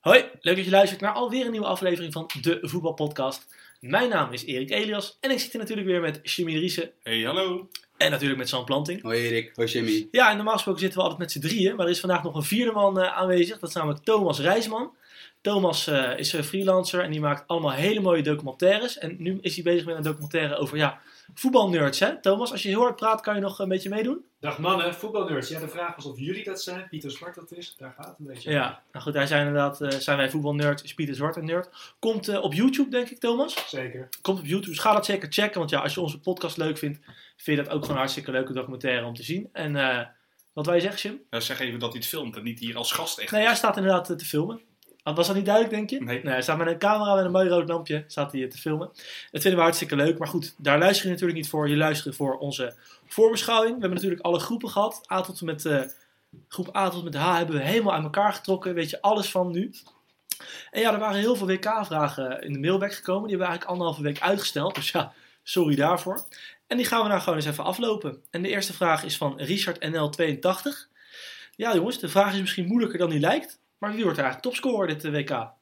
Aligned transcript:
Hoi, 0.00 0.24
leuk 0.40 0.56
dat 0.56 0.64
je 0.64 0.70
luistert 0.70 1.00
naar 1.00 1.12
alweer 1.12 1.44
een 1.44 1.50
nieuwe 1.50 1.66
aflevering 1.66 2.12
van 2.12 2.30
de 2.40 2.58
Voetbalpodcast. 2.62 3.46
Mijn 3.80 4.08
naam 4.08 4.32
is 4.32 4.44
Erik 4.44 4.70
Elias 4.70 5.16
en 5.20 5.30
ik 5.30 5.38
zit 5.38 5.52
hier 5.52 5.60
natuurlijk 5.60 5.88
weer 5.88 6.00
met 6.00 6.20
Jimmy 6.22 6.58
Riese 6.58 6.92
Hey, 7.02 7.20
hallo. 7.20 7.68
en 7.96 8.10
natuurlijk 8.10 8.38
met 8.38 8.48
Sam 8.48 8.64
Planting. 8.64 9.02
Hoi 9.02 9.18
Erik, 9.18 9.52
hoi 9.54 9.68
Jimmy. 9.68 10.08
Ja, 10.10 10.30
en 10.30 10.36
normaal 10.36 10.54
gesproken 10.54 10.80
zitten 10.80 10.98
we 10.98 11.04
altijd 11.04 11.22
met 11.22 11.32
z'n 11.32 11.48
drieën, 11.48 11.76
maar 11.76 11.84
er 11.84 11.92
is 11.92 12.00
vandaag 12.00 12.22
nog 12.22 12.34
een 12.34 12.42
vierde 12.42 12.72
man 12.72 13.00
eh, 13.00 13.16
aanwezig. 13.16 13.58
Dat 13.58 13.68
is 13.68 13.74
namelijk 13.74 14.04
Thomas 14.04 14.40
Rijsman. 14.40 14.94
Thomas 15.40 15.86
eh, 15.86 16.18
is 16.18 16.32
een 16.32 16.44
freelancer 16.44 17.00
en 17.00 17.10
die 17.10 17.20
maakt 17.20 17.44
allemaal 17.46 17.72
hele 17.72 18.00
mooie 18.00 18.22
documentaires. 18.22 18.98
En 18.98 19.16
nu 19.18 19.38
is 19.40 19.54
hij 19.54 19.64
bezig 19.64 19.86
met 19.86 19.96
een 19.96 20.02
documentaire 20.02 20.56
over 20.56 20.76
ja, 20.76 21.00
voetbalnerds. 21.34 22.00
Hè? 22.00 22.20
Thomas, 22.20 22.52
als 22.52 22.62
je 22.62 22.68
heel 22.68 22.80
hard 22.80 22.96
praat, 22.96 23.20
kan 23.20 23.34
je 23.34 23.40
nog 23.40 23.58
een 23.58 23.68
beetje 23.68 23.88
meedoen? 23.88 24.24
Dag 24.40 24.58
mannen, 24.58 24.94
voetbalnerds. 24.94 25.48
Ja, 25.48 25.60
de 25.60 25.68
vraag 25.68 25.96
was 25.96 26.04
of 26.04 26.18
jullie 26.18 26.44
dat 26.44 26.62
zijn. 26.62 26.88
Pieter 26.88 27.10
Zwart 27.10 27.34
dat 27.34 27.52
is. 27.52 27.74
Daar 27.78 27.94
gaat 27.96 28.06
het 28.06 28.18
een 28.18 28.26
beetje. 28.26 28.50
Ja, 28.50 28.82
nou 28.92 29.04
goed, 29.04 29.14
hij 29.14 29.26
zijn 29.26 29.46
inderdaad, 29.46 29.80
eh, 29.80 29.90
zijn 29.90 30.16
wij 30.16 30.30
voetbalnerd, 30.30 30.84
is 30.84 30.94
Pieter 30.94 31.14
Zwart 31.14 31.36
een 31.36 31.44
nerd. 31.44 31.94
Komt 31.98 32.28
eh, 32.28 32.42
op 32.42 32.54
YouTube, 32.54 32.90
denk 32.90 33.08
ik, 33.08 33.18
Thomas. 33.18 33.68
Zeker. 33.70 34.08
Komt 34.20 34.38
op 34.38 34.44
YouTube, 34.44 34.70
dus 34.70 34.78
ga 34.78 34.92
dat 34.92 35.04
zeker 35.04 35.32
checken. 35.32 35.58
Want 35.58 35.70
ja, 35.70 35.80
als 35.80 35.94
je 35.94 36.00
onze 36.00 36.20
podcast 36.20 36.56
leuk 36.56 36.78
vindt, 36.78 36.98
vind 37.36 37.56
je 37.56 37.64
dat 37.64 37.72
ook 37.72 37.80
gewoon 37.80 37.90
een 37.90 37.96
hartstikke 37.96 38.30
leuke 38.30 38.52
documentaire 38.52 39.06
om 39.06 39.14
te 39.14 39.22
zien. 39.22 39.48
En 39.52 39.76
eh, 39.76 40.06
wat 40.52 40.66
wij 40.66 40.80
zeggen, 40.80 41.10
Jim? 41.10 41.42
Zeg 41.42 41.60
even 41.60 41.78
dat 41.78 41.90
hij 41.92 41.98
het 41.98 42.08
filmt 42.08 42.36
en 42.36 42.42
niet 42.42 42.58
hier 42.58 42.76
als 42.76 42.92
gast 42.92 43.18
echt. 43.18 43.30
Nee, 43.32 43.44
hij 43.44 43.54
staat 43.54 43.76
inderdaad 43.76 44.18
te 44.18 44.24
filmen. 44.24 44.60
Ah, 45.02 45.16
Was 45.16 45.26
dat 45.26 45.36
niet 45.36 45.44
duidelijk, 45.44 45.74
denk 45.74 45.90
je? 45.90 46.02
Nee. 46.02 46.20
hij 46.22 46.42
staat 46.42 46.58
met 46.58 46.66
een 46.66 46.78
camera 46.78 47.14
met 47.14 47.24
een 47.24 47.30
mooi 47.30 47.48
rood 47.48 47.68
lampje 47.68 48.04
staat 48.06 48.32
hij 48.32 48.42
eh, 48.42 48.48
te 48.48 48.58
filmen. 48.58 48.86
Dat 49.30 49.42
vinden 49.42 49.54
we 49.54 49.60
hartstikke 49.60 49.96
leuk. 49.96 50.18
Maar 50.18 50.28
goed, 50.28 50.54
daar 50.58 50.78
luister 50.78 51.04
je 51.04 51.10
natuurlijk 51.12 51.38
niet 51.38 51.48
voor. 51.48 51.68
Je 51.68 51.76
luistert 51.76 52.16
voor 52.16 52.38
onze 52.38 52.74
voorbeschouwing. 53.06 53.74
We 53.74 53.80
hebben 53.80 53.94
natuurlijk 53.98 54.22
alle 54.22 54.38
groepen 54.38 54.68
gehad. 54.68 55.06
A 55.12 55.20
tot 55.20 55.40
en 55.40 55.46
met, 55.46 55.64
eh, 55.64 55.82
groep 56.48 56.76
A 56.76 56.88
tot 56.88 57.04
met 57.04 57.14
H 57.14 57.36
hebben 57.36 57.56
we 57.56 57.62
helemaal 57.62 57.94
aan 57.94 58.02
elkaar 58.02 58.32
getrokken. 58.32 58.74
Weet 58.74 58.90
je 58.90 59.00
alles 59.00 59.30
van 59.30 59.50
nu. 59.50 59.72
En 60.70 60.80
ja, 60.80 60.92
er 60.92 60.98
waren 60.98 61.18
heel 61.18 61.36
veel 61.36 61.46
WK-vragen 61.46 62.42
in 62.42 62.52
de 62.52 62.58
mailback 62.58 62.94
gekomen. 62.94 63.28
Die 63.28 63.36
hebben 63.36 63.46
we 63.46 63.52
eigenlijk 63.52 63.70
anderhalve 63.70 64.02
week 64.02 64.20
uitgesteld. 64.20 64.74
Dus 64.74 64.90
ja, 64.90 65.12
sorry 65.42 65.74
daarvoor. 65.74 66.24
En 66.66 66.76
die 66.76 66.86
gaan 66.86 67.02
we 67.02 67.08
nou 67.08 67.20
gewoon 67.20 67.34
eens 67.34 67.46
even 67.46 67.64
aflopen. 67.64 68.22
En 68.30 68.42
de 68.42 68.48
eerste 68.48 68.72
vraag 68.72 69.04
is 69.04 69.16
van 69.16 69.40
Richard 69.40 69.78
NL82. 69.86 70.88
Ja 71.56 71.74
jongens, 71.74 71.98
de 71.98 72.08
vraag 72.08 72.32
is 72.32 72.40
misschien 72.40 72.66
moeilijker 72.66 72.98
dan 72.98 73.10
die 73.10 73.20
lijkt. 73.20 73.60
Maar 73.80 73.94
wie 73.94 74.04
wordt 74.04 74.18
eigenlijk 74.18 74.46
topscorer 74.46 74.86
dit 74.86 75.04
eh, 75.04 75.12
WK? 75.12 75.52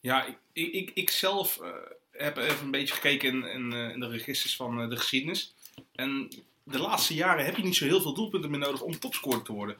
Ja, 0.00 0.24
ik, 0.24 0.72
ik, 0.72 0.90
ik, 0.94 1.10
zelf 1.10 1.60
eh, 1.60 1.70
heb 2.10 2.36
even 2.36 2.64
een 2.64 2.70
beetje 2.70 2.94
gekeken 2.94 3.28
in, 3.28 3.44
in, 3.44 3.72
eh, 3.72 3.90
in 3.90 4.00
de 4.00 4.08
registers 4.08 4.56
van 4.56 4.88
de 4.88 4.96
geschiedenis. 4.96 5.54
En 5.94 6.28
de 6.62 6.78
laatste 6.78 7.14
jaren 7.14 7.44
heb 7.44 7.56
je 7.56 7.62
niet 7.62 7.76
zo 7.76 7.84
heel 7.84 8.00
veel 8.00 8.14
doelpunten 8.14 8.50
meer 8.50 8.58
nodig 8.58 8.80
om 8.80 8.98
topscorer 8.98 9.42
te 9.42 9.52
worden. 9.52 9.76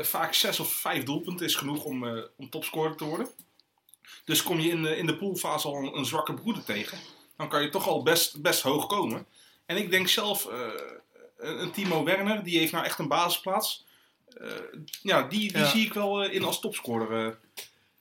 Vaak 0.00 0.34
zes 0.34 0.60
of 0.60 0.72
vijf 0.72 1.04
doelpunten 1.04 1.46
is 1.46 1.54
genoeg 1.54 1.84
om, 1.84 2.28
om 2.36 2.50
topscorer 2.50 2.96
te 2.96 3.04
worden. 3.04 3.28
Dus 4.24 4.42
kom 4.42 4.60
je 4.60 4.70
in 4.70 4.82
de, 4.82 4.96
in 4.96 5.06
de 5.06 5.16
poolfase 5.16 5.68
al 5.68 5.96
een, 5.96 6.04
zwakke 6.04 6.34
broeder 6.34 6.64
tegen, 6.64 6.98
dan 7.36 7.48
kan 7.48 7.62
je 7.62 7.68
toch 7.68 7.88
al 7.88 8.02
best, 8.02 8.42
best 8.42 8.62
hoog 8.62 8.86
komen. 8.86 9.26
En 9.66 9.76
ik 9.76 9.90
denk 9.90 10.08
zelf, 10.08 10.44
een, 11.36 11.62
een 11.62 11.70
Timo 11.70 12.04
Werner, 12.04 12.42
die 12.42 12.58
heeft 12.58 12.72
nou 12.72 12.84
echt 12.84 12.98
een 12.98 13.08
basisplaats. 13.08 13.85
Eh, 14.40 14.48
ja, 15.02 15.22
die, 15.22 15.52
die 15.52 15.58
Ja. 15.58 15.66
zie 15.66 15.84
ik 15.86 15.92
wel 15.92 16.22
eh, 16.24 16.34
in 16.34 16.42
als 16.44 16.60
topscorer. 16.60 17.38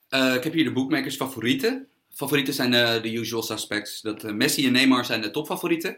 eh. 0.09 0.33
Ik 0.35 0.43
heb 0.43 0.53
hier 0.53 0.63
de 0.63 0.71
bookmakers 0.71 1.15
favorieten. 1.15 1.87
Favorieten 2.13 2.53
zijn 2.53 2.73
eh, 2.73 3.01
de 3.01 3.13
usual 3.13 3.43
suspects. 3.43 4.01
Dat 4.01 4.23
Messi 4.23 4.65
en 4.65 4.71
Neymar 4.71 5.05
zijn 5.05 5.21
de 5.21 5.31
topfavorieten. 5.31 5.97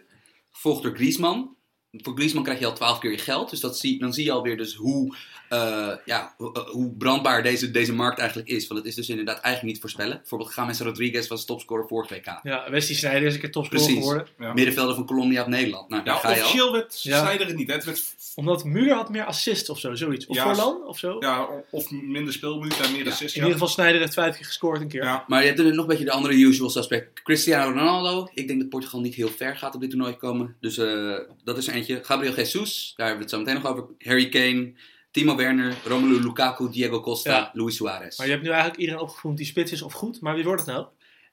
Gevolgd 0.52 0.84
door 0.84 0.96
Griezmann. 0.96 1.56
Voor 1.92 2.14
Griezmann 2.16 2.46
krijg 2.46 2.60
je 2.60 2.66
al 2.66 2.74
12 2.74 3.00
keer 3.00 3.12
je 3.12 3.18
geld. 3.18 3.50
Dus 3.50 3.60
dat 3.60 3.78
zie, 3.78 4.00
dan 4.00 4.14
zie 4.14 4.24
je 4.26 4.32
alweer 4.32 4.58
dus 4.58 4.74
hoe, 4.76 5.16
eh, 5.50 5.92
ja, 6.06 6.34
hoe, 6.38 6.54
eh, 6.54 6.62
hoe 6.70 6.92
brandbaar 6.98 7.44
deze, 7.44 7.72
deze 7.72 7.94
markt 7.94 8.20
eigenlijk 8.20 8.50
is. 8.50 8.68
Want 8.68 8.80
het 8.80 8.90
is 8.90 8.96
dus 8.96 9.10
inderdaad 9.10 9.40
eigenlijk 9.40 9.74
niet 9.74 9.82
voorspellen. 9.82 10.18
Bijvoorbeeld 10.18 10.54
James 10.56 10.80
Rodriguez 10.80 11.28
was 11.28 11.46
topscorer 11.46 11.88
vorig 11.88 12.10
WK. 12.10 12.40
Ja, 12.44 12.70
Wesley 12.72 12.96
Sneijder 12.98 13.28
is 13.28 13.34
een 13.34 13.40
keer 13.40 13.52
topscorer 13.52 13.84
Precies. 13.86 14.02
geworden. 14.04 14.28
Ja. 14.40 14.54
Middenvelder 14.54 14.96
van 14.96 15.06
Colombia 15.06 15.42
of 15.42 15.48
Nederland. 15.48 15.90
Nou, 15.90 16.04
daar 16.04 16.14
Ja, 16.14 16.20
ga 16.20 16.30
je 16.30 16.36
al. 16.36 16.42
officieel 16.42 16.72
werd 16.72 17.04
Ja. 17.04 17.20
Sneijder 17.20 17.48
het 17.48 17.56
niet. 17.56 17.68
hè. 17.68 17.74
Het 17.74 17.86
werd, 17.86 18.16
Omdat 18.36 18.64
Müller 18.66 18.94
had 18.94 19.10
meer 19.10 19.26
assists 19.26 19.70
of 19.70 19.80
zo, 19.80 19.96
zoiets. 19.96 20.26
Of 20.28 20.36
Ja, 20.36 20.44
Forlan 20.44 20.86
of 20.88 20.98
zo. 21.00 21.16
ja, 21.20 21.48
of 21.72 21.92
minder 21.92 22.34
speelminuten 22.34 22.84
en 22.86 22.92
meer 22.92 23.04
Ja. 23.06 23.12
assists. 23.12 23.34
In 23.36 23.42
ieder 23.42 23.54
geval 23.54 23.68
Sneijder 23.68 24.02
heeft 24.02 24.14
vijf 24.14 24.36
keer 24.36 24.46
gescoord 24.46 24.82
een 24.82 24.88
keer. 24.88 25.04
Ja. 25.04 25.24
Maar 25.28 25.42
je 25.42 25.48
hebt 25.48 25.60
er 25.60 25.66
nog 25.66 25.78
een 25.78 25.88
beetje 25.88 26.06
de 26.06 26.12
andere 26.12 26.34
usual 26.34 26.70
suspect. 26.70 27.22
Cristiano 27.24 27.70
Ronaldo. 27.70 28.30
Ik 28.34 28.48
denk 28.48 28.60
dat 28.60 28.70
Portugal 28.70 29.02
niet 29.02 29.16
heel 29.16 29.30
ver 29.30 29.58
gaat 29.58 29.76
op 29.76 29.82
dit 29.82 29.90
toernooi 29.90 30.14
komen. 30.16 30.56
Dus 30.60 30.78
eh, 30.78 31.14
dat 31.44 31.58
is 31.58 31.68
er 31.68 31.74
eentje. 31.78 32.04
Gabriel 32.04 32.36
Jesus. 32.36 32.94
Daar 32.96 33.08
hebben 33.08 33.26
we 33.28 33.32
het 33.32 33.40
zo 33.42 33.46
meteen 33.54 33.62
nog 33.64 33.72
over. 33.72 33.96
Harry 34.10 34.30
Kane. 34.30 34.74
Timo 35.12 35.36
Werner. 35.36 35.78
Romelu 35.86 36.22
Lukaku. 36.22 36.70
Diego 36.72 37.00
Costa. 37.00 37.32
Ja. 37.38 37.52
Luis 37.54 37.76
Suarez. 37.76 38.18
Maar 38.18 38.26
je 38.26 38.32
hebt 38.32 38.44
nu 38.44 38.50
eigenlijk 38.50 38.80
iedereen 38.80 39.02
opgevoerd 39.02 39.38
die 39.38 39.46
spits 39.46 39.72
is 39.72 39.82
of 39.82 39.94
goed. 39.94 40.22
Maar 40.22 40.36
wie 40.36 40.44
wordt 40.44 40.66
het 40.66 40.76
nou? 40.76 40.88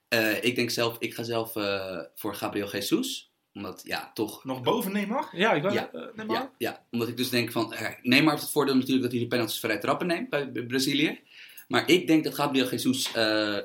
Eh, 0.09 0.45
ik 0.45 0.57
denk 0.57 0.71
zelf, 0.71 0.97
ik 0.99 1.15
ga 1.15 1.23
zelf 1.23 1.57
eh, 1.57 1.99
voor 2.15 2.35
Gabriel 2.35 2.71
Jesus. 2.71 3.33
Omdat, 3.53 3.83
ja, 3.85 4.11
toch... 4.15 4.45
Nog 4.45 4.63
boven 4.63 4.93
Neymar? 4.93 5.29
Ja, 5.33 5.53
ik 5.53 5.63
wou 5.63 5.75
Ja. 5.75 5.91
eh, 5.93 6.01
neem 6.15 6.27
maar. 6.27 6.37
Ja, 6.37 6.53
ja, 6.59 6.85
omdat 6.91 7.09
ik 7.09 7.17
dus 7.17 7.29
denk 7.31 7.53
van... 7.53 7.75
Neymar 8.03 8.31
heeft 8.31 8.43
het 8.43 8.53
voordeel 8.53 8.75
natuurlijk 8.75 9.03
dat 9.03 9.13
hij 9.13 9.21
de 9.21 9.27
penalties 9.27 9.61
vrij 9.61 9.79
trappen 9.79 10.07
neemt 10.07 10.29
bij 10.31 10.53
bij 10.53 10.63
Brazilië. 10.67 11.21
Maar 11.69 11.89
ik 11.91 12.07
denk 12.07 12.25
dat 12.25 12.35
Gabriel 12.35 12.71
Jesus... 12.71 13.13
eh, 13.13 13.59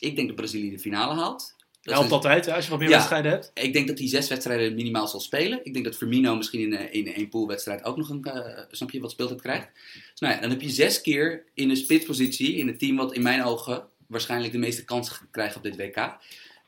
ik 0.00 0.16
denk 0.16 0.26
dat 0.26 0.36
Brazilië 0.36 0.70
de 0.70 0.78
finale 0.78 1.14
haalt. 1.14 1.56
Dat 1.88 1.96
Helpt 1.96 2.06
is- 2.06 2.12
altijd, 2.14 2.46
hè, 2.46 2.54
als 2.54 2.64
je 2.64 2.70
wat 2.70 2.78
meer 2.78 2.88
Ja. 2.88 2.94
wedstrijden 2.96 3.30
hebt. 3.32 3.50
Ik 3.54 3.72
denk 3.72 3.88
dat 3.88 3.98
hij 3.98 4.08
zes 4.08 4.28
wedstrijden 4.28 4.74
minimaal 4.74 5.08
zal 5.08 5.20
spelen. 5.20 5.60
Ik 5.64 5.72
denk 5.72 5.84
dat 5.84 5.96
Firmino 5.96 6.36
misschien 6.36 6.60
in, 6.60 6.74
eh, 6.74 6.94
in 6.94 7.14
één 7.14 7.28
poolwedstrijd 7.28 7.84
ook 7.84 7.96
nog 7.96 8.08
een, 8.08 8.24
eh, 8.24 8.64
snap 8.70 8.90
je, 8.90 9.00
wat 9.00 9.10
speeltijd 9.10 9.40
krijgt. 9.40 9.68
Dus 10.10 10.20
nou 10.20 10.34
ja, 10.34 10.40
dan 10.40 10.50
heb 10.50 10.60
je 10.60 10.70
zes 10.70 11.00
keer 11.00 11.44
in 11.54 11.70
een 11.70 11.76
spitspositie 11.76 12.54
in 12.56 12.66
het 12.66 12.78
team 12.78 12.96
wat 12.96 13.14
in 13.14 13.22
mijn 13.22 13.44
ogen 13.44 13.86
waarschijnlijk 14.06 14.52
de 14.52 14.58
meeste 14.58 14.84
kansen 14.84 15.14
gaat 15.14 15.28
krijgen 15.30 15.56
op 15.56 15.62
dit 15.62 15.76
WK. 15.76 16.16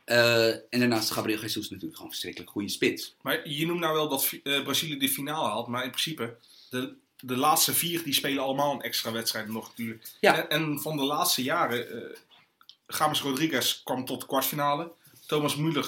Eh, 0.04 0.46
en 0.48 0.78
daarnaast 0.78 1.04
is 1.04 1.10
Gabriel 1.10 1.40
Jesus 1.40 1.62
natuurlijk 1.70 1.82
gewoon 1.92 2.02
een 2.06 2.10
verschrikkelijk 2.10 2.50
goede 2.50 2.68
spits. 2.68 3.14
Maar 3.22 3.48
je 3.48 3.66
noemt 3.66 3.80
nou 3.80 3.94
wel 3.94 4.08
dat 4.08 4.32
eh, 4.42 4.62
Brazilië 4.62 4.98
de 4.98 5.08
finale 5.08 5.48
haalt. 5.48 5.66
Maar 5.66 5.84
in 5.84 5.90
principe, 5.90 6.36
de, 6.70 6.94
de 7.20 7.36
laatste 7.36 7.72
vier 7.74 8.02
die 8.02 8.12
spelen 8.14 8.42
allemaal 8.42 8.72
een 8.74 8.80
extra 8.82 9.12
wedstrijd 9.12 9.48
nog 9.48 9.68
natuurlijk. 9.68 10.04
Ja. 10.20 10.36
En, 10.36 10.48
en 10.48 10.80
van 10.80 10.96
de 10.96 11.02
laatste 11.02 11.42
jaren, 11.42 11.90
eh 11.90 12.16
James 12.98 13.20
Rodriguez 13.20 13.82
kwam 13.82 14.04
tot 14.04 14.20
de 14.20 14.26
kwartfinale. 14.26 14.92
Thomas 15.30 15.56
Müller 15.56 15.86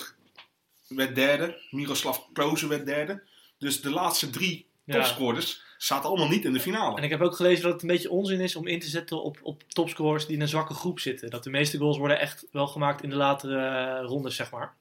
werd 0.89 1.15
derde. 1.15 1.61
Miroslav 1.71 2.19
Klose 2.33 2.67
werd 2.67 2.87
derde. 2.87 3.23
Dus 3.59 3.81
de 3.81 3.91
laatste 3.91 4.31
drie 4.31 4.67
Ja. 4.85 4.95
topscorers 4.95 5.63
zaten 5.79 6.09
allemaal 6.09 6.29
niet 6.29 6.45
in 6.45 6.53
de 6.53 6.61
finale. 6.61 6.97
En 6.97 7.03
ik 7.03 7.11
heb 7.11 7.21
ook 7.21 7.37
gelezen 7.37 7.63
dat 7.63 7.73
het 7.73 7.83
een 7.83 7.89
beetje 7.89 8.11
onzin 8.11 8.41
is 8.41 8.57
om 8.57 8.67
in 8.67 8.81
te 8.81 8.89
zetten 8.89 9.23
op, 9.23 9.39
op 9.43 9.63
topscorers 9.69 10.27
die 10.27 10.35
in 10.37 10.43
een 10.43 10.49
zwakke 10.49 10.75
groep 10.75 11.01
zitten. 11.01 11.31
Dat 11.31 11.45
de 11.45 11.51
meeste 11.51 11.79
goals 11.79 11.99
worden 11.99 12.21
echt 12.21 12.47
wel 12.51 12.67
gemaakt 12.67 13.03
in 13.03 13.11
de 13.11 13.17
latere 13.17 13.59
eh, 13.59 14.05
rondes, 14.07 14.37
zeg 14.37 14.51
maar. 14.51 14.75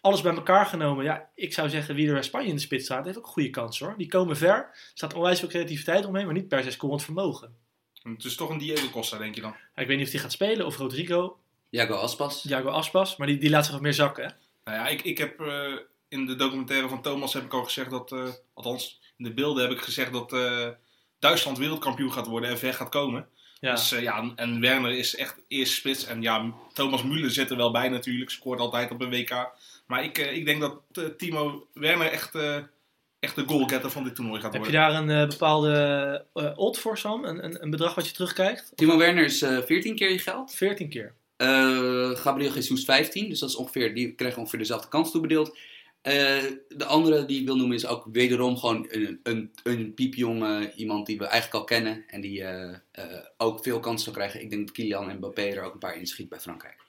Alles 0.00 0.20
bij 0.20 0.34
elkaar 0.34 0.66
genomen. 0.66 1.04
Ja, 1.04 1.30
ik 1.34 1.52
zou 1.52 1.68
zeggen, 1.68 1.94
wie 1.94 2.06
er 2.06 2.12
bij 2.12 2.22
Spanje 2.22 2.48
in 2.48 2.54
de 2.54 2.60
spits 2.60 2.84
staat, 2.84 3.04
heeft 3.04 3.18
ook 3.18 3.26
goede 3.26 3.50
kansen 3.50 3.86
hoor. 3.86 3.94
Die 3.98 4.08
komen 4.08 4.36
ver. 4.36 4.54
Er 4.56 4.90
staat 4.94 5.14
onwijs 5.14 5.38
veel 5.38 5.48
creativiteit 5.48 6.06
omheen, 6.06 6.24
maar 6.24 6.34
niet 6.34 6.48
per 6.48 6.62
se 6.62 6.70
scorend 6.70 7.04
vermogen. 7.04 7.56
Het 8.02 8.24
is 8.24 8.34
toch 8.34 8.50
een 8.50 8.58
Diego 8.58 8.88
Costa, 8.90 9.18
denk 9.18 9.34
je 9.34 9.40
dan? 9.40 9.54
Ja, 9.74 9.82
ik 9.82 9.88
weet 9.88 9.96
niet 9.96 10.06
of 10.06 10.12
die 10.12 10.20
gaat 10.20 10.32
spelen, 10.32 10.66
of 10.66 10.76
Rodrigo, 10.76 11.38
Jago 11.70 11.94
Aspas. 11.94 12.40
Thiago 12.40 12.68
Aspas, 12.68 13.16
maar 13.16 13.26
die, 13.26 13.38
die 13.38 13.50
laat 13.50 13.64
zich 13.64 13.72
wat 13.72 13.82
meer 13.82 13.94
zakken. 13.94 14.24
Hè? 14.24 14.30
Nou 14.64 14.78
ja, 14.78 14.88
ik, 14.88 15.02
ik 15.02 15.18
heb 15.18 15.40
eh, 15.40 15.72
in 16.08 16.26
de 16.26 16.36
documentaire 16.36 16.88
van 16.88 17.02
Thomas 17.02 17.32
heb 17.32 17.44
ik 17.44 17.52
al 17.54 17.64
gezegd 17.64 17.90
dat, 17.90 18.12
eh, 18.12 18.28
althans 18.54 19.00
in 19.16 19.24
de 19.24 19.34
beelden 19.34 19.62
heb 19.62 19.72
ik 19.72 19.80
gezegd 19.80 20.12
dat 20.12 20.32
eh, 20.32 20.68
Duitsland 21.18 21.58
wereldkampioen 21.58 22.12
gaat 22.12 22.26
worden 22.26 22.50
en 22.50 22.58
ver 22.58 22.74
gaat 22.74 22.88
komen. 22.88 23.28
Ja. 23.60 23.74
Dus 23.74 23.92
eh, 23.92 24.02
ja, 24.02 24.32
en 24.36 24.60
Werner 24.60 24.92
is 24.92 25.16
echt 25.16 25.40
eerst 25.48 25.72
spits. 25.72 26.04
En 26.04 26.22
ja, 26.22 26.52
Thomas 26.72 27.02
Müller 27.02 27.30
zit 27.30 27.50
er 27.50 27.56
wel 27.56 27.70
bij 27.70 27.88
natuurlijk, 27.88 28.30
scoort 28.30 28.60
altijd 28.60 28.90
op 28.90 29.00
een 29.00 29.10
WK. 29.10 29.48
Maar 29.86 30.04
ik, 30.04 30.18
ik 30.18 30.44
denk 30.44 30.60
dat 30.60 30.82
Timo 31.18 31.66
Werner 31.74 32.06
echt, 32.06 32.34
eh, 32.34 32.56
echt 33.18 33.34
de 33.34 33.44
goalgetter 33.46 33.90
van 33.90 34.04
dit 34.04 34.14
toernooi 34.14 34.40
gaat 34.40 34.52
Heb 34.52 34.64
je 34.64 34.70
worden. 34.70 35.06
daar 35.06 35.18
een 35.18 35.28
bepaalde 35.28 36.26
odd 36.56 36.78
voor, 36.78 36.98
Sam? 36.98 37.24
Een, 37.24 37.44
een, 37.44 37.62
een 37.62 37.70
bedrag 37.70 37.94
wat 37.94 38.06
je 38.06 38.12
terugkijkt? 38.12 38.72
Timo 38.74 38.96
Werner 38.96 39.24
is 39.24 39.42
eh 39.42 39.58
14 39.58 39.96
keer 39.96 40.10
je 40.10 40.18
geld. 40.18 40.54
14 40.54 40.88
keer. 40.88 41.14
Eh, 41.40 42.10
Gabriel 42.10 42.52
Jesus 42.52 42.84
15. 42.84 43.28
Dus 43.28 43.38
dat 43.38 43.48
is 43.48 43.56
ongeveer, 43.56 43.94
die 43.94 44.12
krijgen 44.12 44.38
ongeveer 44.40 44.58
dezelfde 44.58 44.88
kans 44.88 45.10
toebedeeld. 45.10 45.58
Eh, 46.02 46.42
de 46.68 46.84
andere 46.84 47.24
die 47.24 47.40
ik 47.40 47.46
wil 47.46 47.56
noemen 47.56 47.76
is 47.76 47.86
ook 47.86 48.06
wederom 48.12 48.56
gewoon 48.56 48.86
een, 48.90 49.20
een, 49.22 49.50
een 49.62 49.94
piepjong 49.94 50.70
iemand 50.74 51.06
die 51.06 51.18
we 51.18 51.24
eigenlijk 51.24 51.54
al 51.54 51.64
kennen. 51.64 52.04
En 52.06 52.20
die 52.20 52.44
eh, 52.44 52.78
ook 53.36 53.62
veel 53.62 53.80
kansen 53.80 54.04
zal 54.04 54.12
krijgen. 54.12 54.40
Ik 54.40 54.50
denk 54.50 54.66
dat 54.66 54.76
Kylian 54.76 55.16
Mbappé 55.16 55.42
er 55.42 55.62
ook 55.62 55.72
een 55.72 55.78
paar 55.78 55.96
inschiet 55.96 56.28
bij 56.28 56.40
Frankrijk. 56.40 56.84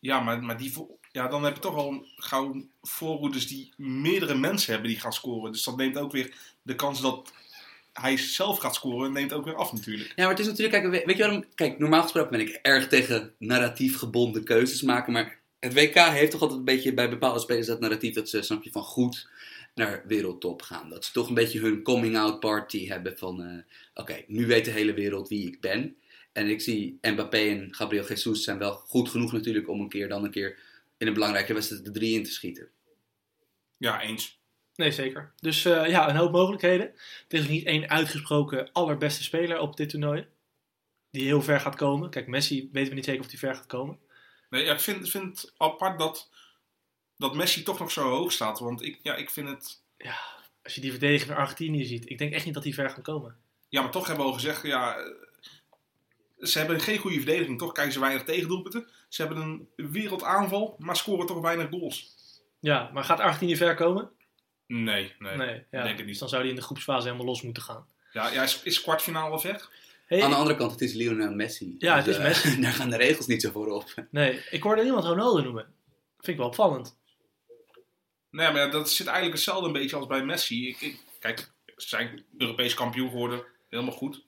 Ja, 0.00 0.20
maar, 0.20 0.42
maar 0.42 0.58
die, 0.58 0.72
ja, 1.12 1.28
dan 1.28 1.44
heb 1.44 1.54
je 1.54 1.60
toch 1.60 1.76
al 1.76 2.06
gauw 2.16 2.66
voorhoeders 2.82 3.46
die 3.46 3.72
meerdere 3.76 4.34
mensen 4.34 4.72
hebben 4.72 4.90
die 4.90 5.00
gaan 5.00 5.12
scoren. 5.12 5.52
Dus 5.52 5.64
dat 5.64 5.76
neemt 5.76 5.98
ook 5.98 6.12
weer 6.12 6.34
de 6.62 6.74
kans 6.74 7.00
dat 7.00 7.32
hij 8.00 8.16
zelf 8.16 8.58
gaat 8.58 8.74
scoren, 8.74 9.12
neemt 9.12 9.32
ook 9.32 9.44
weer 9.44 9.54
af 9.56 9.72
natuurlijk. 9.72 10.08
Ja, 10.08 10.22
maar 10.22 10.30
het 10.30 10.38
is 10.38 10.46
natuurlijk, 10.46 10.80
kijk, 10.82 10.92
we- 10.94 11.02
weet 11.06 11.16
je 11.16 11.22
waarom? 11.22 11.44
Kijk, 11.54 11.78
normaal 11.78 12.02
gesproken 12.02 12.30
ben 12.30 12.40
ik 12.40 12.58
erg 12.62 12.88
tegen 12.88 13.34
narratief 13.38 13.96
gebonden 13.98 14.44
keuzes 14.44 14.82
maken. 14.82 15.12
Maar 15.12 15.38
het 15.58 15.74
WK 15.74 15.94
heeft 15.94 16.30
toch 16.30 16.40
altijd 16.40 16.58
een 16.58 16.64
beetje 16.64 16.94
bij 16.94 17.08
bepaalde 17.08 17.40
spelers 17.40 17.66
dat 17.66 17.80
narratief 17.80 18.14
dat 18.14 18.28
ze, 18.28 18.42
snap 18.42 18.62
je, 18.62 18.70
van 18.70 18.82
goed 18.82 19.28
naar 19.74 20.04
wereldtop 20.06 20.62
gaan. 20.62 20.88
Dat 20.88 21.04
ze 21.04 21.12
toch 21.12 21.28
een 21.28 21.34
beetje 21.34 21.60
hun 21.60 21.82
coming-out 21.82 22.40
party 22.40 22.88
hebben 22.88 23.18
van, 23.18 23.42
eh, 23.42 23.58
oké, 23.94 24.24
nu 24.26 24.46
weet 24.46 24.64
de 24.64 24.70
hele 24.70 24.94
wereld 24.94 25.28
wie 25.28 25.46
ik 25.46 25.60
ben. 25.60 25.96
En 26.32 26.48
ik 26.48 26.60
zie 26.60 26.98
Mbappé 27.00 27.38
en 27.38 27.74
Gabriel 27.74 28.06
Jesus 28.06 28.44
zijn 28.44 28.58
wel 28.58 28.72
goed 28.72 29.08
genoeg 29.08 29.32
natuurlijk 29.32 29.68
om 29.68 29.80
een 29.80 29.88
keer 29.88 30.08
dan 30.08 30.24
een 30.24 30.30
keer 30.30 30.58
in 30.98 31.06
een 31.06 31.12
belangrijke 31.14 31.52
wedstrijd 31.54 31.84
de 31.84 31.90
drie 31.90 32.14
in 32.14 32.24
te 32.24 32.32
schieten. 32.32 32.68
Ja, 33.76 34.00
eens. 34.02 34.38
Nee, 34.74 34.90
zeker. 34.90 35.32
Dus 35.40 35.64
eh, 35.64 35.88
ja, 35.88 36.08
een 36.08 36.16
hoop 36.16 36.32
mogelijkheden. 36.32 36.86
Er 37.28 37.38
is 37.38 37.48
niet 37.48 37.66
één 37.66 37.88
uitgesproken 37.88 38.72
allerbeste 38.72 39.22
speler 39.22 39.58
op 39.58 39.76
dit 39.76 39.88
toernooi. 39.88 40.26
Die 41.10 41.24
heel 41.24 41.42
ver 41.42 41.60
gaat 41.60 41.76
komen. 41.76 42.10
Kijk, 42.10 42.26
Messi 42.26 42.68
weten 42.72 42.88
we 42.88 42.94
niet 42.94 43.04
zeker 43.04 43.20
of 43.20 43.30
hij 43.30 43.38
ver 43.38 43.54
gaat 43.54 43.66
komen. 43.66 43.98
Nee, 44.50 44.64
ja, 44.64 44.72
ik 44.72 44.80
vind, 44.80 45.10
vind 45.10 45.40
het 45.40 45.52
apart 45.56 45.98
dat, 45.98 46.30
dat 47.16 47.34
Messi 47.34 47.62
toch 47.62 47.78
nog 47.78 47.90
zo 47.90 48.08
hoog 48.08 48.32
staat. 48.32 48.58
Want 48.58 48.82
ik, 48.82 48.98
ja, 49.02 49.14
ik 49.14 49.30
vind 49.30 49.48
het... 49.48 49.82
Als 50.62 50.74
je 50.74 50.80
die 50.80 50.90
verdediging 50.90 51.30
van 51.30 51.40
Argentinië 51.40 51.84
ziet. 51.84 52.10
Ik 52.10 52.18
denk 52.18 52.32
echt 52.32 52.44
niet 52.44 52.54
dat 52.54 52.64
hij 52.64 52.72
ver 52.72 52.90
gaat 52.90 53.02
komen. 53.02 53.36
Ja, 53.68 53.82
maar 53.82 53.90
toch 53.90 54.06
hebben 54.06 54.24
we 54.24 54.30
al 54.30 54.36
gezegd, 54.36 54.62
ja... 54.62 54.96
eh, 54.96 55.04
Ze 56.38 56.58
hebben 56.58 56.80
geen 56.80 56.98
goede 56.98 57.16
verdediging, 57.16 57.58
toch 57.58 57.72
krijgen 57.72 57.94
ze 57.94 58.00
weinig 58.00 58.24
tegendoelpunten. 58.24 58.88
Ze 59.08 59.22
hebben 59.22 59.42
een 59.76 59.90
wereldaanval, 59.92 60.76
maar 60.78 60.96
scoren 60.96 61.26
toch 61.26 61.40
weinig 61.40 61.68
goals. 61.70 62.14
Ja, 62.60 62.90
maar 62.92 63.04
gaat 63.04 63.20
Argentinië 63.20 63.56
ver 63.56 63.74
komen? 63.74 64.10
Nee, 64.66 65.12
nee. 65.18 65.36
Nee, 65.36 65.64
ja. 65.70 65.82
denk 65.82 65.88
het 65.88 65.96
niet. 65.96 66.06
Dus 66.06 66.18
dan 66.18 66.28
zou 66.28 66.40
hij 66.40 66.50
in 66.50 66.56
de 66.56 66.62
groepsfase 66.62 67.06
helemaal 67.06 67.26
los 67.26 67.42
moeten 67.42 67.62
gaan. 67.62 67.86
Ja, 68.12 68.28
ja 68.28 68.42
is, 68.42 68.62
is 68.62 68.80
kwartfinale 68.80 69.40
ver? 69.40 69.68
Hey, 70.06 70.22
Aan 70.22 70.30
de 70.30 70.36
andere 70.36 70.56
kant, 70.56 70.70
het 70.70 70.80
is 70.80 70.92
Lionel 70.92 71.34
Messi. 71.34 71.74
Ja, 71.78 71.96
het 71.96 72.06
is 72.06 72.16
eh, 72.16 72.22
Messi. 72.22 72.60
daar 72.60 72.72
gaan 72.72 72.90
de 72.90 72.96
regels 72.96 73.26
niet 73.26 73.42
zo 73.42 73.50
voor 73.50 73.66
op. 73.66 73.94
Nee, 74.10 74.40
ik 74.50 74.62
hoorde 74.62 74.82
niemand 74.82 75.04
Ronaldo 75.04 75.42
noemen. 75.42 75.66
Vind 76.16 76.26
ik 76.26 76.36
wel 76.36 76.46
opvallend. 76.46 76.96
Nee, 78.30 78.52
maar 78.52 78.60
ja, 78.60 78.68
dat 78.68 78.90
zit 78.90 79.06
eigenlijk 79.06 79.36
hetzelfde 79.36 79.66
een 79.66 79.72
beetje 79.72 79.96
als 79.96 80.06
bij 80.06 80.24
Messi. 80.24 80.68
Ik, 80.68 80.80
ik, 80.80 81.00
kijk, 81.18 81.50
ze 81.76 81.88
zijn 81.88 82.24
Europees 82.38 82.74
kampioen 82.74 83.10
geworden. 83.10 83.44
Helemaal 83.68 83.94
goed. 83.94 84.24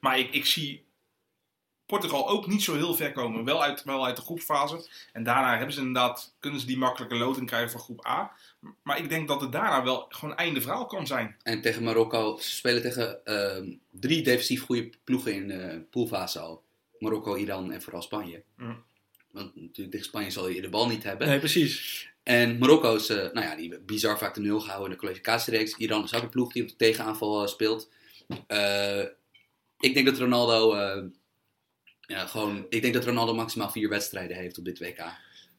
Maar 0.00 0.18
ik, 0.18 0.34
ik 0.34 0.46
zie 0.46 0.86
Portugal 1.92 2.28
ook 2.28 2.46
niet 2.46 2.62
zo 2.62 2.74
heel 2.74 2.94
ver 2.94 3.12
komen. 3.12 3.44
Wel 3.44 3.62
uit, 3.62 3.84
wel 3.84 4.06
uit 4.06 4.16
de 4.16 4.22
groepsfase. 4.22 4.88
En 5.12 5.22
daarna 5.22 5.56
hebben 5.56 5.74
ze 5.74 5.80
inderdaad, 5.80 6.34
kunnen 6.40 6.60
ze 6.60 6.66
die 6.66 6.78
makkelijke 6.78 7.14
loting 7.14 7.46
krijgen 7.46 7.70
van 7.70 7.80
groep 7.80 8.06
A. 8.06 8.32
Maar 8.82 8.98
ik 8.98 9.08
denk 9.08 9.28
dat 9.28 9.40
het 9.40 9.52
daarna 9.52 9.84
wel 9.84 10.06
gewoon 10.08 10.36
einde 10.36 10.60
verhaal 10.60 10.86
kan 10.86 11.06
zijn. 11.06 11.36
En 11.42 11.62
tegen 11.62 11.82
Marokko, 11.82 12.36
ze 12.36 12.50
spelen 12.50 12.82
tegen 12.82 13.24
ehm, 13.24 13.72
drie 13.90 14.22
defensief 14.22 14.64
goede 14.64 14.90
ploegen 15.04 15.34
in 15.34 15.48
de 15.48 15.86
poolfase 15.90 16.38
al. 16.38 16.62
Marokko, 16.98 17.36
Iran 17.36 17.72
en 17.72 17.82
vooral 17.82 18.02
Spanje. 18.02 18.42
Mm. 18.56 18.82
Want 19.30 19.54
natuurlijk 19.54 19.90
tegen 19.90 20.06
Spanje 20.06 20.30
zal 20.30 20.48
je 20.48 20.60
de 20.60 20.68
bal 20.68 20.88
niet 20.88 21.02
hebben. 21.02 21.28
Nee, 21.28 21.38
precies. 21.38 22.08
En 22.22 22.58
Marokko 22.58 22.94
is, 22.94 23.08
eh, 23.08 23.16
nou 23.16 23.46
ja, 23.46 23.56
die 23.56 23.78
bizar 23.78 24.18
vaak 24.18 24.34
de 24.34 24.40
nul 24.40 24.60
gehouden 24.60 24.86
in 24.86 24.92
de 24.92 25.00
kwalificatiereeks. 25.00 25.76
Iran 25.76 26.04
is 26.04 26.14
ook 26.14 26.22
een 26.22 26.28
ploeg 26.28 26.52
die 26.52 26.62
op 26.62 26.68
de 26.68 26.76
tegenaanval 26.76 27.42
eh, 27.42 27.48
speelt. 27.48 27.90
Eh, 28.46 29.04
ik 29.82 29.94
denk 29.94 30.06
dat 30.06 30.18
Ronaldo, 30.18 30.74
eh, 30.74 31.02
ja, 32.12 32.26
gewoon, 32.26 32.66
ik 32.68 32.82
denk 32.82 32.94
dat 32.94 33.04
Ronaldo 33.04 33.34
maximaal 33.34 33.70
vier 33.70 33.88
wedstrijden 33.88 34.36
heeft 34.36 34.58
op 34.58 34.64
dit 34.64 34.78
WK. 34.78 35.04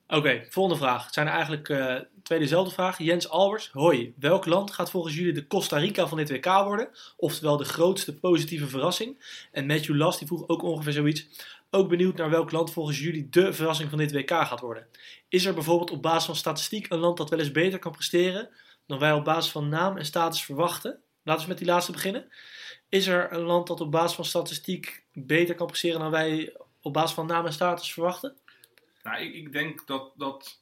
Oké, 0.08 0.46
volgende 0.50 0.80
vraag. 0.80 1.06
Het 1.06 1.14
zijn 1.14 1.28
eigenlijk 1.28 1.70
eh, 1.70 1.96
twee 2.24 2.40
dezelfde 2.40 2.74
vragen. 2.74 3.06
Jens 3.06 3.30
Albers, 3.30 3.70
hoi. 3.72 4.14
Welk 4.20 4.46
land 4.46 4.72
gaat 4.72 4.90
volgens 4.90 5.16
jullie 5.16 5.34
de 5.34 5.48
Costa 5.48 5.78
Rica 5.78 6.08
van 6.08 6.18
dit 6.18 6.30
WK 6.30 6.46
worden? 6.46 6.90
Oftewel 7.18 7.58
de 7.58 7.64
grootste 7.64 8.20
positieve 8.20 8.68
verrassing. 8.68 9.24
En 9.52 9.66
Matthew 9.66 9.96
Last 9.96 10.20
die 10.20 10.28
vroeg 10.28 10.48
ook 10.48 10.64
ongeveer 10.64 10.94
zoiets. 10.94 11.28
Ook 11.70 11.90
benieuwd 11.90 12.18
naar 12.18 12.30
welk 12.30 12.52
land 12.52 12.72
volgens 12.72 13.00
jullie 13.00 13.30
de 13.30 13.54
verrassing 13.54 13.90
van 13.90 13.98
dit 13.98 14.12
WK 14.12 14.30
gaat 14.30 14.60
worden. 14.60 14.88
Is 15.30 15.46
er 15.46 15.54
bijvoorbeeld 15.54 15.92
op 15.92 16.02
basis 16.02 16.26
van 16.26 16.36
statistiek 16.36 16.90
een 16.90 17.00
land 17.00 17.18
dat 17.18 17.30
wel 17.30 17.40
eens 17.40 17.52
beter 17.52 17.80
kan 17.80 17.92
presteren 17.92 18.50
dan 18.88 19.00
wij 19.00 19.12
op 19.14 19.24
basis 19.24 19.52
van 19.52 19.70
naam 19.70 19.98
en 19.98 20.06
status 20.06 20.44
verwachten? 20.44 21.00
Laten 21.24 21.44
we 21.44 21.50
met 21.50 21.58
die 21.58 21.68
laatste 21.68 21.92
beginnen. 21.92 22.28
Is 22.94 23.08
er 23.08 23.34
een 23.34 23.42
land 23.42 23.68
dat 23.68 23.82
op 23.82 23.92
basis 23.92 24.16
van 24.16 24.26
statistiek 24.26 25.04
beter 25.14 25.56
kan 25.56 25.68
presteren 25.68 26.00
dan 26.00 26.12
wij 26.12 26.56
op 26.82 26.94
basis 26.94 27.16
van 27.16 27.26
naam 27.26 27.46
en 27.46 27.54
status 27.54 27.94
verwachten? 27.94 28.38
Nou, 29.04 29.22
ik, 29.22 29.34
ik 29.34 29.52
denk 29.52 29.88
dat, 29.88 30.12
dat, 30.16 30.60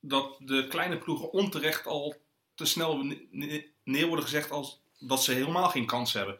dat 0.00 0.36
de 0.38 0.66
kleine 0.68 0.98
ploegen 0.98 1.32
onterecht 1.32 1.86
al 1.86 2.14
te 2.54 2.64
snel 2.64 2.96
ne- 2.96 3.26
ne- 3.30 3.66
neer 3.84 4.06
worden 4.06 4.24
gezegd 4.24 4.50
als 4.50 4.80
dat 4.98 5.22
ze 5.22 5.32
helemaal 5.32 5.68
geen 5.68 5.86
kans 5.86 6.12
hebben. 6.12 6.38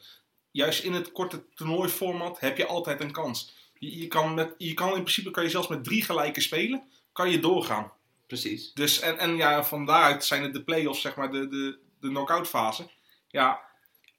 Juist 0.50 0.82
in 0.82 0.92
het 0.92 1.12
korte 1.12 1.44
toernooiformat 1.54 2.40
heb 2.40 2.56
je 2.56 2.66
altijd 2.66 3.00
een 3.00 3.12
kans. 3.12 3.54
Je, 3.78 3.98
je, 3.98 4.06
kan 4.06 4.34
met, 4.34 4.54
je 4.58 4.74
kan 4.74 4.88
in 4.88 5.02
principe 5.02 5.30
kan 5.30 5.42
je 5.42 5.50
zelfs 5.50 5.68
met 5.68 5.84
drie 5.84 6.02
gelijke 6.02 6.40
spelen, 6.40 6.82
kan 7.12 7.30
je 7.30 7.40
doorgaan. 7.40 7.92
Precies. 8.26 8.72
Dus, 8.72 9.00
en, 9.00 9.18
en 9.18 9.36
ja, 9.36 9.64
van 9.64 9.86
daaruit 9.86 10.24
zijn 10.24 10.42
het 10.42 10.52
de 10.52 10.64
play-offs, 10.64 11.00
zeg 11.00 11.16
maar, 11.16 11.30
de, 11.30 11.48
de, 11.48 11.78
de 12.00 12.08
knock-out 12.08 12.48
fase. 12.48 12.90
Ja, 13.28 13.65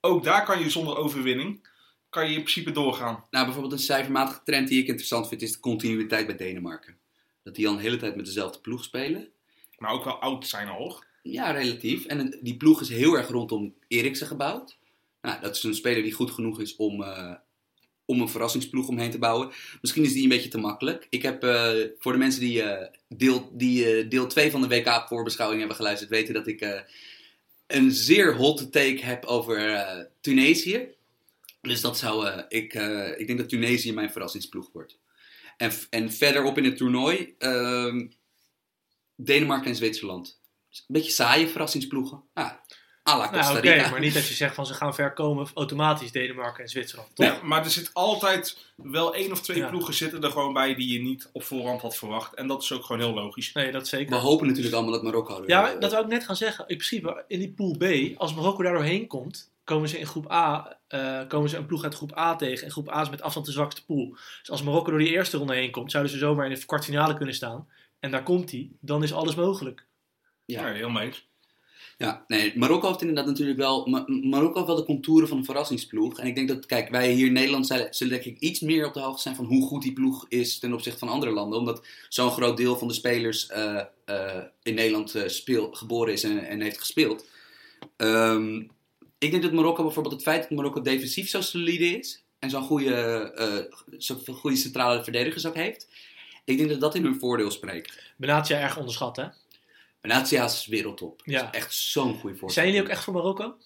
ook 0.02 0.24
daar 0.24 0.46
kan 0.46 0.60
je 0.60 0.70
zonder 0.70 0.98
overwinning, 0.98 1.68
kan 2.10 2.24
je 2.24 2.36
in 2.36 2.42
principe 2.42 2.72
doorgaan. 2.72 3.24
Nou, 3.30 3.46
bijvoorbeeld 3.46 3.74
een 3.74 3.80
cijfermatige 3.80 4.42
trend 4.44 4.68
die 4.68 4.82
ik 4.82 4.88
interessant 4.88 5.28
vind, 5.28 5.42
is 5.42 5.52
de 5.52 5.60
continuïteit 5.60 6.26
bij 6.26 6.36
Denemarken. 6.36 6.98
Dat 7.44 7.56
die 7.56 7.68
al 7.68 7.74
een 7.74 7.80
hele 7.80 7.98
tijd 7.98 8.16
met 8.16 8.26
dezelfde 8.26 8.60
ploeg 8.60 8.84
spelen. 8.84 9.30
Maar 9.78 9.92
ook 9.92 10.04
wel 10.04 10.20
oud 10.20 10.48
zijn 10.48 10.68
al, 10.68 10.78
hoor. 10.78 11.06
Ja, 11.22 11.52
relatief. 11.52 12.06
En 12.06 12.40
die 12.42 12.58
ploeg 12.58 12.82
is 12.82 12.90
heel 12.90 13.14
erg 13.14 13.28
rondom 13.28 13.74
Eriksen 13.88 14.28
gebouwd. 14.28 14.78
Nou, 15.22 15.42
dat 15.42 15.56
is 15.56 15.64
een 15.64 15.76
speler 15.76 16.04
die 16.04 16.12
goed 16.12 16.32
genoeg 16.32 16.60
is 16.60 16.76
om, 16.76 17.04
eh, 17.04 17.34
om 18.06 18.22
een 18.22 18.30
verrassingsploeg 18.30 18.88
omheen 18.88 19.12
te 19.12 19.20
bouwen. 19.20 19.52
Misschien 19.82 20.04
is 20.04 20.14
die 20.14 20.24
een 20.24 20.30
beetje 20.30 20.50
te 20.50 20.58
makkelijk. 20.58 21.08
Ik 21.10 21.22
heb 21.22 21.44
eh, 21.44 21.72
voor 21.98 22.12
de 22.12 22.18
mensen 22.18 22.42
die, 22.42 22.62
eh, 22.62 22.88
deel, 23.08 23.50
die 23.54 24.08
deel 24.08 24.28
2 24.28 24.52
van 24.52 24.62
de 24.62 24.68
WK-voorbeschouwing 24.68 25.60
hebben 25.60 25.78
geluisterd, 25.78 26.10
weten 26.10 26.34
dat 26.34 26.48
ik 26.48 26.86
een 27.68 27.92
zeer 27.92 28.36
hot 28.36 28.72
take 28.72 29.06
heb 29.06 29.26
over 29.26 29.74
eh, 29.74 30.06
Tunesië. 30.22 30.96
Dus 31.62 31.82
dat 31.82 31.98
zou, 31.98 32.28
eh, 32.28 32.44
ik, 32.48 32.74
eh, 32.74 33.20
ik 33.20 33.28
denk 33.28 33.40
dat 33.40 33.50
Tunesië 33.50 33.94
mijn 33.94 34.12
verrassingsploeg 34.12 34.70
wordt. 34.72 35.00
En, 35.58 35.72
en 35.90 36.12
verderop 36.12 36.58
in 36.58 36.64
het 36.64 36.78
toernooi, 36.78 37.36
ehm, 37.38 38.08
Denemarken 39.16 39.70
en 39.70 39.76
Zwitserland. 39.76 40.40
Een 40.70 40.84
beetje 40.88 41.12
saaie 41.12 41.48
verrassingsploegen. 41.48 42.24
Ja, 42.34 42.64
à 43.08 43.18
la 43.18 43.32
Nou, 43.32 43.90
maar 43.92 44.00
niet 44.00 44.14
dat 44.14 44.28
je 44.28 44.34
zegt 44.34 44.56
van 44.56 44.66
ze 44.66 44.74
gaan 44.74 44.96
ver 44.96 45.14
komen 45.14 45.48
automatisch 45.54 46.12
Denemarken 46.12 46.64
en 46.64 46.70
Zwitserland. 46.70 47.16
Toch? 47.16 47.26
Ja, 47.26 47.40
maar 47.44 47.64
er 47.64 47.70
zit 47.72 47.90
altijd 47.94 48.58
wel 48.76 49.16
één 49.16 49.32
of 49.32 49.42
twee 49.42 49.58
Ja. 49.58 49.70
ploegen 49.70 49.94
zitten 49.94 50.22
er 50.24 50.32
gewoon 50.32 50.54
bij 50.54 50.76
die 50.76 50.94
je 50.94 51.02
niet 51.02 51.30
op 51.32 51.44
voorhand 51.44 51.82
had 51.82 51.98
verwacht. 51.98 52.34
En 52.34 52.48
dat 52.48 52.64
is 52.64 52.72
ook 52.72 52.86
gewoon 52.86 53.02
heel 53.02 53.14
logisch. 53.14 53.54
Nee, 53.54 53.72
dat 53.72 53.88
zeker. 53.88 54.10
We 54.16 54.22
hopen 54.22 54.48
natuurlijk 54.48 54.76
allemaal 54.76 54.94
dat 54.94 55.04
Marokko 55.04 55.42
er 55.42 55.50
Ja, 55.50 55.76
dat 55.76 55.92
wou 55.92 56.04
ik 56.04 56.10
net 56.10 56.26
gaan 56.26 56.36
zeggen. 56.36 56.68
In 56.68 56.78
principe, 56.78 57.24
in 57.28 57.40
die 57.40 57.52
pool 57.52 57.76
B, 57.78 57.84
als 58.20 58.34
Marokko 58.34 58.64
daar 58.64 58.74
doorheen 58.74 59.08
komt, 59.08 59.52
komen 59.64 59.90
ze 59.90 60.00
in 60.00 60.08
groep 60.08 60.32
A, 60.32 60.78
eh, 60.88 61.20
komen 61.28 61.50
ze 61.50 61.58
een 61.58 61.66
ploeg 61.66 61.84
uit 61.84 61.96
groep 61.96 62.18
A 62.18 62.36
tegen. 62.36 62.66
En 62.66 62.72
groep 62.72 62.90
A 62.90 63.02
is 63.02 63.10
met 63.10 63.22
afstand 63.22 63.46
de 63.46 63.52
zwakste 63.52 63.86
pool. 63.86 64.10
Dus 64.40 64.50
als 64.50 64.64
Marokko 64.64 64.90
door 64.90 65.00
die 65.00 65.10
eerste 65.12 65.38
ronde 65.38 65.56
heen 65.56 65.72
komt, 65.72 65.92
zouden 65.92 66.12
ze 66.14 66.18
zomaar 66.18 66.46
in 66.50 66.54
de 66.60 66.66
kwartfinale 66.66 67.14
kunnen 67.14 67.36
staan. 67.36 67.68
En 68.00 68.12
daar 68.12 68.24
komt 68.24 68.52
hij, 68.52 68.70
dan 68.82 69.04
is 69.04 69.14
alles 69.14 69.36
mogelijk. 69.36 69.86
Ja, 70.46 70.68
Ja, 70.68 70.74
heel 70.74 70.90
mee 70.90 71.06
eens. 71.06 71.27
Ja, 71.98 72.24
nee, 72.28 72.58
Marokko 72.58 72.88
heeft 72.88 73.02
inderdaad 73.02 73.26
natuurlijk 73.26 73.58
wel, 73.58 73.86
Ma- 73.86 74.06
Marokko 74.08 74.56
heeft 74.56 74.68
wel 74.68 74.76
de 74.76 74.84
contouren 74.84 75.28
van 75.28 75.38
een 75.38 75.46
verrassingsploeg. 75.46 76.20
En 76.20 76.28
ik 76.28 76.36
denk 76.36 76.48
dat, 76.48 76.66
kijk, 76.66 76.90
wij 76.90 77.12
hier 77.12 77.26
in 77.26 77.34
Nederland 77.34 77.68
zullen 77.68 78.14
denk 78.14 78.24
ik 78.24 78.40
iets 78.40 78.60
meer 78.60 78.86
op 78.86 78.94
de 78.94 79.00
hoogte 79.00 79.22
zijn 79.22 79.36
van 79.36 79.46
hoe 79.46 79.68
goed 79.68 79.82
die 79.82 79.94
ploeg 79.94 80.26
is 80.30 80.60
ten 80.60 80.74
opzichte 80.74 81.00
van 81.00 81.10
andere 81.10 81.32
landen. 81.32 81.60
Omdat 81.60 81.86
zo'n 82.10 82.32
groot 82.32 82.58
deel 82.58 82.78
van 82.78 82.88
de 82.88 82.94
spelers 82.94 83.48
eh, 83.48 83.82
eh, 84.06 84.44
in 84.64 84.74
Nederland 84.74 85.16
eh, 85.16 85.28
speel, 85.28 85.72
geboren 85.72 86.14
is 86.14 86.24
en, 86.24 86.48
en 86.48 86.62
heeft 86.62 86.80
gespeeld. 86.80 87.26
Ehm, 87.96 88.56
ik 89.18 89.32
denk 89.32 89.44
dat 89.44 89.52
Marokko 89.52 89.84
bijvoorbeeld 89.84 90.16
het 90.16 90.24
feit 90.24 90.42
dat 90.42 90.52
Marokko 90.58 90.82
defensief 90.82 91.30
zo 91.30 91.42
solide 91.42 91.86
is 91.86 92.24
en 92.40 92.50
zo'n 92.50 92.64
goede, 92.64 93.70
zo'n 93.98 94.20
goede 94.26 94.58
centrale 94.58 95.04
verdedigers 95.04 95.46
ook 95.46 95.56
heeft. 95.56 95.88
Ik 96.46 96.58
denk 96.58 96.70
dat 96.70 96.80
dat 96.80 96.96
in 96.96 97.04
hun 97.04 97.20
voordeel 97.20 97.52
spreekt. 97.52 98.14
Benatia 98.18 98.60
erg 98.60 98.78
onderschat, 98.78 99.16
hè? 99.16 99.26
Benatia 100.02 100.44
is 100.46 100.66
wereldtop. 100.66 101.22
Ja. 101.26 101.42
Dat 101.42 101.54
is 101.54 101.60
echt 101.60 101.74
zo'n 101.74 102.14
goede 102.20 102.38
voorstel. 102.38 102.50
Zijn 102.50 102.66
jullie 102.66 102.82
ook 102.82 102.96
echt 102.96 103.04
voor 103.04 103.14
Marokko? 103.14 103.58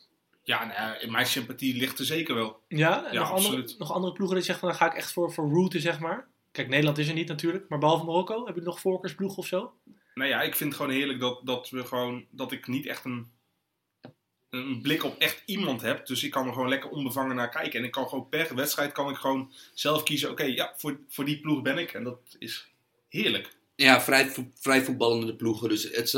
Ja, 0.44 0.66
nou 0.66 1.12
mijn 1.12 1.26
sympathie 1.26 1.76
ligt 1.76 2.00
er 2.00 2.06
zeker 2.06 2.36
wel. 2.36 2.60
Ja? 2.68 3.06
En 3.06 3.14
Ja, 3.14 3.20
nog, 3.20 3.30
andere, 3.32 3.48
absoluut. 3.48 3.76
nog 3.78 3.92
andere 3.92 4.14
ploegen 4.14 4.36
die 4.36 4.46
zeggen 4.46 4.68
dan 4.68 4.78
ga 4.78 4.86
ik 4.86 4.94
echt 4.94 5.12
voor, 5.12 5.34
voor 5.34 5.50
route, 5.50 5.80
zeg 5.80 6.00
maar. 6.00 6.28
Kijk, 6.52 6.68
Nederland 6.68 6.98
is 6.98 7.08
er 7.08 7.14
niet 7.14 7.28
natuurlijk, 7.28 7.70
maar 7.70 7.80
behalve 7.80 8.06
Marokko, 8.06 8.46
heb 8.46 8.56
je 8.56 8.62
nog 8.62 8.80
voorkeursploeg 8.80 9.38
of 9.38 9.48
zo? 9.48 9.74
Nou 10.14 10.30
ja, 10.30 10.42
ik 10.42 10.56
vind 10.56 10.70
het 10.74 10.82
gewoon 10.82 10.96
heerlijk 10.98 11.20
dat, 11.20 11.46
dat 11.46 11.70
we 11.70 11.86
gewoon 11.86 12.26
dat 12.30 12.52
ik 12.52 12.68
niet 12.68 12.86
echt 12.86 13.06
een, 13.06 13.32
een 14.50 14.82
blik 14.82 15.04
op 15.04 15.18
echt 15.18 15.44
iemand 15.46 15.82
heb. 15.82 16.06
Dus 16.06 16.24
ik 16.24 16.32
kan 16.32 16.48
er 16.48 16.54
gewoon 16.54 16.70
lekker 16.70 16.90
onbevangen 16.90 17.36
naar 17.36 17.50
kijken. 17.50 17.80
En 17.80 17.86
ik 17.86 17.92
kan 17.92 18.08
gewoon 18.10 18.30
per 18.30 18.56
wedstrijd 18.56 18.92
kan 18.92 19.10
ik 19.10 19.16
gewoon 19.16 19.52
zelf 19.74 20.04
kiezen. 20.04 20.30
Oké, 20.30 20.44
ja, 20.44 20.74
voor, 20.78 21.00
voor 21.08 21.26
die 21.26 21.40
ploeg 21.40 21.62
ben 21.62 21.78
ik. 21.78 21.94
En 21.94 22.04
dat 22.04 22.20
is 22.40 22.68
heerlijk. 23.10 23.58
Ja, 23.82 24.02
vrij, 24.02 24.32
vrij 24.60 24.84
voetballende 24.84 25.36
ploegen. 25.36 25.70
Dus 25.70 25.84
het 25.84 26.14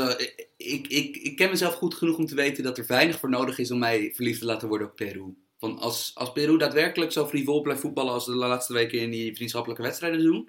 ik, 0.56 0.86
ik, 0.86 1.16
ik 1.16 1.36
ken 1.36 1.50
mezelf 1.50 1.74
goed 1.74 1.94
genoeg 1.94 2.16
om 2.16 2.26
te 2.26 2.34
weten 2.34 2.64
dat 2.64 2.78
er 2.78 2.86
weinig 2.86 3.18
voor 3.18 3.28
nodig 3.28 3.58
is 3.58 3.70
om 3.70 3.78
mij 3.78 4.12
verliefd 4.14 4.40
te 4.40 4.46
laten 4.46 4.68
worden 4.68 4.86
op 4.86 4.96
Peru. 4.96 5.34
Van 5.58 5.78
als, 5.78 6.10
als 6.14 6.32
Peru 6.32 6.58
daadwerkelijk 6.58 7.12
zo 7.12 7.26
frivol 7.26 7.60
blijft 7.60 7.80
voetballen 7.80 8.12
als 8.12 8.24
de 8.24 8.34
laatste 8.34 8.72
weken 8.72 8.98
in 8.98 9.10
die 9.10 9.34
vriendschappelijke 9.34 9.82
wedstrijden 9.82 10.22
doen, 10.22 10.48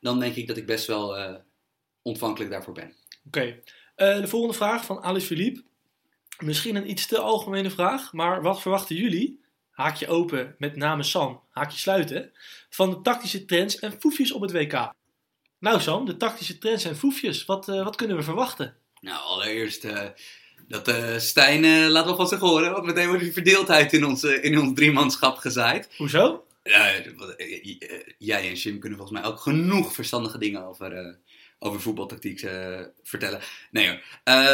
dan 0.00 0.20
denk 0.20 0.34
ik 0.34 0.46
dat 0.46 0.56
ik 0.56 0.66
best 0.66 0.86
wel 0.86 1.16
eh, 1.16 1.34
ontvankelijk 2.02 2.50
daarvoor 2.50 2.74
ben. 2.74 2.94
Oké. 3.26 3.58
Eh, 3.94 4.20
de 4.20 4.28
volgende 4.28 4.56
vraag 4.56 4.84
van 4.84 5.02
Alice 5.02 5.26
Philippe. 5.26 5.62
Misschien 6.38 6.76
een 6.76 6.90
iets 6.90 7.06
te 7.06 7.18
algemene 7.18 7.70
vraag, 7.70 8.12
maar 8.12 8.42
wat 8.42 8.60
verwachten 8.60 8.96
jullie 8.96 9.40
haakje 9.70 10.08
open 10.08 10.54
met 10.58 10.76
name 10.76 11.02
Sam, 11.02 11.40
haakje 11.50 11.78
sluiten, 11.78 12.32
van 12.70 12.90
de 12.90 13.00
tactische 13.00 13.44
trends 13.44 13.78
en 13.78 14.00
foefjes 14.00 14.32
op 14.32 14.40
het 14.40 14.52
WK. 14.52 14.92
Nou 15.62 15.80
Sam, 15.80 16.04
de 16.04 16.16
tactische 16.16 16.58
trends 16.58 16.84
en 16.84 16.96
foefjes, 16.96 17.44
wat, 17.44 17.68
eh, 17.68 17.84
wat 17.84 17.96
kunnen 17.96 18.16
we 18.16 18.22
verwachten? 18.22 18.74
Nou, 19.00 19.22
allereerst 19.22 19.84
eh, 19.84 20.00
dat 20.68 20.88
eh 20.88 21.18
Stijn, 21.18 21.88
laat 21.88 22.04
wel 22.04 22.16
van 22.16 22.28
zich 22.28 22.38
horen, 22.38 22.72
want 22.72 22.84
meteen 22.84 23.08
wordt 23.08 23.22
die 23.22 23.32
verdeeldheid 23.32 23.92
in 23.92 24.04
ons, 24.04 24.24
in 24.24 24.58
ons 24.58 24.74
driemanschap 24.74 25.36
gezaaid. 25.36 25.88
Hoezo? 25.96 26.44
Jij 28.18 28.48
en 28.48 28.54
Jim 28.54 28.78
kunnen 28.78 28.98
volgens 28.98 29.20
mij 29.20 29.30
ook 29.30 29.40
genoeg 29.40 29.92
verstandige 29.92 30.38
dingen 30.38 30.64
over, 30.64 31.18
over 31.58 31.80
voetbaltactiek 31.80 32.46
vertellen. 33.02 33.40
Nee 33.70 33.88
hoor, 33.88 34.00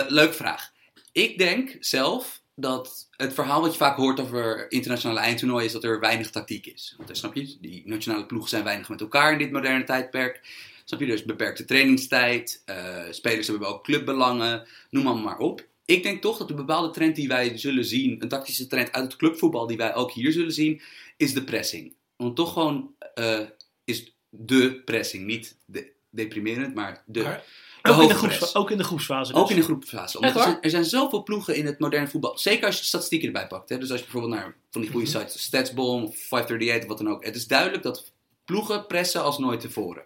leuke 0.08 0.34
vraag. 0.34 0.72
Ik 1.12 1.38
denk 1.38 1.76
zelf 1.80 2.40
dat 2.54 3.08
het 3.16 3.34
verhaal 3.34 3.60
wat 3.60 3.72
je 3.72 3.78
vaak 3.78 3.96
hoort 3.96 4.20
over 4.20 4.70
internationale 4.70 5.20
eindtoernooien 5.20 5.66
is 5.66 5.72
dat 5.72 5.84
er 5.84 6.00
weinig 6.00 6.30
tactiek 6.30 6.66
is. 6.66 6.94
Want, 6.96 7.16
snap 7.16 7.34
je, 7.34 7.56
die 7.60 7.82
nationale 7.86 8.26
ploegen 8.26 8.50
zijn 8.50 8.64
weinig 8.64 8.88
met 8.88 9.00
elkaar 9.00 9.32
in 9.32 9.38
dit 9.38 9.52
moderne 9.52 9.84
tijdperk. 9.84 10.40
Snap 10.88 11.00
je, 11.00 11.06
dus 11.06 11.24
beperkte 11.24 11.64
trainingstijd, 11.64 12.62
eh, 12.64 13.04
spelers 13.10 13.46
hebben 13.46 13.68
ook 13.68 13.84
clubbelangen, 13.84 14.66
noem 14.90 15.04
maar, 15.04 15.16
maar 15.16 15.38
op. 15.38 15.66
Ik 15.84 16.02
denk 16.02 16.22
toch 16.22 16.38
dat 16.38 16.48
de 16.48 16.54
bepaalde 16.54 16.90
trend 16.90 17.16
die 17.16 17.28
wij 17.28 17.58
zullen 17.58 17.84
zien, 17.84 18.22
een 18.22 18.28
tactische 18.28 18.66
trend 18.66 18.92
uit 18.92 19.04
het 19.04 19.16
clubvoetbal 19.16 19.66
die 19.66 19.76
wij 19.76 19.94
ook 19.94 20.12
hier 20.12 20.32
zullen 20.32 20.52
zien, 20.52 20.80
is 21.16 21.34
de 21.34 21.44
pressing. 21.44 21.94
Want 22.16 22.36
toch 22.36 22.52
gewoon 22.52 22.94
eh, 23.14 23.40
is 23.84 24.12
de 24.28 24.82
pressing, 24.84 25.26
niet 25.26 25.56
de, 25.64 25.92
deprimerend, 26.10 26.74
maar 26.74 27.02
de, 27.06 27.22
Maar 27.22 27.42
de 27.82 27.92
ook, 27.92 28.02
in 28.02 28.08
de 28.08 28.14
groeps, 28.14 28.54
ook 28.54 28.70
in 28.70 28.78
de 28.78 28.84
groepsfase. 28.84 29.32
Dus. 29.32 29.40
Ook 29.40 29.50
in 29.50 29.56
de 29.56 29.62
groepsfase. 29.62 30.18
Omdat 30.18 30.34
er, 30.34 30.42
zijn, 30.42 30.60
er 30.60 30.70
zijn 30.70 30.84
zoveel 30.84 31.22
ploegen 31.22 31.56
in 31.56 31.66
het 31.66 31.78
moderne 31.78 32.08
voetbal. 32.08 32.38
Zeker 32.38 32.66
als 32.66 32.74
je 32.74 32.80
de 32.80 32.86
statistieken 32.86 33.26
erbij 33.26 33.46
pakt. 33.46 33.68
Hè? 33.68 33.78
Dus 33.78 33.90
als 33.90 33.98
je 34.00 34.04
bijvoorbeeld 34.04 34.34
naar 34.40 34.56
van 34.70 34.80
die 34.80 34.90
goede 34.90 35.08
Mhm. 35.08 35.18
sites, 35.18 35.42
Statsbomb 35.42 36.08
of 36.08 36.16
538 36.16 36.82
of 36.82 36.88
wat 36.88 36.98
dan 36.98 37.14
ook. 37.14 37.24
Het 37.24 37.36
is 37.36 37.46
duidelijk 37.46 37.82
dat 37.82 38.12
ploegen 38.44 38.86
pressen 38.86 39.22
als 39.22 39.38
nooit 39.38 39.60
tevoren. 39.60 40.02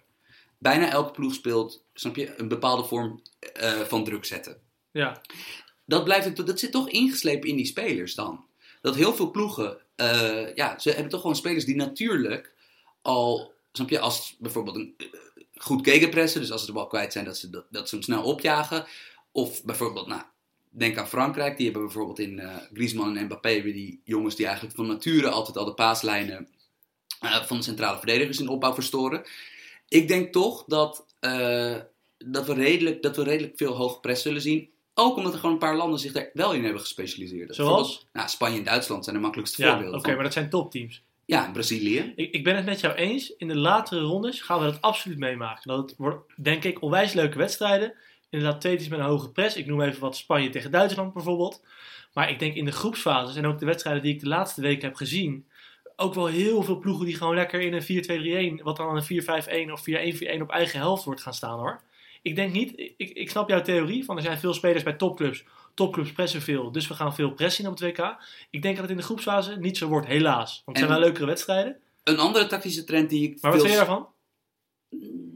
Bijna 0.62 0.90
elke 0.90 1.10
ploeg 1.10 1.34
speelt, 1.34 1.84
snap 1.94 2.16
je, 2.16 2.34
een 2.36 2.48
bepaalde 2.48 2.84
vorm 2.84 3.22
eh, 3.54 3.80
van 3.80 4.04
druk 4.04 4.24
zetten. 4.24 4.60
Ja. 4.90 5.20
Dat, 5.84 6.04
blijft, 6.04 6.46
dat 6.46 6.58
zit 6.58 6.72
toch 6.72 6.90
ingeslepen 6.90 7.48
in 7.48 7.56
die 7.56 7.66
spelers 7.66 8.14
dan. 8.14 8.44
Dat 8.80 8.94
heel 8.94 9.14
veel 9.14 9.30
ploegen, 9.30 9.78
eh, 9.96 10.54
ja, 10.54 10.78
ze 10.78 10.90
hebben 10.90 11.08
toch 11.08 11.20
gewoon 11.20 11.36
spelers 11.36 11.64
die 11.64 11.76
natuurlijk 11.76 12.54
al, 13.00 13.52
snap 13.72 13.88
je, 13.88 14.00
als 14.00 14.36
bijvoorbeeld 14.38 14.76
een 14.76 14.94
eh, 14.96 15.06
goed 15.54 15.88
gegenpressen, 15.88 16.40
dus 16.40 16.50
als 16.50 16.60
ze 16.60 16.66
de 16.66 16.72
bal 16.72 16.86
kwijt 16.86 17.12
zijn, 17.12 17.24
dat 17.24 17.38
ze, 17.38 17.50
dat, 17.50 17.66
dat 17.70 17.88
ze 17.88 17.94
hem 17.94 18.04
snel 18.04 18.22
opjagen. 18.22 18.86
Of 19.32 19.64
bijvoorbeeld, 19.64 20.06
nou, 20.06 20.22
denk 20.70 20.98
aan 20.98 21.08
Frankrijk, 21.08 21.56
die 21.56 21.66
hebben 21.66 21.84
bijvoorbeeld 21.84 22.18
in 22.18 22.42
Griezmann 22.72 23.16
en 23.16 23.24
Mbappé 23.24 23.62
weer 23.62 23.72
die 23.72 24.00
jongens 24.04 24.36
die 24.36 24.46
eigenlijk 24.46 24.76
van 24.76 24.86
nature 24.86 25.28
altijd 25.28 25.56
al 25.56 25.64
de 25.64 25.74
paaslijnen 25.74 26.48
van 27.20 27.56
de 27.56 27.62
centrale 27.62 27.98
verdedigers 27.98 28.38
in 28.38 28.48
opbouw 28.48 28.74
verstoren. 28.74 29.24
Ik 29.92 30.08
denk 30.08 30.32
toch 30.32 30.64
dat, 30.66 31.06
eh, 31.20 31.76
dat, 32.18 32.46
we 32.46 32.54
redelijk, 32.54 33.02
dat 33.02 33.16
we 33.16 33.22
redelijk 33.22 33.56
veel 33.56 33.76
hoge 33.76 34.00
press 34.00 34.22
zullen 34.22 34.40
zien. 34.40 34.70
Ook 34.94 35.16
omdat 35.16 35.32
er 35.32 35.38
gewoon 35.38 35.54
een 35.54 35.60
paar 35.60 35.76
landen 35.76 35.98
zich 35.98 36.12
daar 36.12 36.30
wel 36.32 36.52
in 36.52 36.62
hebben 36.64 36.80
gespecialiseerd. 36.80 37.54
Zoals? 37.54 38.06
Nou, 38.12 38.28
Spanje 38.28 38.58
en 38.58 38.64
Duitsland 38.64 39.04
zijn 39.04 39.16
de 39.16 39.22
makkelijkste 39.22 39.62
Ja, 39.62 39.68
oké, 39.68 39.74
voorbeelden. 39.76 40.04
van. 40.04 40.14
maar 40.14 40.24
dat 40.24 40.32
zijn 40.32 40.50
topteams. 40.50 41.02
Ja, 41.24 41.50
Brazilië. 41.52 42.12
Ik, 42.16 42.34
ik 42.34 42.44
ben 42.44 42.56
het 42.56 42.64
met 42.64 42.80
jou 42.80 42.94
eens. 42.94 43.36
In 43.36 43.48
de 43.48 43.56
latere 43.56 44.00
rondes 44.00 44.40
gaan 44.40 44.58
we 44.58 44.64
dat 44.64 44.80
absoluut 44.80 45.18
meemaken. 45.18 45.68
Dat 45.68 45.90
het 45.90 45.98
wordt, 45.98 46.32
denk 46.36 46.64
ik, 46.64 46.82
onwijs 46.82 47.12
leuke 47.12 47.38
wedstrijden. 47.38 47.94
Inderdaad, 48.30 48.60
twee 48.60 48.76
teams 48.76 48.90
met 48.90 48.98
een 48.98 49.04
hoge 49.04 49.30
press. 49.30 49.56
Ik 49.56 49.66
noem 49.66 49.82
even 49.82 50.00
wat 50.00 50.16
Spanje 50.16 50.50
tegen 50.50 50.70
Duitsland 50.70 51.12
bijvoorbeeld. 51.12 51.62
Maar 52.12 52.30
ik 52.30 52.38
denk 52.38 52.54
in 52.54 52.64
de 52.64 52.72
groepsfases 52.72 53.36
en 53.36 53.46
ook 53.46 53.58
de 53.58 53.66
wedstrijden 53.66 54.02
die 54.02 54.14
ik 54.14 54.20
de 54.20 54.28
laatste 54.28 54.60
weken 54.60 54.88
heb 54.88 54.96
gezien. 54.96 55.46
Ook 55.96 56.14
wel 56.14 56.26
heel 56.26 56.62
veel 56.62 56.78
ploegen 56.78 57.06
die 57.06 57.16
gewoon 57.16 57.34
lekker 57.34 57.60
in 57.60 57.72
een 57.72 58.58
4-2-3-1, 58.60 58.62
wat 58.62 58.76
dan 58.76 58.96
een 58.96 59.68
4-5-1 59.68 59.72
of 59.72 59.80
4-1-4-1 60.38 60.40
op 60.40 60.50
eigen 60.50 60.78
helft 60.78 61.04
wordt 61.04 61.20
gaan 61.22 61.34
staan 61.34 61.58
hoor. 61.58 61.80
Ik 62.22 62.36
denk 62.36 62.52
niet, 62.52 62.72
ik, 62.96 63.10
ik 63.10 63.30
snap 63.30 63.48
jouw 63.48 63.62
theorie 63.62 64.04
van 64.04 64.16
er 64.16 64.22
zijn 64.22 64.38
veel 64.38 64.54
spelers 64.54 64.82
bij 64.82 64.92
topclubs. 64.92 65.44
Topclubs 65.74 66.12
pressen 66.12 66.42
veel, 66.42 66.72
dus 66.72 66.88
we 66.88 66.94
gaan 66.94 67.14
veel 67.14 67.30
pressen 67.32 67.66
op 67.66 67.78
het 67.78 67.80
WK. 67.80 68.16
Ik 68.50 68.62
denk 68.62 68.74
dat 68.74 68.82
het 68.82 68.90
in 68.90 68.96
de 68.96 69.02
groepsfase 69.02 69.56
niet 69.56 69.76
zo 69.76 69.88
wordt, 69.88 70.06
helaas. 70.06 70.62
Want 70.64 70.76
het 70.78 70.86
zijn 70.86 70.88
En- 70.88 70.94
wel 70.96 71.04
leukere 71.04 71.26
wedstrijden. 71.26 71.76
Een 72.04 72.18
andere 72.18 72.46
tactische 72.46 72.84
trend 72.84 73.10
die 73.10 73.30
ik. 73.30 73.42
Maar 73.42 73.50
wat 73.50 73.60
vind 73.60 73.72
je 73.72 73.78
daarvan? 73.78 74.08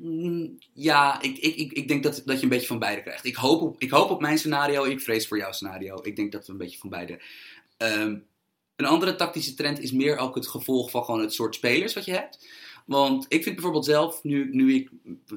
Mm, 0.00 0.58
Ja, 0.72 1.22
ik, 1.22 1.38
ik, 1.38 1.56
ik, 1.56 1.72
ik 1.72 1.88
denk 1.88 2.02
dat, 2.02 2.22
dat 2.24 2.36
je 2.36 2.42
een 2.42 2.48
beetje 2.48 2.66
van 2.66 2.78
beide 2.78 3.02
krijgt. 3.02 3.24
Ik 3.24 3.34
hoop, 3.34 3.60
op, 3.60 3.74
ik 3.78 3.90
hoop 3.90 4.10
op 4.10 4.20
mijn 4.20 4.38
scenario, 4.38 4.84
ik 4.84 5.00
vrees 5.00 5.26
voor 5.26 5.38
jouw 5.38 5.52
scenario. 5.52 5.98
Ik 6.02 6.16
denk 6.16 6.32
dat 6.32 6.46
we 6.46 6.52
een 6.52 6.58
beetje 6.58 6.78
van 6.78 6.90
beide. 6.90 7.20
Ehm, 7.76 8.16
een 8.76 8.86
andere 8.86 9.16
tactische 9.16 9.54
trend 9.54 9.80
is 9.80 9.92
meer 9.92 10.16
ook 10.16 10.34
het 10.34 10.46
gevolg 10.46 10.90
van 10.90 11.04
gewoon 11.04 11.20
het 11.20 11.32
soort 11.32 11.54
spelers 11.54 11.94
wat 11.94 12.04
je 12.04 12.12
hebt. 12.12 12.46
Want 12.86 13.26
ik 13.28 13.42
vind 13.42 13.54
bijvoorbeeld 13.54 13.84
zelf, 13.84 14.22
nu, 14.22 14.48
nu 14.52 14.74
ik, 14.74 14.90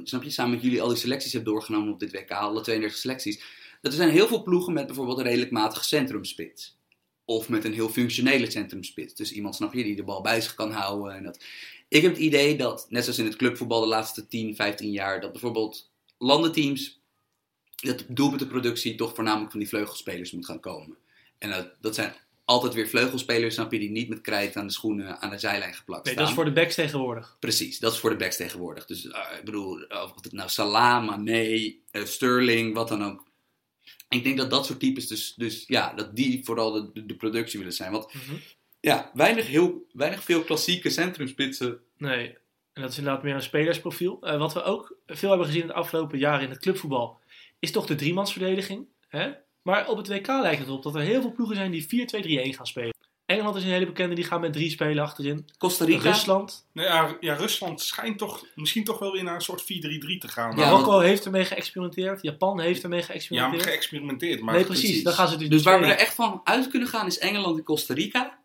snap 0.04 0.24
je, 0.24 0.30
samen 0.30 0.52
met 0.54 0.62
jullie 0.62 0.82
al 0.82 0.88
die 0.88 0.98
selecties 0.98 1.34
heb 1.34 1.46
doorgenomen 1.46 1.94
op 1.94 2.00
dit 2.00 2.12
WK, 2.12 2.32
alle 2.32 2.62
32 2.62 3.00
selecties, 3.00 3.44
dat 3.82 3.92
er 3.92 3.98
zijn 3.98 4.10
heel 4.10 4.28
veel 4.28 4.44
ploegen 4.44 4.74
met 4.74 4.86
bijvoorbeeld 4.86 5.18
een 5.18 5.24
redelijk 5.24 5.52
matige 5.52 5.84
centrumspits. 5.84 6.78
Of 7.26 7.50
met 7.50 7.66
een 7.66 7.74
heel 7.74 7.90
functionele 7.90 8.52
centrumspits. 8.52 9.14
Dus 9.14 9.32
iemand, 9.32 9.56
snap 9.56 9.74
je, 9.74 9.84
die 9.84 9.96
de 9.96 10.04
bal 10.04 10.22
bij 10.22 10.42
zich 10.42 10.54
kan 10.54 10.72
houden. 10.72 11.16
En 11.16 11.24
dat. 11.24 11.44
Ik 11.88 12.02
heb 12.02 12.12
het 12.12 12.22
idee 12.22 12.58
dat, 12.58 12.86
net 12.90 13.04
zoals 13.04 13.20
in 13.20 13.26
het 13.26 13.36
clubvoetbal 13.36 13.82
de 13.82 13.88
laatste 13.88 14.28
10, 14.28 14.56
15 14.56 14.92
jaar, 14.92 15.22
dat 15.22 15.32
bijvoorbeeld 15.32 15.92
landenteams, 16.18 17.02
dat 17.76 18.06
doelpuntenproductie 18.08 18.96
toch 18.96 19.16
voornamelijk 19.16 19.52
van 19.52 19.60
die 19.60 19.70
vleugelspelers 19.70 20.32
moet 20.32 20.46
gaan 20.46 20.60
komen. 20.60 20.98
En 21.38 21.50
dat, 21.50 21.72
dat 21.82 21.96
zijn 21.96 22.14
altijd 22.50 22.74
weer 22.74 22.88
vleugelspelers, 22.88 23.54
snap 23.54 23.72
je, 23.72 23.80
die 23.80 23.90
niet 23.90 24.10
met 24.10 24.22
krijt 24.22 24.56
aan 24.56 24.68
de 24.68 24.74
schoenen 24.74 25.22
aan 25.22 25.30
de 25.30 25.38
zijlijn 25.38 25.74
geplakt 25.74 26.04
Nee, 26.06 26.14
staan. 26.14 26.26
dat 26.26 26.34
is 26.34 26.40
voor 26.42 26.50
de 26.54 26.60
backs 26.62 26.76
tegenwoordig. 26.76 27.38
Precies, 27.40 27.80
dat 27.80 27.94
is 27.94 28.00
voor 28.00 28.10
de 28.10 28.16
backs 28.16 28.36
tegenwoordig. 28.38 28.86
Dus 28.86 29.08
eh, 29.08 29.38
ik 29.38 29.46
bedoel, 29.46 29.82
of 29.88 30.14
het 30.22 30.32
nou 30.32 30.50
Salah, 30.50 31.06
Mané, 31.06 31.74
eh, 31.92 32.04
Sterling, 32.06 32.74
wat 32.74 32.88
dan 32.88 33.04
ook. 33.04 33.28
Ik 34.10 34.24
denk 34.24 34.38
dat 34.38 34.50
dat 34.50 34.66
soort 34.66 34.80
types, 34.80 35.08
dus, 35.08 35.34
dus 35.36 35.64
ja, 35.68 35.94
dat 35.94 36.16
die 36.16 36.46
vooral 36.46 36.72
de, 36.72 36.90
de, 36.94 37.06
de 37.06 37.16
productie 37.16 37.60
willen 37.60 37.74
zijn. 37.74 37.92
Want 37.92 38.14
Mhm. 38.14 38.36
ja, 38.80 39.12
weinig, 39.14 39.48
heel, 39.48 39.86
weinig 39.94 40.24
veel 40.24 40.42
klassieke 40.44 40.90
centrumspitsen. 40.90 41.80
Nee, 41.98 42.38
en 42.74 42.82
dat 42.82 42.92
is 42.92 42.98
inderdaad 42.98 43.24
meer 43.24 43.36
een 43.36 43.42
spelersprofiel. 43.42 44.18
Eh, 44.22 44.38
wat 44.38 44.54
we 44.54 44.64
ook 44.64 44.98
veel 45.08 45.30
hebben 45.30 45.48
gezien 45.48 45.62
in 45.62 45.68
de 45.68 45.74
afgelopen 45.74 46.18
jaren 46.20 46.44
in 46.44 46.50
het 46.50 46.60
clubvoetbal, 46.60 47.20
is 47.60 47.72
toch 47.72 47.86
de 47.86 47.96
driemansverdediging. 47.96 48.86
Hè? 49.08 49.32
Maar 49.62 49.88
op 49.88 49.98
het 49.98 50.08
WK 50.08 50.28
lijkt 50.28 50.60
het 50.60 50.68
erop 50.68 50.84
dat 50.84 50.96
er 50.96 51.02
heel 51.02 51.22
veel 51.22 51.32
ploegen 51.32 51.56
zijn 51.56 51.72
die 51.72 51.84
4-2-3-1 52.54 52.56
gaan 52.56 52.68
spelen. 52.68 52.94
Engeland 53.26 53.56
is 53.56 53.64
een 53.64 53.70
hele 53.70 53.86
bekende, 53.86 54.16
die 54.16 54.24
gaan 54.24 54.42
met 54.42 54.54
drie 54.54 54.70
spelen 54.70 55.04
achterin. 55.04 55.50
Costa 55.58 55.86
Rica. 55.86 56.02
Rusland. 56.10 56.68
Nou 56.74 56.88
ja, 56.88 57.18
ja, 57.20 57.34
Rusland 57.34 57.82
schijnt 57.82 58.18
toch 58.18 58.46
misschien 58.56 58.84
toch 58.84 59.00
wel 59.00 59.12
weer 59.12 59.24
naar 59.24 59.36
een 59.36 59.42
soort 59.42 59.62
4-3-3 59.62 59.66
te 60.20 60.28
gaan. 60.28 60.50
Ja, 60.58 60.66
Marokko 60.70 61.00
heeft 61.00 61.26
ermee 61.26 61.46
geëxperimenteerd. 61.46 62.22
Japan 62.22 62.60
heeft 62.60 62.84
ermee 62.84 63.00
Ja, 63.00 63.06
maar 63.08 63.16
geëxperimenteerd. 63.18 63.64
geëxperimenteerd. 63.70 64.42
Maar 64.42 64.54
nee, 64.56 64.64
precies. 64.66 65.04
Dan 65.04 65.14
gaan 65.14 65.28
ze 65.28 65.38
dus, 65.38 65.50
Dus 65.50 65.64
waar 65.64 65.80
we 65.80 65.86
er 65.86 65.98
echt 65.98 66.14
van 66.14 66.42
uit 66.44 66.68
kunnen 66.70 66.88
gaan 66.88 67.08
is 67.08 67.18
Engeland 67.20 67.58
en 67.58 67.64
Costa 67.64 67.94
Rica. 67.94 68.40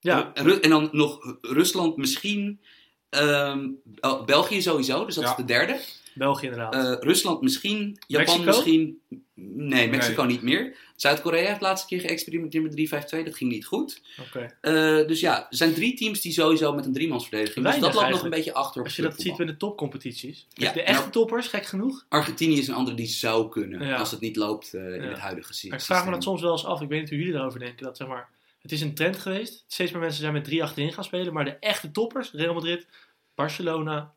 Ja, 0.00 0.30
Ru- 0.34 0.58
En 0.60 0.70
dan 0.70 0.88
nog 0.92 1.36
Rusland 1.40 1.96
misschien. 1.96 2.60
ehm, 3.08 3.68
oh, 4.00 4.24
België 4.24 4.62
sowieso, 4.62 5.04
dus 5.04 5.14
dat 5.14 5.24
Ja. 5.24 5.30
is 5.30 5.36
de 5.36 5.44
derde. 5.44 5.80
België 6.18 6.44
inderdaad. 6.46 6.74
Eh, 6.74 6.94
Rusland 7.00 7.40
misschien, 7.40 7.98
Japan 8.06 8.24
Mexico? 8.26 8.44
misschien. 8.46 9.00
Nee, 9.34 9.88
Mexico 9.88 10.22
Nee. 10.22 10.32
niet 10.32 10.42
meer. 10.42 10.76
Zuid-Korea 10.96 11.46
heeft 11.46 11.58
de 11.58 11.64
laatste 11.64 11.86
keer 11.88 12.00
geëxperimenteerd 12.00 12.62
met 12.64 12.72
3-5-2, 12.72 13.24
dat 13.24 13.34
ging 13.36 13.50
niet 13.50 13.66
goed. 13.66 14.02
Oké. 14.20 14.56
Eh, 14.60 14.72
dus 15.06 15.20
ja, 15.20 15.38
er 15.40 15.46
zijn 15.56 15.74
drie 15.74 15.94
teams 15.96 16.20
die 16.20 16.32
sowieso 16.32 16.72
met 16.72 16.86
een 16.86 16.92
driemansverdediging. 16.92 17.64
Dus 17.66 17.78
dat 17.78 17.94
loopt 17.94 18.08
nog 18.08 18.22
een 18.22 18.30
beetje 18.30 18.54
achter 18.54 18.80
op 18.80 18.86
Als 18.86 18.96
je 18.96 19.02
dat 19.02 19.20
ziet 19.20 19.38
met 19.38 19.46
de 19.46 19.56
topcompetities. 19.56 20.46
Ja, 20.52 20.72
de 20.72 20.82
en 20.82 20.94
echte 20.94 21.10
toppers, 21.10 21.46
gek 21.48 21.66
genoeg. 21.66 22.04
Argentinië 22.08 22.58
is 22.58 22.68
een 22.68 22.74
andere 22.74 22.96
die 22.96 23.06
zou 23.06 23.48
kunnen, 23.48 23.86
Ja. 23.86 23.96
als 23.96 24.10
het 24.10 24.20
niet 24.20 24.36
loopt 24.36 24.74
eh, 24.74 24.94
in 24.94 25.02
Ja. 25.02 25.08
het 25.08 25.18
huidige 25.18 25.48
systeem. 25.52 25.70
Maar 25.70 25.78
ik 25.80 25.84
vraag 25.86 26.04
me 26.04 26.10
dat 26.10 26.22
soms 26.22 26.40
wel 26.40 26.52
eens 26.52 26.64
af. 26.64 26.80
Ik 26.80 26.88
weet 26.88 27.00
niet 27.00 27.08
hoe 27.08 27.18
jullie 27.18 27.32
daarover 27.32 27.60
denken. 27.60 27.84
Dat 27.84 27.96
zeg 27.96 28.06
maar, 28.08 28.28
het 28.62 28.72
is 28.72 28.80
een 28.80 28.94
trend 28.94 29.16
geweest. 29.18 29.64
Steeds 29.66 29.90
meer 29.92 30.00
mensen 30.00 30.20
zijn 30.20 30.32
met 30.32 30.44
drie 30.44 30.62
achterin 30.62 30.92
gaan 30.92 31.04
spelen. 31.04 31.32
Maar 31.32 31.44
de 31.44 31.56
echte 31.60 31.90
toppers, 31.90 32.30
Real 32.32 32.54
Madrid, 32.54 32.86
Barcelona, 33.34 34.14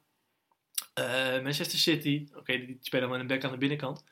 eh, 1.04 1.44
Manchester 1.44 1.80
City. 1.80 2.28
Oké, 2.36 2.58
die, 2.58 2.66
die 2.66 2.78
spelen 2.82 3.10
met 3.10 3.20
een 3.20 3.28
back 3.28 3.44
aan 3.44 3.52
de 3.52 3.58
binnenkant. 3.58 4.04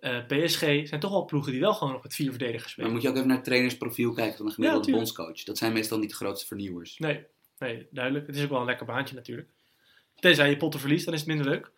Eh, 0.00 0.18
PSG 0.26 0.58
zijn 0.60 1.00
toch 1.00 1.10
wel 1.10 1.24
ploegen 1.24 1.52
die 1.52 1.60
wel 1.60 1.74
gewoon 1.74 1.92
nog 1.92 2.02
met 2.02 2.14
vier 2.14 2.30
verdedigers 2.30 2.62
Maar 2.64 2.70
spelen. 2.72 2.92
moet 2.92 3.02
je 3.02 3.08
ook 3.08 3.14
even 3.14 3.26
naar 3.26 3.36
het 3.36 3.44
trainersprofiel 3.44 4.12
kijken 4.12 4.36
van 4.36 4.46
een 4.46 4.52
gemiddelde 4.52 4.90
bondscoach. 4.92 5.42
Dat 5.42 5.58
zijn 5.58 5.72
meestal 5.72 5.98
niet 5.98 6.10
de 6.10 6.16
grootste 6.16 6.46
vernieuwers. 6.46 6.98
Nee, 6.98 7.24
nee, 7.58 7.86
duidelijk. 7.90 8.26
Het 8.26 8.36
is 8.36 8.42
ook 8.44 8.50
wel 8.50 8.60
een 8.60 8.66
lekker 8.66 8.86
baantje 8.86 9.14
natuurlijk. 9.14 9.48
Tenzij 10.14 10.48
je 10.50 10.56
potten 10.56 10.80
verliest, 10.80 11.04
dan 11.04 11.14
is 11.14 11.20
het 11.20 11.28
minder 11.28 11.46
leuk. 11.46 11.70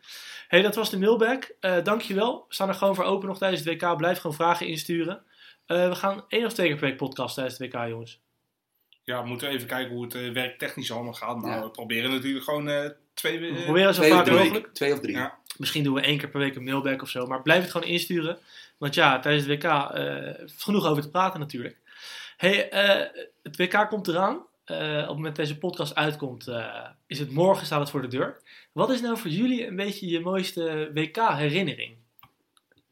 hey, 0.49 0.63
dat 0.63 0.75
was 0.75 0.91
de 0.91 0.99
mailbag. 0.99 1.39
Eh 1.61 1.83
dankjewel. 1.85 2.45
We 2.49 2.55
staan 2.55 2.69
er 2.69 2.75
gewoon 2.75 2.95
voor 2.95 3.05
open 3.05 3.29
nog 3.29 3.39
tijdens 3.39 3.65
het 3.65 3.83
WK. 3.83 3.97
Blijf 3.97 4.19
gewoon 4.19 4.37
vragen 4.37 4.67
insturen. 4.67 5.23
Eh, 5.67 5.89
we 5.89 5.95
gaan 5.95 6.25
één 6.29 6.45
of 6.45 6.53
twee 6.53 6.67
keer 6.69 6.77
per 6.77 6.89
week 6.89 6.97
podcast 6.97 7.35
tijdens 7.35 7.59
het 7.59 7.73
WK, 7.75 7.89
jongens. 7.89 8.21
Ja, 9.05 9.23
we 9.23 9.29
moeten 9.29 9.49
even 9.49 9.67
kijken 9.69 9.95
hoe 9.95 10.03
het 10.05 10.33
werktechnisch 10.33 10.93
allemaal 10.93 11.13
gaat. 11.13 11.37
Maar 11.37 11.51
Ja. 11.57 11.63
we 11.63 11.71
proberen 11.71 12.11
natuurlijk 12.11 12.45
gewoon 12.45 12.69
eh, 12.69 12.91
twee... 13.15 13.39
We 13.39 13.47
eh, 13.47 13.63
proberen 13.65 13.95
zo 13.95 14.03
vaak 14.03 14.31
mogelijk. 14.31 14.75
twee 14.75 14.93
of 14.93 15.01
drie. 15.01 15.17
Ja. 15.17 15.39
Misschien 15.57 15.85
doen 15.85 15.95
we 15.95 16.01
één 16.01 16.19
keer 16.19 16.29
per 16.29 16.41
week 16.41 16.57
een 16.57 16.65
mailback 16.65 17.03
of 17.03 17.09
zo. 17.09 17.27
Maar 17.27 17.43
blijf 17.43 17.63
het 17.63 17.71
gewoon 17.71 17.89
insturen. 17.89 18.39
Want 18.79 18.95
ja, 18.95 19.21
tijdens 19.21 19.47
het 19.47 19.63
WK 19.63 19.71
eh, 19.71 20.47
genoeg 20.57 20.87
over 20.87 21.03
te 21.03 21.11
praten 21.11 21.41
natuurlijk. 21.41 21.77
Hey, 22.37 22.69
eh, 22.69 23.23
het 23.43 23.57
WK 23.57 23.89
komt 23.89 24.09
eraan. 24.09 24.47
Eh, 24.65 24.77
op 24.79 24.99
het 24.99 25.07
moment 25.07 25.37
dat 25.37 25.47
deze 25.47 25.59
podcast 25.59 25.95
uitkomt, 25.95 26.49
eh, 26.49 26.87
is 27.07 27.19
het 27.19 27.31
morgen 27.31 27.67
staat 27.67 27.81
het 27.81 27.91
voor 27.91 28.03
de 28.03 28.09
deur. 28.09 28.41
Wat 28.73 28.91
is 28.91 29.01
nou 29.01 29.19
voor 29.19 29.31
jullie 29.31 29.67
een 29.67 29.77
beetje 29.77 30.09
je 30.09 30.21
mooiste 30.21 30.91
WK-herinnering? 30.95 31.97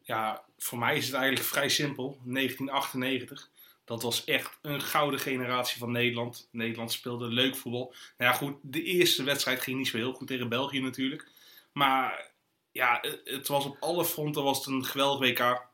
Ja, 0.03 0.43
voor 0.59 0.79
mij 0.79 0.97
is 0.97 1.07
het 1.07 1.15
eigenlijk 1.15 1.47
vrij 1.47 1.69
simpel. 1.69 2.19
1998. 2.25 3.51
Dat 3.91 4.03
was 4.03 4.25
echt 4.25 4.59
een 4.63 4.81
gouden 4.81 5.21
generatie 5.21 5.79
van 5.79 5.91
Nederland. 5.93 6.49
Nederland 6.53 6.93
speelde 6.93 7.27
leuk 7.29 7.57
voetbal. 7.57 7.95
Nou 8.19 8.31
ja, 8.33 8.37
goed, 8.39 8.57
de 8.63 8.83
eerste 8.83 9.23
wedstrijd 9.23 9.61
ging 9.63 9.79
niet 9.79 9.89
zo 9.89 9.97
heel 9.97 10.13
goed 10.13 10.27
tegen 10.27 10.49
België 10.49 10.81
natuurlijk. 10.81 11.29
Maar 11.73 12.31
ja, 12.73 13.03
het- 13.25 13.49
was 13.49 13.65
op 13.65 13.77
alle 13.81 14.05
fronten 14.05 14.43
was 14.43 14.57
het 14.59 14.67
een 14.67 14.85
geweldig 14.85 15.29
WK. 15.29 15.69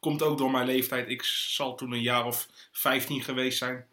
Komt 0.00 0.22
ook 0.22 0.38
door 0.38 0.50
mijn 0.50 0.66
leeftijd. 0.66 1.08
Ik 1.08 1.22
zal 1.22 1.74
toen 1.74 1.92
een 1.92 2.02
jaar 2.02 2.24
of 2.26 2.48
15 2.72 3.22
geweest 3.22 3.58
zijn. 3.58 3.86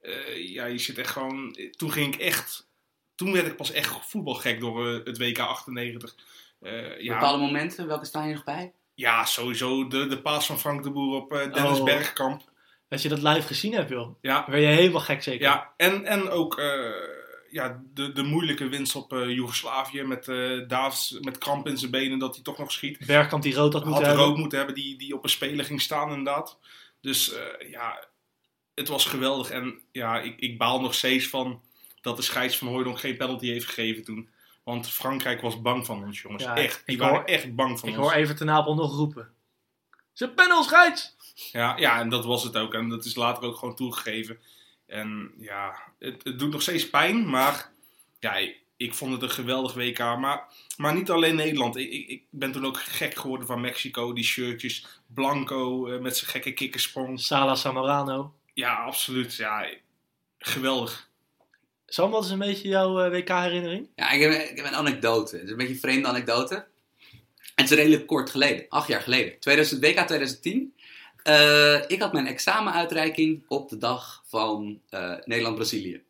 Eh, 0.00 0.48
ja, 0.48 0.64
je 0.64 0.78
zit 0.78 0.98
echt 0.98 1.10
gewoon... 1.10 1.56
Toen 1.76 1.92
ging 1.92 2.14
ik 2.14 2.20
echt... 2.20 2.68
Toen 3.14 3.32
werd 3.32 3.46
ik 3.46 3.56
pas 3.56 3.72
echt 3.72 4.06
voetbalgek 4.06 4.60
door 4.60 4.88
eh, 4.94 5.04
het 5.04 5.18
WK 5.18 5.38
98. 5.38 6.14
Eh, 6.60 7.00
ja, 7.00 7.14
Bepaalde 7.14 7.38
momenten, 7.44 7.86
welke 7.86 8.04
staan 8.04 8.28
je 8.28 8.34
nog 8.34 8.44
bij? 8.44 8.72
ja, 8.94 9.24
sowieso 9.24 9.86
de, 9.88 10.06
de 10.06 10.20
paas 10.22 10.46
van 10.46 10.58
Frank 10.58 10.82
de 10.82 10.90
Boer 10.90 11.16
op 11.22 11.30
Dennis 11.30 11.78
Oh. 11.78 11.84
Bergkamp. 11.84 12.42
Dat 12.88 13.02
je 13.02 13.08
dat 13.08 13.22
live 13.22 13.46
gezien 13.46 13.72
hebt, 13.72 13.88
joh. 13.90 14.14
Ja, 14.20 14.44
ben 14.50 14.60
je 14.60 14.66
helemaal 14.66 15.00
gek 15.00 15.22
zeker. 15.22 15.46
ja 15.46 15.72
en, 15.76 16.04
en 16.04 16.28
ook 16.30 16.58
eh, 16.58 16.90
ja, 17.50 17.82
de, 17.94 18.12
de 18.12 18.22
moeilijke 18.22 18.68
winst 18.68 18.96
op 18.96 19.12
eh 19.12 19.28
Joegoslavië 19.30 20.02
met 20.02 20.24
Davids 20.68 21.18
met 21.20 21.38
kramp 21.38 21.66
in 21.68 21.78
zijn 21.78 21.90
benen 21.90 22.18
dat 22.18 22.34
hij 22.34 22.44
toch 22.44 22.58
nog 22.58 22.72
schiet. 22.72 23.06
Bergkamp 23.06 23.42
die 23.42 23.54
rood 23.54 23.72
had 23.72 23.84
moeten 23.84 24.02
Had 24.04 24.10
hebben. 24.12 24.26
rood 24.26 24.36
moeten 24.38 24.58
hebben 24.58 24.76
die, 24.76 24.96
die 24.98 25.14
op 25.14 25.24
een 25.24 25.30
speler 25.30 25.64
ging 25.64 25.80
staan 25.80 26.08
inderdaad. 26.08 26.58
Dus 27.00 27.34
ja, 27.70 28.04
het 28.74 28.88
was 28.88 29.04
geweldig. 29.06 29.50
En 29.50 29.80
ja, 29.92 30.20
ik, 30.20 30.38
ik 30.38 30.58
baal 30.58 30.80
nog 30.80 30.94
steeds 30.94 31.28
van 31.28 31.60
dat 32.00 32.16
de 32.16 32.22
scheids 32.22 32.58
van 32.58 32.68
Hooydonk 32.68 33.00
geen 33.00 33.16
penalty 33.16 33.46
heeft 33.46 33.66
gegeven 33.66 34.04
toen. 34.04 34.28
Want 34.64 34.88
Frankrijk 34.90 35.40
was 35.40 35.60
bang 35.60 35.86
van 35.86 36.04
ons, 36.04 36.20
jongens. 36.22 36.42
Ja, 36.42 36.56
echt. 36.56 36.82
Die 36.86 36.94
ik 36.94 37.00
waren 37.00 37.16
hoor- 37.16 37.24
echt 37.24 37.54
bang 37.54 37.78
van 37.80 37.88
Ik 37.88 37.96
ons. 37.98 38.06
hoor 38.06 38.16
even 38.16 38.36
ten 38.36 38.50
Apel 38.50 38.74
nog 38.74 38.94
roepen. 38.96 39.28
Ze 40.18 40.28
panel 40.28 40.62
scheids! 40.62 41.16
Ja, 41.52 41.76
ja, 41.76 42.00
en 42.00 42.08
dat 42.08 42.24
was 42.24 42.42
het 42.42 42.56
ook. 42.56 42.74
En 42.74 42.88
dat 42.88 43.04
is 43.04 43.14
later 43.14 43.44
ook 43.44 43.56
gewoon 43.56 43.74
toegegeven. 43.74 44.38
En 44.86 45.32
ja, 45.36 45.74
het, 45.98 46.24
het 46.24 46.38
doet 46.38 46.50
nog 46.50 46.62
steeds 46.62 46.90
pijn, 46.90 47.30
maar 47.30 47.72
ja, 48.18 48.34
ik, 48.76 48.94
vond 48.94 49.12
het 49.12 49.22
een 49.22 49.30
geweldig 49.30 49.74
WK. 49.74 49.98
Maar, 49.98 50.48
maar 50.76 50.94
niet 50.94 51.10
alleen 51.10 51.34
Nederland. 51.34 51.76
Ik, 51.76 51.90
ik, 51.90 52.08
ik 52.08 52.22
ben 52.30 52.52
toen 52.52 52.66
ook 52.66 52.80
gek 52.80 53.14
geworden 53.14 53.46
van 53.46 53.60
Mexico, 53.60 54.12
die 54.12 54.24
shirtjes. 54.24 54.86
Blanco 55.06 55.86
eh, 55.86 56.00
met 56.00 56.16
zijn 56.16 56.30
gekke 56.30 56.52
kikkersprong. 56.52 57.20
Sala 57.20 57.54
Samorano. 57.54 58.34
Ja, 58.54 58.74
absoluut. 58.74 59.34
Ja, 59.34 59.66
geweldig. 60.38 61.10
Sam, 61.86 62.10
wat 62.10 62.24
is 62.24 62.30
een 62.30 62.38
beetje 62.38 62.68
jouw 62.68 63.00
eh, 63.00 63.10
WK-herinnering? 63.10 63.88
Ja, 63.94 64.10
ik 64.10 64.20
heb, 64.20 64.32
ik 64.32 64.56
heb 64.56 64.66
een 64.66 64.76
anekdote. 64.76 65.36
Het 65.36 65.44
is 65.44 65.50
een 65.50 65.56
beetje 65.56 65.74
een 65.74 65.80
vreemde 65.80 66.08
anekdote. 66.08 66.66
Het 67.58 67.70
is 67.70 67.76
redelijk 67.76 68.06
kort 68.06 68.30
geleden, 68.30 68.64
acht 68.68 68.88
jaar 68.88 69.00
geleden. 69.00 69.38
2000, 69.40 69.80
WK 69.80 69.94
2010. 69.94 70.74
Eh, 71.22 71.80
ik 71.86 72.00
had 72.00 72.12
mijn 72.12 72.26
examenuitreiking 72.26 73.44
op 73.48 73.68
de 73.68 73.76
dag 73.78 74.22
van 74.26 74.80
eh, 74.88 75.14
Nederland-Brazilië. 75.24 76.02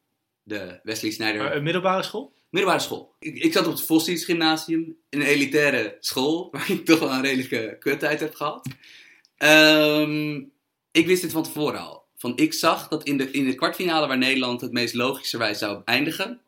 De 0.43 0.81
Wesley 0.83 1.11
Sneijder 1.11 1.47
Eh, 1.47 1.57
een 1.57 1.63
middelbare 1.63 2.03
school? 2.03 2.33
middelbare 2.51 2.83
school. 2.83 3.15
Ik, 3.19 3.37
ik 3.37 3.53
zat 3.53 3.67
op 3.67 3.73
het 3.73 3.83
Vossies 3.83 4.25
Gymnasium, 4.25 4.97
een 5.11 5.23
elitaire 5.23 5.97
school, 6.01 6.49
waar 6.53 6.71
ik 6.71 6.85
toch 6.85 6.99
wel 6.99 7.11
een 7.11 7.23
redelijke 7.23 7.77
kuttijd 7.79 8.21
heb 8.21 8.35
gehad. 8.35 8.67
Ehm, 9.37 10.35
ik 10.91 11.07
wist 11.07 11.23
dit 11.23 11.33
van 11.33 11.43
tevoren 11.43 11.81
al. 11.81 12.05
Van, 12.17 12.37
ik 12.37 12.53
zag 12.53 12.89
dat 12.89 13.05
in 13.05 13.17
de, 13.19 13.31
in 13.31 13.45
de 13.45 13.55
kwartfinale 13.55 14.07
waar 14.07 14.19
Nederland 14.19 14.61
het 14.61 14.73
meest 14.73 14.95
logischerwijs 14.95 15.59
zou 15.59 15.83
eindigen, 15.85 16.41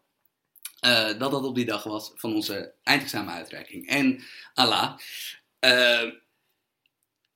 eh, 0.81 1.19
dat 1.19 1.31
dat 1.31 1.45
op 1.45 1.55
die 1.55 1.65
dag 1.65 1.83
was 1.83 2.13
van 2.15 2.35
onze 2.35 2.73
eindexamenuitreiking. 2.83 3.89
En 3.89 4.23
Allah, 4.55 4.99
eh, 5.59 6.09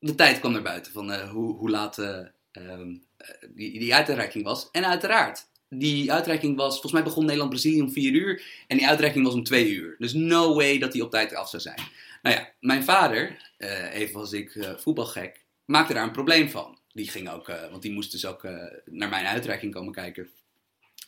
de 0.04 0.14
tijd 0.14 0.40
kwam 0.40 0.52
naar 0.52 0.62
buiten 0.62 0.92
van 0.92 1.12
eh, 1.12 1.30
hoe, 1.30 1.56
hoe 1.56 1.70
laat 1.70 1.98
eh, 1.98 2.18
ehm, 2.52 2.96
eh, 3.16 3.28
die, 3.54 3.78
die 3.78 3.94
uitreiking 3.94 4.44
was. 4.44 4.68
En 4.70 4.86
uiteraard, 4.86 5.48
die 5.68 6.12
uitreiking 6.12 6.56
was, 6.56 6.70
volgens 6.72 6.92
mij 6.92 7.02
begon 7.02 7.24
Nederland-Brazilië 7.24 7.80
om 7.80 7.92
4 7.92 8.12
uur. 8.12 8.42
En 8.66 8.76
die 8.76 8.88
uitreiking 8.88 9.24
was 9.24 9.34
om 9.34 9.44
2 9.44 9.70
uur. 9.70 9.94
Dus 9.98 10.12
no 10.12 10.54
way 10.54 10.78
dat 10.78 10.92
die 10.92 11.04
op 11.04 11.10
tijd 11.10 11.34
af 11.34 11.48
zou 11.48 11.62
zijn. 11.62 11.80
Nou 12.22 12.36
ja, 12.36 12.52
mijn 12.60 12.84
vader, 12.84 13.52
even 13.92 14.20
als 14.20 14.32
ik 14.32 14.74
voetbalgek, 14.76 15.44
maakte 15.64 15.94
daar 15.94 16.02
een 16.02 16.12
probleem 16.12 16.48
van. 16.48 16.78
Die 16.92 17.08
ging 17.08 17.30
ook, 17.30 17.46
want 17.46 17.82
die 17.82 17.92
moest 17.92 18.12
dus 18.12 18.26
ook 18.26 18.42
naar 18.84 19.08
mijn 19.08 19.26
uitreiking 19.26 19.74
komen 19.74 19.92
kijken. 19.92 20.30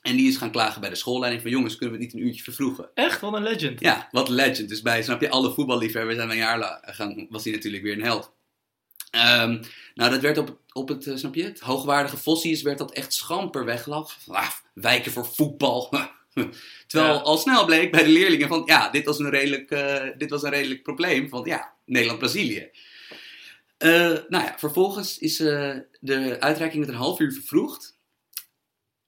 En 0.06 0.16
die 0.16 0.28
is 0.28 0.36
gaan 0.36 0.50
klagen 0.50 0.80
bij 0.80 0.90
de 0.90 0.96
schoolleiding 0.96 1.42
van 1.42 1.50
jongens, 1.50 1.76
kunnen 1.76 1.96
we 1.98 2.04
het 2.04 2.12
niet 2.12 2.22
een 2.22 2.28
uurtje 2.28 2.42
vervroegen? 2.42 2.88
Echt? 2.94 3.20
Wat 3.20 3.34
een 3.34 3.42
legend. 3.42 3.80
Ja, 3.80 4.08
wat 4.10 4.28
legend. 4.28 4.68
Dus 4.68 4.82
bij, 4.82 5.02
snap 5.02 5.20
je, 5.20 5.30
alle 5.30 5.52
voetballiefhebbers 5.52 6.16
zijn 6.16 6.30
een 6.30 6.36
jaar 6.36 6.80
gaan, 6.82 7.26
was 7.30 7.44
hij 7.44 7.52
natuurlijk 7.52 7.82
weer 7.82 7.92
een 7.92 8.02
held. 8.02 8.32
Ehm, 9.10 9.62
nou, 9.94 10.10
dat 10.10 10.20
werd 10.20 10.38
op, 10.38 10.58
op 10.72 10.88
het, 10.88 11.06
eh, 11.06 11.16
snap 11.16 11.34
je, 11.34 11.42
het 11.44 11.60
hoogwaardige 11.60 12.16
Fossies 12.16 12.62
werd 12.62 12.78
dat 12.78 12.92
echt 12.92 13.14
schamper 13.14 13.64
weggelachen. 13.64 14.34
Ah, 14.34 14.50
wijken 14.74 15.12
voor 15.12 15.26
voetbal. 15.26 15.88
Terwijl 16.86 17.14
Ja. 17.14 17.20
al 17.20 17.38
snel 17.38 17.64
bleek 17.64 17.90
bij 17.90 18.02
de 18.02 18.08
leerlingen 18.08 18.48
van, 18.48 18.62
ja, 18.66 18.90
dit 18.90 19.04
was 19.04 19.18
een 19.18 19.30
redelijk, 19.30 19.70
eh, 19.70 20.04
dit 20.18 20.30
was 20.30 20.42
een 20.42 20.50
redelijk 20.50 20.82
probleem. 20.82 21.28
Van, 21.28 21.44
ja, 21.44 21.74
Nederland-Brazilië. 21.84 22.70
Eh, 23.78 23.90
nou 24.28 24.44
ja, 24.44 24.54
vervolgens 24.58 25.18
is 25.18 25.36
de 25.36 26.36
uitreiking 26.40 26.80
met 26.84 26.88
een 26.94 27.00
half 27.00 27.20
uur 27.20 27.32
vervroegd. 27.32 27.95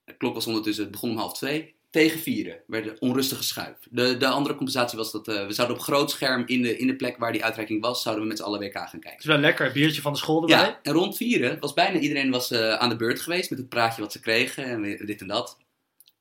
De 0.09 0.17
klok 0.17 0.35
was 0.35 0.47
ondertussen, 0.47 0.83
het 0.83 0.93
begon 0.93 1.11
om 1.11 1.17
half 1.17 1.33
twee. 1.33 1.77
Tegen 1.91 2.21
vieren 2.21 2.61
werd 2.67 2.85
de 2.85 2.97
onrustige 2.99 3.43
schuif. 3.43 3.77
De, 3.91 4.17
de 4.17 4.27
andere 4.27 4.55
compensatie 4.55 4.99
was 4.99 5.13
dat 5.13 5.29
eh, 5.29 5.47
we 5.47 5.53
zouden 5.53 5.77
op 5.77 5.83
groot 5.83 6.11
scherm 6.11 6.43
in 6.47 6.63
de, 6.63 6.77
in 6.77 6.87
de 6.87 6.97
plek 6.97 7.17
waar 7.17 7.33
die 7.33 7.45
uitreiking 7.45 7.83
was, 7.83 8.03
zouden 8.03 8.23
we 8.25 8.29
met 8.29 8.39
z'n 8.39 8.45
allen 8.45 8.61
WK 8.61 8.75
gaan 8.75 8.91
kijken. 8.91 9.11
Het 9.11 9.21
is 9.21 9.27
wel 9.27 9.39
lekker. 9.39 9.67
Een 9.67 9.73
biertje 9.73 10.01
van 10.01 10.13
de 10.13 10.19
school 10.19 10.41
erbij. 10.41 10.57
Ja, 10.57 10.81
en 10.83 10.93
rond 10.93 11.17
vieren 11.17 11.61
was 11.61 11.75
bijna 11.75 11.99
iedereen 11.99 12.31
was, 12.31 12.51
eh, 12.51 12.75
aan 12.75 12.89
de 12.89 12.97
beurt 12.97 13.21
geweest 13.21 13.51
met 13.51 13.59
het 13.59 13.69
praatje 13.69 14.03
wat 14.03 14.13
ze 14.13 14.21
kregen 14.21 14.65
en 14.65 15.07
dit 15.07 15.21
en 15.21 15.27
dat. 15.27 15.59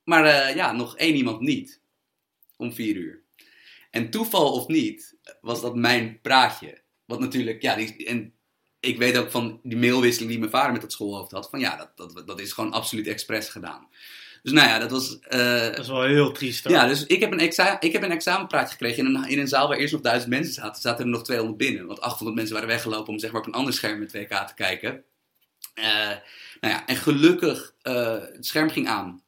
Maar 0.04 0.26
eh, 0.26 0.56
ja, 0.56 0.72
nog 0.72 0.98
één 0.98 1.16
iemand 1.16 1.42
niet. 1.42 1.82
Om 2.58 2.74
vier 2.74 2.96
uur. 2.96 3.22
En 3.92 4.10
toeval 4.10 4.54
of 4.54 4.68
niet, 4.68 5.18
was 5.42 5.62
dat 5.62 5.76
mijn 5.76 6.20
praatje. 6.22 6.82
Wat 7.06 7.20
natuurlijk, 7.20 7.62
ja, 7.62 7.76
die, 7.76 8.06
en 8.06 8.34
ik 8.80 8.98
weet 8.98 9.18
ook 9.18 9.32
van 9.32 9.60
die 9.64 9.78
mailwisseling 9.78 10.30
die 10.30 10.40
mijn 10.40 10.52
vader 10.52 10.72
met 10.72 10.82
dat 10.82 10.92
schoolhoofd 10.92 11.32
had. 11.32 11.50
Van 11.50 11.60
ja, 11.60 11.76
dat, 11.96 12.14
dat, 12.14 12.28
dat 12.28 12.40
is 12.40 12.52
gewoon 12.52 12.72
absoluut 12.72 13.08
expres 13.08 13.50
gedaan. 13.50 13.88
Dus 14.44 14.52
nou 14.52 14.68
ja, 14.68 14.80
dat 14.80 14.92
was... 14.92 15.20
eh, 15.20 15.62
Dat 15.62 15.80
is 15.80 15.88
wel 15.88 16.04
heel 16.04 16.32
triest. 16.32 16.64
hoor. 16.64 16.74
ja, 16.74 16.88
dus 16.88 17.06
ik 17.06 17.20
heb 17.20 17.32
een, 17.32 17.40
exa 17.40 17.82
ik 17.82 17.92
heb 17.92 18.04
een 18.04 18.12
examenpraatje 18.12 18.72
gekregen 18.72 19.06
in 19.06 19.16
een, 19.16 19.28
in 19.30 19.40
een 19.40 19.48
zaal 19.48 19.68
waar 19.68 19.78
eerst 19.78 19.94
nog 19.94 20.02
duizend 20.02 20.30
mensen 20.32 20.54
zaten. 20.54 20.82
zaten 20.82 21.06
er 21.06 21.12
nog 21.12 21.24
200 21.24 21.58
binnen. 21.58 21.86
Want 21.86 22.02
800 22.02 22.36
mensen 22.38 22.54
waren 22.56 22.70
weggelopen 22.70 23.14
om 23.14 23.20
zeg 23.20 23.32
maar 23.32 23.42
op 23.42 23.48
een 23.48 23.54
ander 23.54 23.74
scherm 23.74 24.00
met 24.00 24.18
2K 24.18 24.28
te 24.46 24.54
kijken. 24.56 25.04
Eh, 25.74 25.86
nou 26.62 26.74
ja, 26.74 26.86
en 26.86 26.96
gelukkig, 26.96 27.74
eh, 27.82 28.20
het 28.20 28.46
scherm 28.46 28.70
ging 28.70 28.88
aan. 28.88 29.22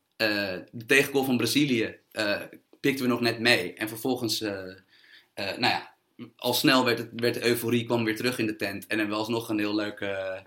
De 0.72 0.86
tegengoal 0.88 1.24
van 1.24 1.38
Brazilië 1.38 1.96
pikten 2.80 3.06
we 3.06 3.12
nog 3.12 3.22
net 3.22 3.40
mee. 3.40 3.74
En 3.74 3.88
vervolgens, 3.88 4.40
nou 4.40 5.60
ja, 5.60 5.94
al 6.36 6.54
snel 6.54 6.86
werd, 6.86 6.98
het, 6.98 7.10
werd 7.16 7.34
de 7.34 7.46
euforie, 7.46 7.86
kwam 7.86 8.04
weer 8.04 8.16
terug 8.16 8.40
in 8.40 8.46
de 8.46 8.56
tent. 8.56 8.88
En 8.88 8.98
hebben 8.98 9.16
we 9.16 9.22
alsnog 9.22 9.50
een 9.50 9.60
heel 9.60 9.76
leuke 9.76 10.44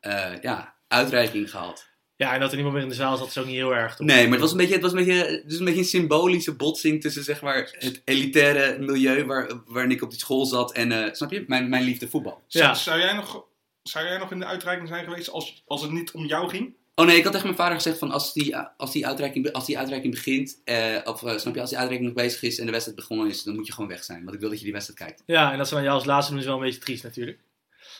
eh, 0.00 0.32
ja, 0.40 0.74
uitreiking 0.88 1.50
gehad. 1.50 1.88
Ja, 2.16 2.34
en 2.34 2.40
dat 2.40 2.48
er 2.48 2.54
niemand 2.54 2.74
meer 2.74 2.84
in 2.84 2.90
de 2.90 2.96
zaal 2.96 3.16
zat 3.16 3.28
is 3.28 3.38
ook 3.38 3.46
niet 3.46 3.54
heel 3.54 3.74
erg. 3.74 3.96
Toch? 3.96 4.06
Nee, 4.06 4.22
maar 4.22 4.32
het 4.32 4.40
was 4.40 4.50
een 4.50 4.56
beetje, 4.56 4.72
het 4.72 4.82
was 4.82 4.92
een 4.92 5.04
beetje, 5.04 5.42
is 5.46 5.58
een, 5.58 5.64
beetje 5.64 5.80
een 5.80 5.86
symbolische 5.86 6.54
botsing 6.54 7.00
tussen 7.00 7.24
zeg 7.24 7.42
maar, 7.42 7.74
het 7.78 8.02
elitaire 8.04 8.78
milieu 8.78 9.24
waar, 9.24 9.50
waarin 9.66 9.90
ik 9.90 10.02
op 10.02 10.10
die 10.10 10.18
school 10.18 10.46
zat 10.46 10.72
en, 10.72 10.92
eh, 10.92 11.12
snap 11.12 11.30
je, 11.30 11.44
mijn, 11.46 11.68
mijn 11.68 11.82
liefde 11.82 12.08
voetbal. 12.08 12.42
Zou, 12.46 12.76
zou, 12.76 12.98
jij 12.98 13.12
nog, 13.12 13.44
zou 13.82 14.06
jij 14.06 14.18
nog 14.18 14.30
in 14.30 14.38
de 14.38 14.44
uitreiking 14.44 14.88
zijn 14.88 15.04
geweest 15.04 15.30
als, 15.30 15.62
als 15.66 15.82
het 15.82 15.90
niet 15.90 16.10
om 16.10 16.26
jou 16.26 16.48
ging? 16.48 16.74
Oh 16.98 17.06
nee, 17.06 17.16
ik 17.16 17.22
had 17.22 17.32
tegen 17.32 17.46
mijn 17.46 17.58
vader 17.58 17.74
gezegd 17.74 17.98
van 17.98 18.10
als 18.10 18.32
die, 18.32 18.56
als 18.56 18.92
die, 18.92 19.06
uitreiking, 19.06 19.52
als 19.52 19.66
die 19.66 19.78
uitreiking 19.78 20.14
begint, 20.14 20.60
eh, 20.64 20.96
of 21.04 21.22
eh, 21.22 21.38
snap 21.38 21.54
je, 21.54 21.60
als 21.60 21.70
die 21.70 21.78
uitreiking 21.78 22.14
nog 22.14 22.24
bezig 22.24 22.42
is 22.42 22.58
en 22.58 22.64
de 22.64 22.70
wedstrijd 22.72 22.98
begonnen 22.98 23.28
is, 23.28 23.42
dan 23.42 23.54
moet 23.54 23.66
je 23.66 23.72
gewoon 23.72 23.90
weg 23.90 24.04
zijn. 24.04 24.22
Want 24.22 24.34
ik 24.34 24.40
wil 24.40 24.48
dat 24.48 24.58
je 24.58 24.64
die 24.64 24.72
wedstrijd 24.72 25.00
kijkt. 25.00 25.22
Ja, 25.26 25.52
en 25.52 25.58
dat 25.58 25.68
ze 25.68 25.74
dan 25.74 25.82
jou 25.82 25.94
als 25.94 26.04
laatste 26.04 26.30
doen 26.30 26.40
is 26.40 26.46
wel 26.46 26.56
een 26.56 26.62
beetje 26.62 26.80
triest 26.80 27.02
natuurlijk. 27.02 27.38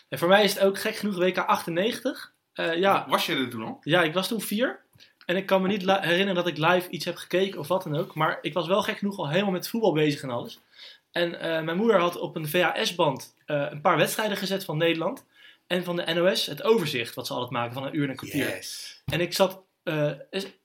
En 0.09 0.19
voor 0.19 0.29
mij 0.29 0.45
is 0.45 0.55
het 0.55 0.63
ook 0.63 0.79
gek 0.79 0.97
genoeg 0.97 1.17
WK 1.17 1.39
98. 1.39 2.33
Eh, 2.53 2.79
ja, 2.79 3.07
Was 3.09 3.27
je 3.27 3.35
er 3.35 3.49
toen 3.49 3.63
al? 3.63 3.79
ja, 3.81 4.03
ik 4.03 4.15
was 4.15 4.29
toen 4.29 4.41
vier. 4.41 4.85
En 5.27 5.37
ik 5.37 5.47
kan 5.47 5.63
me 5.63 5.69
niet 5.69 5.91
herinneren 5.91 6.35
dat 6.35 6.47
ik 6.47 6.57
live 6.57 6.89
iets 6.89 7.05
heb 7.05 7.17
gekeken 7.17 7.61
of 7.61 7.69
wat 7.69 7.83
dan 7.83 7.97
ook. 7.97 8.15
Maar 8.15 8.39
ik 8.43 8.53
was 8.53 8.67
wel 8.67 8.83
gek 8.83 8.99
genoeg 8.99 9.19
al 9.19 9.29
helemaal 9.29 9.53
met 9.53 9.69
voetbal 9.69 9.93
bezig 9.93 10.23
en 10.23 10.31
alles. 10.31 10.61
En 11.11 11.41
eh, 11.41 11.63
mijn 11.63 11.77
moeder 11.77 12.01
had 12.01 12.19
op 12.19 12.37
een 12.37 12.49
VHS-band 12.49 13.35
eh, 13.47 13.67
een 13.71 13.81
paar 13.81 13.97
wedstrijden 13.97 14.37
gezet 14.37 14.65
van 14.65 14.77
Nederland. 14.77 15.27
En 15.67 15.85
van 15.85 15.97
de 15.97 16.15
NOS 16.15 16.47
het 16.47 16.63
overzicht 16.63 17.15
wat 17.15 17.27
ze 17.27 17.33
altijd 17.33 17.51
maken 17.51 17.73
van 17.73 17.85
een 17.85 17.97
uur 17.97 18.05
en 18.05 18.11
een 18.11 18.17
kwartier. 18.17 18.49
Yes. 18.49 19.03
En 19.05 19.21
ik 19.21 19.33
zat, 19.33 19.63
eh, 19.83 20.13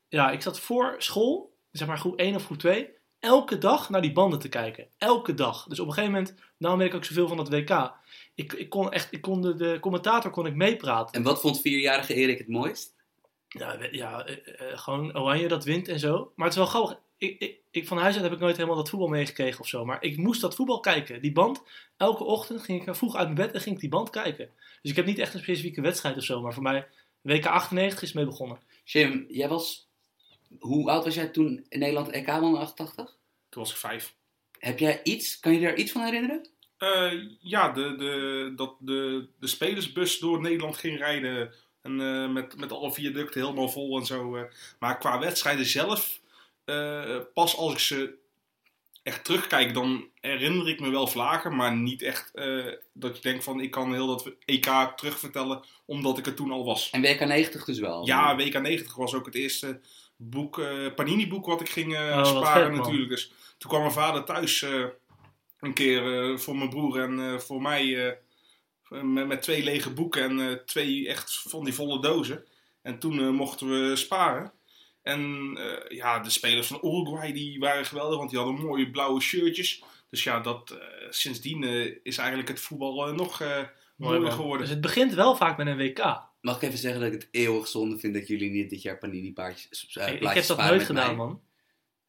ja, 0.07 0.31
ik 0.31 0.41
zat 0.41 0.59
voor 0.59 0.95
school, 0.97 1.57
zeg 1.71 1.87
maar 1.87 1.97
groep 1.97 2.19
1 2.19 2.35
of 2.35 2.45
groep 2.45 2.57
2, 2.57 2.89
elke 3.19 3.57
dag 3.57 3.89
naar 3.89 4.01
die 4.01 4.11
banden 4.11 4.39
te 4.39 4.49
kijken. 4.49 4.87
Elke 4.97 5.33
dag. 5.33 5.67
Dus 5.67 5.79
op 5.79 5.87
een 5.87 5.93
gegeven 5.93 6.13
moment, 6.13 6.35
daarom 6.57 6.79
weet 6.79 6.89
ik 6.89 6.95
ook 6.95 7.05
zoveel 7.05 7.27
van 7.27 7.37
dat 7.37 7.49
WK. 7.49 7.93
Ik, 8.35 8.53
ik 8.53 8.69
kon 8.69 8.91
echt, 8.91 9.07
ik 9.11 9.21
kon 9.21 9.41
de, 9.41 9.55
de 9.55 9.77
commentator 9.81 10.31
kon 10.31 10.45
ik 10.45 10.55
meepraten. 10.55 11.15
En 11.15 11.23
wat 11.23 11.41
vond 11.41 11.61
vierjarige 11.61 12.13
Erik 12.13 12.37
het 12.37 12.47
mooist? 12.47 12.95
Ja, 13.47 13.77
ja 13.91 14.25
eh, 14.25 14.71
eh, 14.71 14.79
gewoon 14.79 15.17
Oranje 15.17 15.47
dat 15.47 15.63
wint 15.63 15.87
en 15.87 15.99
zo. 15.99 16.31
Maar 16.35 16.47
het 16.47 16.57
is 16.57 16.61
wel 16.61 16.69
grappig. 16.69 16.99
Ik, 17.21 17.39
ik, 17.39 17.59
ik, 17.71 17.87
van 17.87 17.97
huis 17.97 18.13
uit 18.13 18.23
heb 18.23 18.33
ik 18.33 18.39
nooit 18.39 18.55
helemaal 18.55 18.77
dat 18.77 18.89
voetbal 18.89 19.07
meegekregen 19.07 19.59
of 19.59 19.67
zo. 19.67 19.85
Maar 19.85 20.03
ik 20.03 20.17
moest 20.17 20.41
dat 20.41 20.55
voetbal 20.55 20.79
kijken. 20.79 21.21
Die 21.21 21.31
band, 21.31 21.63
elke 21.97 22.23
ochtend 22.23 22.61
ging 22.61 22.87
ik 22.87 22.95
vroeg 22.95 23.15
uit 23.15 23.33
mijn 23.33 23.47
bed 23.47 23.53
en 23.53 23.61
ging 23.61 23.75
ik 23.75 23.81
die 23.81 23.89
band 23.89 24.09
kijken. 24.09 24.49
Dus 24.81 24.91
ik 24.91 24.95
heb 24.97 25.05
niet 25.05 25.19
echt 25.19 25.33
een 25.33 25.39
specifieke 25.39 25.81
wedstrijd 25.81 26.17
of 26.17 26.23
zo. 26.23 26.41
Maar 26.41 26.53
voor 26.53 26.63
mij, 26.63 26.87
WK 27.21 27.45
98 27.45 28.01
is 28.01 28.13
mee 28.13 28.25
begonnen. 28.25 28.59
Jim, 28.83 29.25
jij 29.27 29.47
was... 29.47 29.89
Hoe 30.59 30.89
oud 30.91 31.03
was 31.03 31.15
jij 31.15 31.27
toen 31.27 31.65
in 31.69 31.79
Nederland 31.79 32.09
EK 32.09 32.27
won 32.27 32.55
in 32.55 32.61
88? 32.61 33.17
Toen 33.49 33.61
was 33.61 33.71
ik 33.71 33.77
vijf. 33.77 34.15
Heb 34.59 34.79
jij 34.79 34.99
iets, 35.03 35.39
kan 35.39 35.53
je 35.53 35.59
daar 35.59 35.75
iets 35.75 35.91
van 35.91 36.03
herinneren? 36.03 36.49
Eh, 36.77 37.11
ja, 37.39 37.71
de, 37.71 37.95
de, 37.95 38.53
dat 38.55 38.75
de, 38.79 39.27
de 39.39 39.47
spelersbus 39.47 40.19
door 40.19 40.41
Nederland 40.41 40.77
ging 40.77 40.97
rijden. 40.97 41.53
En 41.81 42.01
eh, 42.01 42.29
met, 42.29 42.57
met 42.57 42.71
alle 42.71 42.93
viaducten 42.93 43.41
helemaal 43.41 43.69
vol 43.69 43.99
en 43.99 44.05
zo. 44.05 44.35
eh. 44.35 44.43
Maar 44.79 44.97
qua 44.97 45.19
wedstrijden 45.19 45.65
zelf, 45.65 46.20
eh, 46.65 47.17
pas 47.33 47.57
als 47.57 47.73
ik 47.73 47.79
ze 47.79 48.19
echt 49.03 49.23
terugkijk, 49.25 49.73
dan 49.73 50.09
herinner 50.19 50.69
ik 50.69 50.79
me 50.79 50.89
wel 50.89 51.07
vlagen. 51.07 51.55
Maar 51.55 51.75
niet 51.75 52.01
echt 52.01 52.31
eh, 52.33 52.65
dat 52.93 53.15
je 53.15 53.21
denkt 53.21 53.43
van 53.43 53.59
ik 53.59 53.71
kan 53.71 53.93
heel 53.93 54.07
dat 54.07 54.31
EK 54.45 54.93
terugvertellen, 54.95 55.63
omdat 55.85 56.17
ik 56.17 56.25
er 56.25 56.33
toen 56.33 56.51
al 56.51 56.65
was. 56.65 56.89
En 56.89 57.01
WK 57.01 57.19
90 57.25 57.65
dus 57.65 57.79
wel? 57.79 58.05
Ja, 58.05 58.35
WK 58.35 58.61
90 58.61 58.95
was 58.95 59.13
ook 59.13 59.25
het 59.25 59.35
eerste 59.35 59.79
boek, 60.15 60.59
eh, 60.59 60.93
Panini-boek 60.95 61.45
wat 61.45 61.61
ik 61.61 61.69
ging 61.69 61.93
Oh, 61.97 62.25
sparen 62.25 62.75
vet, 62.75 62.75
natuurlijk. 62.85 63.09
Dus 63.09 63.31
toen 63.57 63.69
kwam 63.69 63.81
mijn 63.81 63.93
vader 63.93 64.23
thuis 64.23 64.61
eh, 64.61 64.85
een 65.59 65.73
keer 65.73 66.31
eh, 66.31 66.37
voor 66.37 66.55
mijn 66.57 66.69
broer 66.69 66.99
en 66.99 67.19
eh, 67.19 67.39
voor 67.39 67.61
mij 67.61 68.07
eh, 68.07 69.01
met, 69.01 69.27
met 69.27 69.41
twee 69.41 69.63
lege 69.63 69.89
boeken 69.89 70.23
en 70.23 70.49
eh, 70.49 70.55
twee 70.55 71.07
echt 71.07 71.41
van 71.47 71.63
die 71.63 71.73
volle 71.73 72.01
dozen. 72.01 72.45
En 72.81 72.99
toen 72.99 73.33
mochten 73.35 73.69
we 73.69 73.95
sparen. 73.95 74.51
En 75.03 75.51
eh, 75.57 75.97
ja, 75.97 76.19
de 76.19 76.29
spelers 76.29 76.67
van 76.67 76.79
Uruguay 76.83 77.33
die 77.33 77.59
waren 77.59 77.85
geweldig, 77.85 78.17
want 78.17 78.29
die 78.29 78.39
hadden 78.39 78.65
mooie 78.65 78.91
blauwe 78.91 79.21
shirtjes. 79.21 79.83
Dus 80.11 80.23
ja, 80.23 80.39
dat, 80.39 80.71
eh, 80.71 81.07
sindsdien 81.09 81.63
eh, 81.63 81.95
is 82.03 82.17
eigenlijk 82.17 82.49
het 82.49 82.59
voetbal 82.59 83.13
nog 83.13 83.41
eh, 83.41 83.57
Mooi, 83.95 84.19
mooier 84.19 84.31
geworden. 84.31 84.59
Dus 84.59 84.69
het 84.69 84.81
begint 84.81 85.13
wel 85.13 85.35
vaak 85.35 85.57
met 85.57 85.67
een 85.67 85.77
WK. 85.77 86.29
Mag 86.41 86.55
ik 86.55 86.61
even 86.61 86.77
zeggen 86.77 87.01
dat 87.01 87.13
ik 87.13 87.21
het 87.21 87.29
eeuwig 87.31 87.67
zonde 87.67 87.99
vind 87.99 88.13
dat 88.13 88.27
jullie 88.27 88.49
niet 88.49 88.69
dit 88.69 88.81
jaar 88.81 88.97
Panini 88.97 89.33
paardjes 89.33 89.95
uh, 89.97 90.07
ik, 90.07 90.21
ik 90.21 90.27
heb 90.27 90.45
dat 90.45 90.57
nooit 90.57 90.83
gedaan, 90.83 91.15
man. 91.15 91.41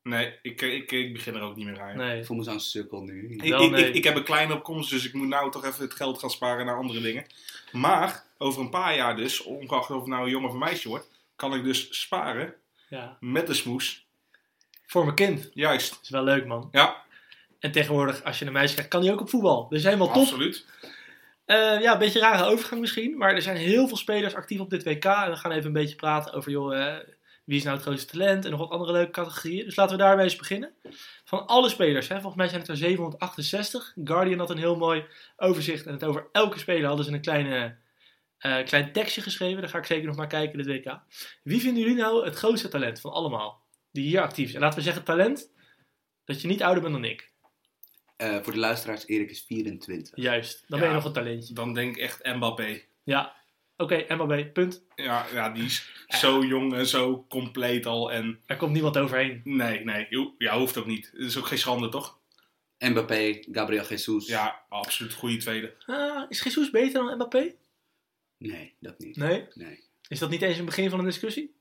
Nee, 0.03 0.39
ik, 0.43 0.63
ik, 0.63 0.93
ik 0.93 1.13
begin 1.13 1.35
er 1.35 1.41
ook 1.41 1.57
niet 1.57 1.67
meer 1.67 1.81
aan. 1.81 1.97
Nee. 1.97 2.19
Ik 2.19 2.27
voel 2.27 2.37
me 2.37 2.43
zo'n 2.43 2.61
sukkel 2.61 3.03
nu. 3.03 3.35
Ik, 3.35 3.51
Wel, 3.51 3.63
ik, 3.63 3.77
ik, 3.77 3.95
ik 3.95 4.05
heb 4.05 4.17
een 4.17 4.25
kleine 4.25 4.55
opkomst, 4.55 4.91
dus 4.91 5.07
ik 5.07 5.13
moet 5.13 5.29
nou 5.29 5.51
toch 5.51 5.65
even 5.65 5.85
het 5.85 5.95
geld 5.95 6.19
gaan 6.19 6.31
sparen 6.31 6.67
naar 6.67 6.77
andere 6.77 7.01
dingen. 7.01 7.27
Maar 7.73 8.25
over 8.39 8.61
een 8.61 8.71
paar 8.71 8.97
jaar 8.97 9.17
dus, 9.17 9.43
ongeacht 9.43 9.91
of 9.91 10.01
het 10.01 10.07
nou 10.07 10.25
een 10.25 10.31
jongen 10.31 10.49
of 10.49 10.55
een 10.55 10.61
meisje 10.61 10.89
wordt, 10.89 11.11
kan 11.37 11.55
ik 11.55 11.65
dus 11.65 12.01
sparen 12.01 12.55
Ja. 12.93 13.17
met 13.21 13.47
de 13.47 13.55
smoes. 13.55 14.07
Voor 14.87 15.05
mijn 15.05 15.17
kind. 15.17 15.51
Juist. 15.55 15.99
is 16.03 16.09
wel 16.11 16.25
leuk, 16.25 16.47
man. 16.47 16.69
Ja, 16.73 16.97
En 17.59 17.73
tegenwoordig, 17.73 18.25
als 18.25 18.39
je 18.39 18.47
een 18.47 18.53
meisje 18.53 18.73
krijgt, 18.73 18.91
kan 18.91 19.03
hij 19.03 19.13
ook 19.13 19.21
op 19.21 19.31
voetbal. 19.31 19.69
Dus 19.69 19.85
helemaal 19.85 20.13
top. 20.13 20.23
absoluut. 20.23 20.67
Eh, 21.45 21.81
ja, 21.81 21.93
een 21.93 21.99
beetje 21.99 22.21
een 22.21 22.31
rare 22.31 22.45
overgang 22.45 22.81
misschien. 22.81 23.17
Maar 23.17 23.35
er 23.35 23.43
zijn 23.43 23.57
heel 23.57 23.89
veel 23.89 23.97
spelers 23.97 24.35
actief 24.35 24.61
op 24.61 24.71
dit 24.71 24.85
WK. 24.85 25.05
En 25.05 25.31
we 25.31 25.37
gaan 25.37 25.53
even 25.53 25.67
een 25.67 25.73
beetje 25.73 25.97
praten 25.97 26.33
over, 26.33 26.51
joh, 26.51 26.79
eh, 26.79 26.97
wie 27.45 27.57
is 27.57 27.63
nou 27.63 27.77
het 27.77 27.85
grootste 27.85 28.13
talent? 28.13 28.45
En 28.45 28.51
nog 28.51 28.61
wat 28.61 28.71
andere 28.71 28.93
leuke 28.93 29.11
categorieën. 29.11 29.65
Dus 29.65 29.77
laten 29.77 29.97
we 29.97 30.03
daarmee 30.03 30.25
eens 30.25 30.37
beginnen. 30.37 30.73
Van 31.25 31.47
alle 31.47 31.69
spelers, 31.69 32.09
hè, 32.09 32.15
volgens 32.15 32.37
mij 32.37 32.49
zijn 32.49 32.61
het 32.61 32.71
er 32.71 32.77
768. 32.77 33.93
Guardian 34.05 34.39
had 34.39 34.51
een 34.51 34.59
heel 34.59 34.77
mooi 34.77 35.05
overzicht. 35.37 35.87
En 35.87 35.93
het 35.93 36.05
over 36.05 36.27
elke 36.33 36.59
speler 36.59 36.87
hadden 36.87 37.05
ze 37.05 37.13
een 37.13 37.21
kleine, 37.21 37.77
eh, 38.43 38.65
klein 38.65 38.93
tekstje 38.93 39.21
geschreven. 39.21 39.61
Daar 39.61 39.71
ga 39.71 39.79
ik 39.79 39.85
zeker 39.85 40.07
nog 40.07 40.17
naar 40.17 40.27
kijken, 40.27 40.59
dit 40.59 40.67
WK. 40.85 40.99
Wie 41.43 41.61
vinden 41.61 41.83
jullie 41.83 41.97
nou 41.97 42.25
het 42.25 42.35
grootste 42.35 42.69
talent 42.69 43.01
van 43.01 43.13
allemaal? 43.13 43.63
Die 43.93 44.05
hier 44.05 44.21
actief 44.23 44.49
zijn. 44.51 44.63
Laten 44.63 44.79
we 44.79 44.85
zeggen 44.85 45.05
talent, 45.05 45.51
dat 46.25 46.41
je 46.41 46.49
niet 46.49 46.63
ouder 46.63 46.83
bent 46.83 46.95
dan 46.95 47.05
ik. 47.05 47.31
Eh, 48.17 48.37
voor 48.43 48.53
de 48.53 48.59
luisteraars, 48.59 49.07
Erik 49.07 49.31
is 49.31 49.45
24. 49.47 50.17
Juist, 50.17 50.65
dan 50.69 50.79
Ja. 50.79 50.85
ben 50.85 50.89
je 50.95 50.99
nog 51.01 51.05
een 51.09 51.13
talentje. 51.13 51.55
Dan 51.55 51.75
denk 51.75 51.97
ik 51.97 52.03
echt 52.03 52.25
Mbappé. 52.25 52.81
Ja, 53.03 53.35
oké, 53.77 54.05
MLB, 54.15 54.53
punt. 54.53 54.83
Ja, 54.95 55.27
ja, 55.33 55.51
die 55.51 55.65
is 55.65 56.05
zo 56.09 56.45
jong 56.45 56.75
en 56.75 56.87
zo 56.87 57.27
compleet 57.29 57.87
al. 57.87 58.13
En 58.13 58.41
Er 58.47 58.57
komt 58.57 58.73
niemand 58.73 58.97
overheen. 58.99 59.41
nee, 59.45 59.85
nee, 59.85 60.07
ja, 60.39 60.59
hoeft 60.59 60.77
ook 60.77 60.87
niet. 60.87 61.11
Het 61.13 61.21
is 61.23 61.39
ook 61.39 61.47
geen 61.47 61.59
schande, 61.59 61.89
toch? 61.89 62.19
Mbappé, 62.79 63.43
Gabriel 63.53 63.85
Jesus. 63.87 64.27
Ja, 64.27 64.63
absoluut 64.69 65.13
goede 65.13 65.37
tweede. 65.37 65.75
Ah, 65.87 66.25
is 66.29 66.43
Jesus 66.43 66.71
beter 66.71 66.93
dan 67.05 67.15
Mbappé? 67.15 67.55
Nee, 68.43 68.75
dat 68.81 68.99
niet. 68.99 69.17
Nee. 69.17 69.47
Nee. 69.55 69.85
Is 70.09 70.19
dat 70.19 70.31
niet 70.31 70.43
eens 70.43 70.59
een 70.59 70.65
begin 70.65 70.91
van 70.91 70.99
een 70.99 71.05
discussie? 71.05 71.55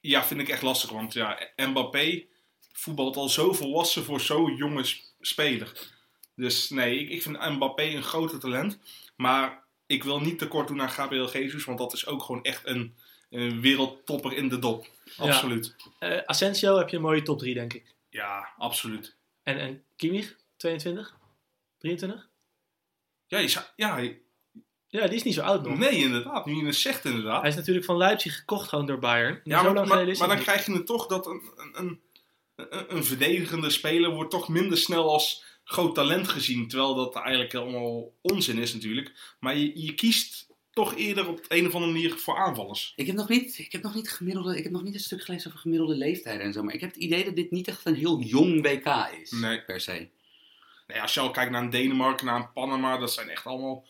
Ja, 0.00 0.24
vind 0.24 0.40
ik 0.40 0.48
echt 0.48 0.62
lastig, 0.62 0.90
want 0.90 1.12
ja, 1.12 1.48
Mbappé 1.56 2.24
voetbalt 2.72 3.16
al 3.16 3.28
zo 3.28 3.52
volwassen 3.52 4.04
voor 4.04 4.20
zo'n 4.20 4.56
jonge 4.56 4.84
speler. 5.20 5.94
Dus 6.34 6.70
nee, 6.70 6.98
ik, 6.98 7.08
ik 7.10 7.22
vind 7.22 7.38
Mbappé 7.48 7.82
een 7.82 8.02
grote 8.02 8.38
talent. 8.38 8.78
Maar 9.16 9.64
ik 9.86 10.04
wil 10.04 10.20
niet 10.20 10.38
tekort 10.38 10.68
doen 10.68 10.80
aan 10.82 10.90
Gabriel 10.90 11.30
Jesus, 11.32 11.64
want 11.64 11.78
dat 11.78 11.92
is 11.92 12.06
ook 12.06 12.22
gewoon 12.22 12.42
echt 12.44 12.66
een, 12.66 12.96
een 13.30 13.60
wereldtopper 13.60 14.32
in 14.32 14.48
de 14.48 14.58
dop. 14.58 14.90
Absoluut. 15.16 15.76
Eh 15.98 16.18
Asensio 16.24 16.76
heb 16.78 16.88
je 16.88 16.96
een 16.96 17.02
mooie 17.02 17.22
top 17.22 17.38
3, 17.38 17.54
denk 17.54 17.72
ik. 17.72 17.94
Ja, 18.10 18.52
absoluut. 18.56 19.16
En, 19.42 19.58
en 19.58 19.84
Kimmich, 19.96 20.36
22? 20.56 21.16
23? 21.78 22.28
Ja, 23.26 23.38
je 23.38 23.48
zou- 23.48 23.64
ja, 23.76 24.10
Ja, 24.96 25.06
die 25.06 25.16
is 25.16 25.22
niet 25.22 25.34
zo 25.34 25.42
oud 25.42 25.66
nog. 25.66 25.78
nee, 25.78 25.96
inderdaad. 25.96 26.46
Nu 26.46 26.54
je 26.54 26.64
het 26.64 26.74
zegt, 26.74 27.04
inderdaad. 27.04 27.40
Hij 27.40 27.50
is 27.50 27.56
natuurlijk 27.56 27.86
van 27.86 27.96
Leipzig 27.96 28.36
gekocht 28.36 28.68
gewoon 28.68 28.86
door 28.86 28.98
Bayern. 28.98 29.40
Ja, 29.44 29.58
zo 29.58 29.64
maar, 29.64 29.74
lang 29.74 29.88
maar, 29.88 29.96
dan 30.16 30.28
niet. 30.28 30.42
krijg 30.42 30.66
je 30.66 30.72
het 30.72 30.86
toch 30.86 31.06
dat 31.06 31.26
een, 31.26 31.42
een, 31.56 32.00
een, 32.56 32.96
een, 32.96 33.04
verdedigende 33.04 33.70
speler 33.70 34.10
wordt 34.10 34.30
toch 34.30 34.48
minder 34.48 34.78
snel 34.78 35.12
als 35.12 35.44
groot 35.64 35.94
talent 35.94 36.28
gezien. 36.28 36.68
Terwijl 36.68 36.94
dat 36.94 37.16
eigenlijk 37.16 37.54
allemaal 37.54 38.12
onzin 38.22 38.58
is 38.58 38.74
natuurlijk. 38.74 39.36
Maar 39.40 39.56
je, 39.56 39.82
je 39.82 39.94
kiest 39.94 40.46
toch 40.70 40.96
eerder 40.96 41.28
op 41.28 41.44
een 41.48 41.66
of 41.66 41.74
andere 41.74 41.92
manier 41.92 42.14
voor 42.14 42.36
aanvallers. 42.36 42.92
Ik 42.96 43.06
heb 43.06 43.16
nog 43.16 43.28
niet, 43.28 43.58
ik 43.58 43.72
heb 43.72 43.82
nog 43.82 43.94
niet 43.94 44.10
gemiddelde, 44.10 44.56
ik 44.56 44.62
heb 44.62 44.72
nog 44.72 44.82
niet 44.82 44.94
een 44.94 45.00
stuk 45.00 45.22
gelezen 45.22 45.48
over 45.48 45.60
gemiddelde 45.60 45.94
leeftijden 45.94 46.46
en 46.46 46.52
zo, 46.52 46.62
maar 46.62 46.74
ik 46.74 46.80
heb 46.80 46.94
het 46.94 47.02
idee 47.02 47.24
dat 47.24 47.36
dit 47.36 47.50
niet 47.50 47.68
echt 47.68 47.86
een 47.86 47.94
heel 47.94 48.20
jong 48.20 48.62
WK 48.62 49.10
is. 49.22 49.30
Nee. 49.30 49.62
Per 49.62 49.80
se. 49.80 50.08
Nee, 50.86 51.00
als 51.02 51.14
je 51.14 51.20
al 51.20 51.30
kijkt 51.30 51.50
naar 51.50 51.62
een 51.62 51.70
Denemarken, 51.70 52.26
naar 52.26 52.40
een 52.40 52.52
Panama, 52.52 52.98
dat 52.98 53.12
zijn 53.12 53.28
echt 53.28 53.46
allemaal 53.46 53.86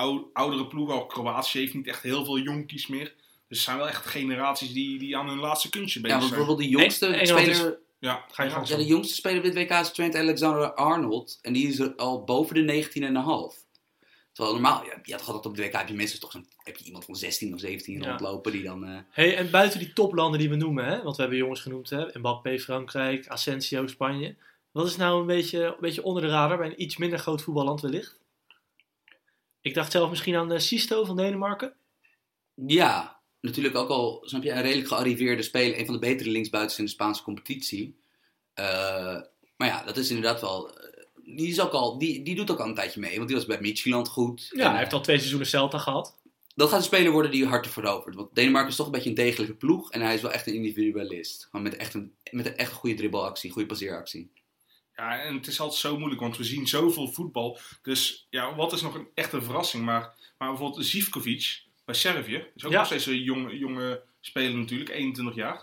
ou- 0.00 0.30
oudere 0.32 0.66
ploegen. 0.66 0.94
Al 0.94 1.06
Kroatië 1.06 1.58
heeft 1.58 1.74
niet 1.74 1.86
echt 1.86 2.02
heel 2.02 2.24
veel 2.24 2.38
jonkies 2.38 2.86
meer. 2.86 3.14
Dus 3.48 3.58
het 3.58 3.66
zijn 3.66 3.76
wel 3.76 3.88
echt 3.88 4.06
generaties 4.06 4.72
die, 4.72 4.98
die 4.98 5.16
aan 5.16 5.28
hun 5.28 5.38
laatste 5.38 5.70
kunstje 5.70 6.00
Ja, 6.00 6.06
bezig 6.06 6.18
want 6.20 6.32
zijn. 6.32 6.40
bijvoorbeeld 6.46 6.70
de 6.70 6.78
jongste 6.78 7.18
speler, 7.26 7.78
Ja, 7.98 8.24
Ga 8.32 8.42
je 8.42 8.50
gang. 8.50 8.68
ja, 8.68 8.76
de 8.76 8.86
jongste 8.86 9.14
speler 9.14 9.36
op 9.38 9.44
dit 9.44 9.54
WK 9.54 9.70
is 9.70 9.92
Trent 9.92 10.14
Alexander-Arnold 10.16 11.38
en 11.42 11.52
die 11.52 11.68
is 11.68 11.78
er 11.78 11.94
al 11.96 12.24
boven 12.24 12.54
de 12.66 12.84
19,5. 12.84 13.68
Terwijl 14.32 14.54
normaal, 14.54 14.84
ja, 14.84 14.92
je 15.02 15.12
had 15.12 15.22
gehad 15.22 15.46
op 15.46 15.56
de 15.56 15.62
WK 15.62 15.72
heb 15.72 15.88
je 15.88 15.94
meestal 15.94 16.18
toch 16.20 16.30
zo'n, 16.32 16.46
heb 16.56 16.76
je 16.76 16.84
iemand 16.84 17.04
van 17.04 17.16
16 17.16 17.54
of 17.54 17.60
17 17.60 18.00
Ja. 18.00 18.08
rondlopen 18.08 18.52
die 18.52 18.62
dan... 18.62 18.84
eh, 18.86 18.98
Hey, 19.10 19.36
en 19.36 19.50
buiten 19.50 19.78
die 19.78 19.92
toplanden 19.92 20.38
die 20.40 20.48
we 20.48 20.56
noemen, 20.56 20.84
hè? 20.84 21.02
want 21.02 21.16
we 21.16 21.22
hebben 21.22 21.38
jongens 21.40 21.60
genoemd, 21.60 21.90
hè? 21.90 22.04
Mbappé, 22.18 22.58
Frankrijk, 22.58 23.28
Asensio, 23.28 23.86
Spanje. 23.86 24.36
Wat 24.72 24.86
is 24.86 24.96
nou 24.96 25.20
een 25.20 25.26
beetje, 25.26 25.64
een 25.64 25.74
beetje 25.80 26.02
onder 26.02 26.22
de 26.22 26.28
radar 26.28 26.58
bij 26.58 26.66
een 26.66 26.82
iets 26.82 26.96
minder 26.96 27.18
groot 27.18 27.42
voetballand 27.42 27.80
wellicht? 27.80 28.18
Ik 29.60 29.74
dacht 29.74 29.92
zelf 29.92 30.10
misschien 30.10 30.36
aan 30.36 30.52
eh, 30.52 30.58
Sisto 30.58 31.04
van 31.04 31.16
Denemarken. 31.16 31.74
Ja, 32.54 33.20
natuurlijk 33.40 33.76
ook 33.76 33.88
al, 33.88 34.22
snap 34.24 34.42
je, 34.42 34.50
een 34.50 34.62
redelijk 34.62 34.88
gearriveerde 34.88 35.42
speler. 35.42 35.78
Een 35.78 35.84
van 35.84 35.94
de 35.94 36.00
betere 36.00 36.30
linksbuitens 36.30 36.78
in 36.78 36.84
de 36.84 36.90
Spaanse 36.90 37.22
competitie. 37.22 37.98
Eh, 38.54 39.20
maar 39.56 39.68
ja, 39.68 39.82
dat 39.84 39.96
is 39.96 40.08
inderdaad 40.08 40.40
wel... 40.40 40.76
eh, 40.76 41.04
die, 41.24 41.48
is 41.48 41.60
ook 41.60 41.72
al, 41.72 41.98
die, 41.98 42.22
die 42.22 42.34
doet 42.34 42.50
ook 42.50 42.60
al 42.60 42.68
een 42.68 42.74
tijdje 42.74 43.00
mee, 43.00 43.16
want 43.16 43.28
die 43.28 43.36
was 43.36 43.46
bij 43.46 43.60
Midtjylland 43.60 44.08
goed. 44.08 44.48
Ja, 44.50 44.64
En, 44.64 44.70
hij 44.70 44.78
heeft 44.78 44.92
al 44.92 45.00
twee 45.00 45.16
seizoenen 45.16 45.48
Celta 45.48 45.78
gehad. 45.78 46.18
Dat 46.54 46.68
gaat 46.68 46.78
een 46.78 46.84
speler 46.84 47.12
worden 47.12 47.30
die 47.30 47.46
harten 47.46 47.70
verovert. 47.70 48.14
Want 48.14 48.34
Denemarken 48.34 48.70
is 48.70 48.76
toch 48.76 48.86
een 48.86 48.92
beetje 48.92 49.08
een 49.08 49.14
degelijke 49.14 49.54
ploeg. 49.54 49.90
En 49.90 50.00
hij 50.00 50.14
is 50.14 50.20
wel 50.20 50.32
echt 50.32 50.46
een 50.46 50.54
individualist. 50.54 51.44
Gewoon 51.44 51.62
met 51.62 51.76
echt 51.76 51.94
een, 51.94 52.14
met 52.30 52.46
een 52.46 52.56
echt 52.56 52.72
goede 52.72 52.96
dribbelactie, 52.96 53.50
goede 53.50 53.68
passeeractie. 53.68 54.30
Ja, 55.00 55.20
en 55.20 55.34
het 55.34 55.46
is 55.46 55.60
altijd 55.60 55.80
zo 55.80 55.96
moeilijk, 55.98 56.20
want 56.20 56.36
we 56.36 56.44
zien 56.44 56.68
zoveel 56.68 57.08
voetbal. 57.08 57.58
Dus 57.82 58.26
ja, 58.30 58.54
wat 58.54 58.72
is 58.72 58.82
nog 58.82 58.94
een 58.94 59.08
echte 59.14 59.42
verrassing? 59.42 59.84
Maar, 59.84 60.14
maar 60.38 60.48
bijvoorbeeld 60.48 60.86
Zivkovic 60.86 61.62
bij 61.84 61.94
Servië, 61.94 62.46
is 62.56 62.64
ook 62.64 62.72
Ja. 62.72 62.78
nog 62.78 62.86
steeds 62.86 63.06
een 63.06 63.22
jonge, 63.22 63.58
jonge 63.58 64.02
speler 64.20 64.58
natuurlijk, 64.58 64.90
21 64.90 65.34
jaar. 65.34 65.62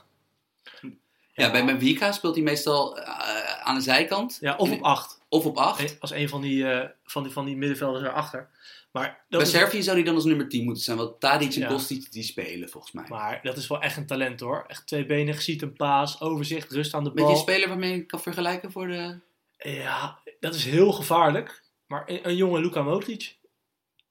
Ja, 1.33 1.51
bij 1.51 1.65
Benfica 1.65 2.11
speelt 2.11 2.35
hij 2.35 2.43
meestal 2.43 2.97
eh, 2.99 3.61
aan 3.61 3.75
de 3.75 3.81
zijkant. 3.81 4.37
Ja, 4.41 4.55
of 4.55 4.71
op 4.71 4.81
acht. 4.81 5.21
Of 5.29 5.45
op 5.45 5.57
8. 5.57 5.99
Als 5.99 6.11
een 6.11 6.29
van 6.29 6.41
die, 6.41 6.69
eh, 6.71 6.89
van 7.03 7.23
die, 7.23 7.31
van 7.31 7.45
die 7.45 7.55
middenvelders 7.55 8.03
erachter. 8.05 8.49
Maar 8.99 9.25
dat, 9.29 9.41
Bij 9.41 9.49
Servië 9.49 9.83
zou 9.83 9.95
hij 9.95 10.05
dan 10.05 10.15
als 10.15 10.25
nummer 10.25 10.49
10 10.49 10.63
moeten 10.63 10.83
zijn. 10.83 10.97
Want 10.97 11.19
Tadic 11.19 11.53
en 11.53 11.59
Ja. 11.61 11.67
Kostic 11.67 12.11
die 12.11 12.23
spelen 12.23 12.69
volgens 12.69 12.93
mij. 12.93 13.05
maar 13.09 13.39
dat 13.43 13.57
is 13.57 13.67
wel 13.67 13.81
echt 13.81 13.97
een 13.97 14.05
talent 14.05 14.39
hoor. 14.39 14.63
Echt 14.67 14.87
tweebenig, 14.87 15.41
ziet 15.41 15.61
een 15.61 15.73
paas, 15.73 16.21
overzicht, 16.21 16.71
rust 16.71 16.93
aan 16.93 17.03
de 17.03 17.11
je 17.15 17.21
bal. 17.21 17.29
een 17.29 17.37
speler 17.37 17.67
waarmee 17.67 17.91
je 17.95 18.05
kan 18.05 18.19
vergelijken 18.21 18.71
voor 18.71 18.87
de... 18.87 19.19
Ja, 19.57 20.19
dat 20.39 20.55
is 20.55 20.65
heel 20.65 20.91
gevaarlijk. 20.91 21.63
Maar 21.85 22.03
een, 22.05 22.27
een 22.27 22.35
jonge 22.35 22.59
Luka 22.59 22.81
Modric. 22.81 23.37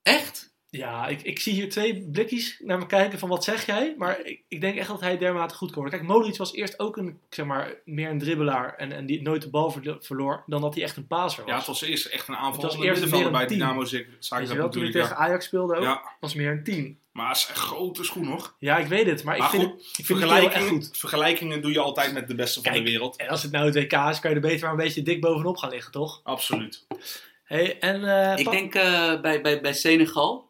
Echt? 0.02 0.55
Ja, 0.76 1.06
ik, 1.06 1.22
ik 1.22 1.38
zie 1.40 1.52
hier 1.52 1.68
twee 1.70 2.08
blikjes 2.12 2.60
naar 2.64 2.78
me 2.78 2.86
kijken 2.86 3.18
van 3.18 3.28
wat 3.28 3.44
zeg 3.44 3.66
jij. 3.66 3.94
Maar 3.98 4.20
ik, 4.24 4.42
ik 4.48 4.60
denk 4.60 4.76
echt 4.78 4.88
dat 4.88 5.00
hij 5.00 5.18
dermate 5.18 5.54
goed 5.54 5.70
kan 5.72 5.82
worden. 5.82 5.98
Kijk, 6.00 6.10
Modric 6.12 6.36
was 6.36 6.52
eerst 6.54 6.78
ook 6.78 6.96
een, 6.96 7.18
zeg 7.30 7.46
maar, 7.46 7.74
meer 7.84 8.10
een 8.10 8.18
dribbelaar. 8.18 8.74
En, 8.76 8.92
en 8.92 9.06
die 9.06 9.22
nooit 9.22 9.42
de 9.42 9.50
bal 9.50 9.70
verlo- 9.70 9.96
verloor 10.00 10.42
dan 10.46 10.60
dat 10.60 10.74
hij 10.74 10.82
echt 10.82 10.96
een 10.96 11.06
paser 11.06 11.42
was. 11.42 11.50
Ja, 11.52 11.56
het 11.58 11.66
was 11.66 11.82
eerst 11.82 12.06
echt 12.06 12.28
een 12.28 12.34
Het 12.34 12.42
aanval 12.42 12.62
was 12.62 12.72
van 12.72 12.80
de 12.82 12.86
eerst 12.88 13.10
bij 13.10 13.20
een 13.20 13.32
team. 13.32 13.46
Dynamo 13.48 13.80
Weet 13.80 13.90
je 13.90 14.06
Zagreb 14.18 14.48
wel, 14.48 14.56
toen 14.56 14.56
hij 14.56 14.66
natuurlijk. 14.66 14.92
tegen 14.92 15.08
Ja. 15.16 15.16
Ajax 15.28 15.44
speelde 15.44 15.76
ook, 15.76 15.82
Ja, 15.82 16.02
was 16.20 16.34
meer 16.34 16.50
een 16.50 16.64
team. 16.64 16.98
maar 17.12 17.28
het 17.28 17.36
is 17.36 17.46
een 17.48 17.54
grote 17.54 18.04
schoen 18.04 18.26
hoor. 18.26 18.52
Ja, 18.58 18.76
ik 18.78 18.86
weet 18.86 19.06
het. 19.06 19.24
Maar, 19.24 19.38
Maar 19.38 19.46
ik 19.46 19.52
vind, 19.60 19.64
goed, 19.72 19.72
het, 19.86 19.98
ik 19.98 20.06
vind 20.06 20.20
het 20.20 20.52
echt 20.52 20.68
goed. 20.68 20.90
vergelijkingen 20.92 21.62
doe 21.62 21.72
je 21.72 21.80
altijd 21.80 22.12
met 22.12 22.28
de 22.28 22.34
beste 22.34 22.62
van 22.62 22.72
Kijk. 22.72 22.84
de 22.84 22.90
wereld. 22.90 23.16
En 23.16 23.28
als 23.28 23.42
het 23.42 23.52
nou 23.52 23.64
het 23.66 23.74
WK 23.74 23.92
is, 23.92 24.20
kan 24.20 24.30
je 24.30 24.36
er 24.36 24.42
beter 24.42 24.60
maar 24.60 24.70
een 24.70 24.76
beetje 24.84 25.02
dik 25.02 25.20
bovenop 25.20 25.56
gaan 25.56 25.70
liggen, 25.70 25.92
toch? 25.92 26.20
Absoluut. 26.24 26.86
Hey, 27.44 27.78
en, 27.78 28.04
eh, 28.32 28.38
Ik 28.38 28.50
denk 28.50 28.74
eh, 28.74 29.20
bij, 29.20 29.40
bij, 29.40 29.60
bij 29.60 29.72
Senegal. 29.72 30.45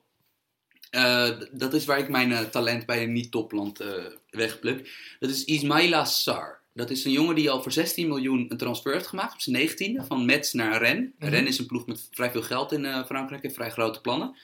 Eh, 0.90 1.30
dat 1.52 1.74
is 1.74 1.84
waar 1.84 1.98
ik 1.98 2.08
mijn 2.08 2.32
eh, 2.32 2.40
talent 2.40 2.86
bij 2.86 3.02
een 3.02 3.12
niet-topland 3.12 3.80
eh 3.80 4.04
wegpluk. 4.30 4.90
Dat 5.18 5.30
is 5.30 5.44
Ismaila 5.44 6.04
Sarr. 6.04 6.60
Dat 6.74 6.90
is 6.90 7.04
een 7.04 7.12
jongen 7.12 7.34
die 7.34 7.50
al 7.50 7.62
voor 7.62 7.72
16 7.72 8.08
miljoen 8.08 8.46
een 8.48 8.56
transfer 8.56 8.92
heeft 8.92 9.06
gemaakt 9.06 9.32
op 9.32 9.40
zijn 9.40 9.68
19e. 9.68 10.06
Van 10.06 10.24
Metz 10.24 10.52
naar 10.52 10.82
Rennes. 10.82 11.10
Mhm. 11.18 11.30
Rennes 11.30 11.52
is 11.52 11.58
een 11.58 11.66
ploeg 11.66 11.86
met 11.86 12.08
vrij 12.10 12.30
veel 12.30 12.42
geld 12.42 12.72
in 12.72 13.04
Frankrijk 13.06 13.42
en 13.42 13.52
vrij 13.52 13.70
grote 13.70 14.00
plannen. 14.00 14.36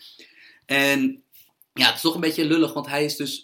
En 0.66 1.22
ja, 1.74 1.86
het 1.86 1.94
is 1.94 2.00
toch 2.00 2.14
een 2.14 2.20
beetje 2.20 2.44
lullig, 2.44 2.72
want 2.72 2.86
hij 2.86 3.04
is 3.04 3.16
dus. 3.16 3.42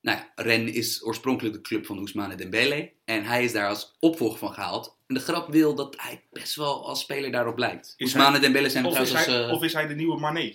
nou 0.00 0.16
ja, 0.18 0.32
Rennes 0.34 0.72
is 0.72 1.04
oorspronkelijk 1.04 1.54
de 1.54 1.60
club 1.60 1.86
van 1.86 1.98
Ousmane 1.98 2.34
Dembele. 2.34 2.90
En 3.04 3.24
hij 3.24 3.44
is 3.44 3.52
daar 3.52 3.68
als 3.68 3.96
opvolger 4.00 4.38
van 4.38 4.52
gehaald. 4.52 4.96
En 5.06 5.14
de 5.14 5.20
grap 5.20 5.48
wil 5.50 5.74
dat 5.74 5.94
hij 5.98 6.22
best 6.30 6.54
wel 6.54 6.86
als 6.88 7.00
speler 7.00 7.32
daarop 7.32 7.58
lijkt. 7.58 7.94
Is 7.96 8.14
Ousmane 8.14 8.38
Dembele 8.38 8.70
zijn 8.70 8.84
Of 8.84 8.98
is, 8.98 9.08
trouwens 9.08 9.28
als... 9.28 9.36
hij, 9.36 9.46
eh, 9.46 9.52
of 9.52 9.62
is 9.62 9.72
hij 9.72 9.86
de 9.86 9.94
nieuwe 9.94 10.18
Mané? 10.20 10.54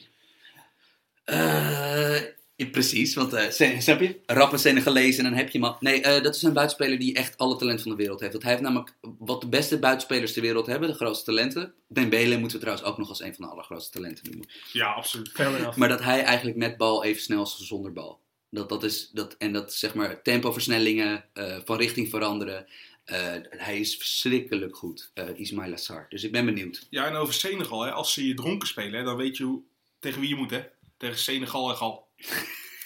Eh, 1.24 2.22
ja, 2.56 2.66
precies, 2.72 3.16
want 3.16 3.34
eh, 3.34 3.50
Sen- 3.50 3.82
snap 3.82 4.00
je? 4.00 4.20
Rappen 4.26 4.60
Senegalees 4.60 5.18
en 5.18 5.24
dan 5.24 5.34
heb 5.34 5.50
je 5.50 5.60
maar. 5.60 5.76
Nee, 5.80 6.02
eh, 6.02 6.24
dat 6.24 6.36
is 6.36 6.42
een 6.42 6.54
buitenspeler 6.54 7.00
die 7.00 7.14
echt 7.14 7.38
alle 7.38 7.56
talent 7.56 7.82
van 7.82 7.92
de 7.92 7.98
wereld 7.98 8.20
heeft. 8.20 8.32
Want 8.32 8.44
hij 8.44 8.52
heeft 8.52 8.64
namelijk 8.64 8.96
wat 9.20 9.42
de 9.42 9.48
beste 9.48 9.80
buitenspelers 9.80 10.34
ter 10.34 10.42
wereld 10.42 10.66
hebben, 10.66 10.90
de 10.90 10.96
grootste 10.96 11.26
talenten. 11.26 11.74
Dembele 11.88 12.38
moeten 12.38 12.58
we 12.58 12.64
trouwens 12.64 12.90
ook 12.90 12.98
nog 12.98 13.10
als 13.10 13.22
een 13.22 13.36
van 13.36 13.46
de 13.46 13.52
allergrootste 13.52 13.92
talenten 13.92 14.26
noemen. 14.30 14.50
Ja, 14.72 14.88
absoluut. 14.92 15.32
fair 15.34 15.56
enough. 15.56 15.78
Maar 15.78 15.90
dat 15.90 16.04
hij 16.04 16.24
eigenlijk 16.24 16.58
met 16.58 16.78
bal 16.78 17.04
even 17.04 17.22
snel 17.22 17.44
is 17.44 17.56
als 17.58 17.68
zonder 17.68 17.94
bal. 17.94 18.22
Dat, 18.50 18.70
dat 18.70 18.84
is, 18.84 19.10
dat, 19.10 19.36
en 19.38 19.54
dat 19.54 19.74
zeg 19.74 19.94
maar 19.94 20.22
tempoversnellingen, 20.22 21.26
eh, 21.34 21.58
van 21.66 21.78
richting 21.78 22.10
veranderen. 22.10 22.66
Eh, 23.04 23.34
hij 23.50 23.80
is 23.80 23.96
verschrikkelijk 23.98 24.76
goed, 24.78 25.12
eh 25.14 25.26
Ismail 25.36 25.74
Assar. 25.74 26.06
Dus 26.10 26.24
ik 26.24 26.32
ben 26.32 26.46
benieuwd. 26.46 26.88
Ja, 26.90 27.08
en 27.08 27.16
over 27.16 27.34
Senegal, 27.34 27.82
hè, 27.82 27.92
als 27.92 28.14
ze 28.14 28.28
je 28.28 28.34
dronken 28.34 28.68
spelen, 28.68 29.00
hè, 29.00 29.04
dan 29.04 29.16
weet 29.18 29.38
je 29.38 29.44
hoe, 29.44 29.62
tegen 30.00 30.20
wie 30.20 30.30
je 30.30 30.36
moet, 30.36 30.52
hè? 30.52 30.62
Tegen 31.04 31.20
Senegal 31.20 31.70
en 31.70 31.76
Gal. 31.76 32.08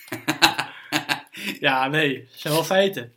Ja, 1.60 1.88
nee. 1.88 2.20
Dat 2.20 2.40
zijn 2.40 2.54
wel 2.54 2.64
feiten. 2.64 3.14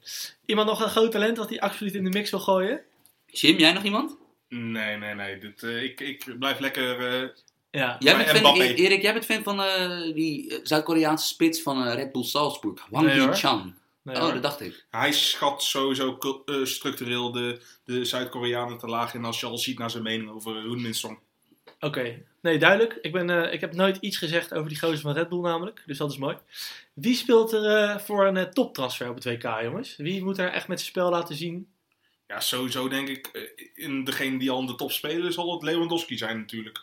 Iemand 0.46 0.68
nog 0.68 0.80
een 0.82 0.88
groot 0.90 1.12
talent 1.12 1.36
dat 1.36 1.48
hij 1.48 1.60
absoluut 1.60 1.94
in 1.94 2.04
de 2.04 2.10
mix 2.10 2.30
wil 2.30 2.40
gooien? 2.40 2.80
Jim, 3.26 3.58
jij 3.58 3.72
nog 3.72 3.82
iemand? 3.82 4.16
Nee, 4.48 4.96
nee, 4.96 5.14
nee. 5.14 5.38
Dit, 5.38 5.62
eh, 5.62 5.82
ik, 5.82 6.00
ik 6.00 6.38
blijf 6.38 6.58
lekker... 6.58 6.98
eh, 7.22 7.28
Ja. 7.70 7.96
Jij 7.98 8.16
bent 8.16 8.28
fan, 8.28 8.60
Erik, 8.60 9.02
jij 9.02 9.12
bent 9.12 9.24
fan 9.24 9.42
van 9.42 9.62
eh, 9.62 10.14
die 10.14 10.60
Zuid-Koreaanse 10.62 11.26
spits 11.26 11.62
van 11.62 11.88
Red 11.88 12.12
Bull 12.12 12.24
Salzburg. 12.24 12.86
Wang 12.90 13.06
Nee. 13.06 13.20
Hee-chan. 13.20 13.74
Nee, 14.02 14.16
oh, 14.16 14.22
hoor. 14.22 14.32
dat 14.32 14.42
dacht 14.42 14.60
ik. 14.60 14.86
hij 14.90 15.12
schat 15.12 15.62
sowieso 15.62 16.18
structureel 16.64 17.32
de, 17.32 17.60
de 17.84 18.04
Zuid-Koreanen 18.04 18.78
te 18.78 18.86
laag 18.86 19.14
in 19.14 19.24
als 19.24 19.40
je 19.40 19.46
al 19.46 19.58
ziet 19.58 19.78
naar 19.78 19.90
zijn 19.90 20.02
mening 20.02 20.30
over 20.30 20.62
Hoon 20.62 20.82
Min 20.82 20.94
Song. 20.94 21.18
Oké. 21.80 22.22
Nee, 22.42 22.58
duidelijk. 22.58 22.98
Ik, 23.00 23.12
ben, 23.12 23.30
eh, 23.30 23.52
ik 23.52 23.60
heb 23.60 23.74
nooit 23.74 23.96
iets 23.96 24.16
gezegd 24.16 24.54
over 24.54 24.68
die 24.68 24.78
gozer 24.78 24.98
van 24.98 25.12
Red 25.12 25.28
Bull 25.28 25.40
namelijk. 25.40 25.82
Dus 25.86 25.98
dat 25.98 26.10
is 26.10 26.16
mooi. 26.16 26.36
Wie 26.94 27.14
speelt 27.14 27.52
er 27.52 27.64
eh, 27.64 27.98
voor 27.98 28.26
een 28.26 28.36
eh, 28.36 28.44
toptransfer 28.44 29.08
op 29.08 29.14
het 29.14 29.24
WK, 29.24 29.60
jongens? 29.62 29.96
Wie 29.96 30.22
moet 30.22 30.38
er 30.38 30.50
echt 30.50 30.68
met 30.68 30.78
zijn 30.78 30.90
spel 30.90 31.10
laten 31.10 31.34
zien? 31.34 31.68
Ja, 32.26 32.40
sowieso 32.40 32.88
denk 32.88 33.08
ik, 33.08 33.50
in 33.74 34.04
degene 34.04 34.38
die 34.38 34.50
al 34.50 34.60
in 34.60 34.66
de 34.66 34.74
top 34.74 34.92
spelen, 34.92 35.32
zal 35.32 35.52
het 35.52 35.62
Lewandowski 35.62 36.16
zijn 36.16 36.38
natuurlijk. 36.38 36.80